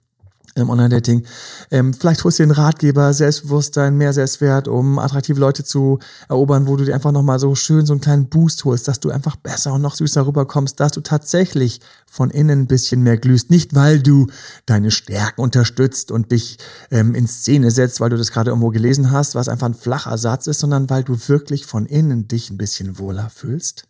im 0.55 0.69
Online-Dating. 0.69 1.25
Ähm, 1.71 1.93
vielleicht 1.93 2.23
holst 2.23 2.39
du 2.39 2.43
dir 2.43 2.51
einen 2.53 2.59
Ratgeber, 2.59 3.13
Selbstbewusstsein, 3.13 3.97
mehr 3.97 4.13
Selbstwert, 4.13 4.67
um 4.67 4.99
attraktive 4.99 5.39
Leute 5.39 5.63
zu 5.63 5.99
erobern, 6.29 6.67
wo 6.67 6.75
du 6.75 6.85
dir 6.85 6.93
einfach 6.93 7.11
nochmal 7.11 7.39
so 7.39 7.55
schön 7.55 7.85
so 7.85 7.93
einen 7.93 8.01
kleinen 8.01 8.29
Boost 8.29 8.63
holst, 8.65 8.87
dass 8.87 8.99
du 8.99 9.09
einfach 9.09 9.35
besser 9.35 9.73
und 9.73 9.81
noch 9.81 9.95
süßer 9.95 10.25
rüberkommst, 10.27 10.79
dass 10.79 10.91
du 10.91 11.01
tatsächlich 11.01 11.81
von 12.05 12.29
innen 12.29 12.61
ein 12.61 12.67
bisschen 12.67 13.01
mehr 13.01 13.17
glühst. 13.17 13.49
Nicht, 13.49 13.73
weil 13.73 14.01
du 14.01 14.27
deine 14.65 14.91
Stärken 14.91 15.41
unterstützt 15.41 16.11
und 16.11 16.31
dich 16.31 16.57
ähm, 16.91 17.15
in 17.15 17.27
Szene 17.27 17.71
setzt, 17.71 17.99
weil 17.99 18.09
du 18.09 18.17
das 18.17 18.31
gerade 18.31 18.51
irgendwo 18.51 18.69
gelesen 18.69 19.11
hast, 19.11 19.35
was 19.35 19.49
einfach 19.49 19.67
ein 19.67 19.73
flacher 19.73 20.17
Satz 20.17 20.47
ist, 20.47 20.59
sondern 20.59 20.89
weil 20.89 21.03
du 21.03 21.17
wirklich 21.27 21.65
von 21.65 21.85
innen 21.85 22.27
dich 22.27 22.49
ein 22.49 22.57
bisschen 22.57 22.99
wohler 22.99 23.29
fühlst 23.29 23.87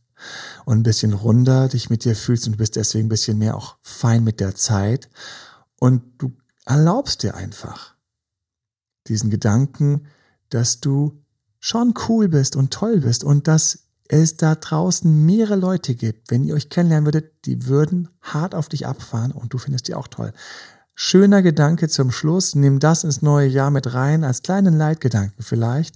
und 0.65 0.80
ein 0.80 0.84
bisschen 0.84 1.13
runder 1.13 1.67
dich 1.67 1.89
mit 1.89 2.06
dir 2.06 2.15
fühlst 2.15 2.45
und 2.45 2.54
du 2.54 2.58
bist 2.58 2.76
deswegen 2.76 3.08
ein 3.08 3.10
bisschen 3.10 3.38
mehr 3.38 3.58
auch 3.58 3.76
fein 3.82 4.23
mit 4.23 4.39
der 4.39 4.56
Zeit 4.56 5.10
und 5.80 6.02
du 6.17 6.32
erlaubst 6.65 7.23
dir 7.23 7.36
einfach 7.36 7.93
diesen 9.08 9.30
Gedanken, 9.30 10.08
dass 10.49 10.80
du 10.80 11.21
schon 11.60 11.93
cool 12.08 12.30
bist 12.30 12.56
und 12.56 12.71
toll 12.71 13.02
bist 13.02 13.23
und 13.23 13.47
dass 13.47 13.80
es 14.08 14.38
da 14.38 14.56
draußen 14.56 15.26
mehrere 15.26 15.56
Leute 15.56 15.95
gibt, 15.95 16.30
wenn 16.30 16.43
ihr 16.43 16.56
euch 16.56 16.69
kennenlernen 16.69 17.06
würdet, 17.06 17.45
die 17.45 17.65
würden 17.67 18.10
hart 18.21 18.54
auf 18.54 18.69
dich 18.69 18.86
abfahren 18.86 19.32
und 19.32 19.54
du 19.54 19.58
findest 19.58 19.88
die 19.88 19.95
auch 19.95 20.08
toll. 20.08 20.34
Schöner 20.95 21.41
Gedanke 21.41 21.88
zum 21.89 22.12
Schluss, 22.12 22.54
nimm 22.54 22.80
das 22.80 23.04
ins 23.04 23.21
neue 23.21 23.47
Jahr 23.47 23.71
mit 23.71 23.93
rein, 23.93 24.23
als 24.23 24.43
kleinen 24.43 24.78
Leitgedanken 24.78 25.41
vielleicht. 25.41 25.95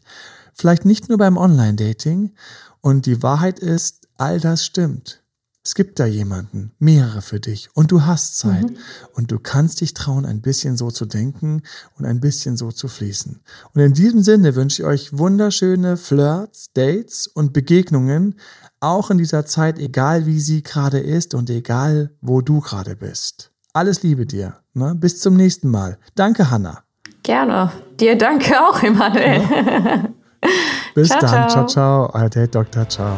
Vielleicht 0.56 0.86
nicht 0.86 1.08
nur 1.08 1.20
beim 1.20 1.38
Online-Dating. 1.38 2.34
Und 2.82 3.06
die 3.06 3.22
Wahrheit 3.22 3.60
ist, 3.60 4.08
all 4.18 4.40
das 4.40 4.66
stimmt. 4.66 5.22
Es 5.68 5.76
gibt 5.76 6.00
da 6.00 6.06
jemanden, 6.06 6.72
mehrere 6.80 7.22
für 7.22 7.42
dich 7.42 7.68
und 7.74 7.92
du 7.92 8.06
hast 8.06 8.38
Zeit 8.38 8.72
mhm. 8.72 8.78
und 9.16 9.34
du 9.34 9.38
kannst 9.38 9.82
dich 9.82 9.94
trauen, 9.94 10.26
ein 10.26 10.40
bisschen 10.40 10.78
so 10.78 10.92
zu 10.92 11.06
denken 11.06 11.62
und 11.98 12.06
ein 12.06 12.22
bisschen 12.22 12.56
so 12.56 12.72
zu 12.72 12.88
fließen. 12.88 13.42
Und 13.74 13.82
in 13.82 13.92
diesem 13.92 14.24
Sinne 14.24 14.56
wünsche 14.56 14.82
ich 14.82 14.88
euch 14.88 15.18
wunderschöne 15.18 15.98
Flirts, 15.98 16.72
Dates 16.74 17.28
und 17.28 17.52
Begegnungen, 17.52 18.36
auch 18.80 19.12
in 19.12 19.18
dieser 19.18 19.46
Zeit, 19.46 19.78
egal 19.78 20.26
wie 20.26 20.40
sie 20.40 20.64
gerade 20.64 21.00
ist 21.00 21.34
und 21.34 21.50
egal 21.50 22.12
wo 22.22 22.40
du 22.40 22.62
gerade 22.62 22.96
bist. 22.96 23.52
Alles 23.74 24.04
Liebe 24.04 24.26
dir. 24.26 24.60
Ne? 24.74 24.96
Bis 24.96 25.20
zum 25.20 25.36
nächsten 25.36 25.70
Mal. 25.70 25.98
Danke, 26.16 26.50
Hanna. 26.50 26.84
Gerne. 27.24 27.74
Dir 28.00 28.18
danke 28.18 28.58
auch, 28.58 28.82
Emanuel. 28.82 29.42
Ja. 29.42 30.06
Bis 30.96 31.10
ciao, 31.10 31.20
dann. 31.20 31.50
Ciao, 31.50 31.66
ciao. 31.66 32.10
Euer 32.14 32.30
Date 32.30 32.56
Doktor. 32.56 32.88
Ciao. 32.88 33.18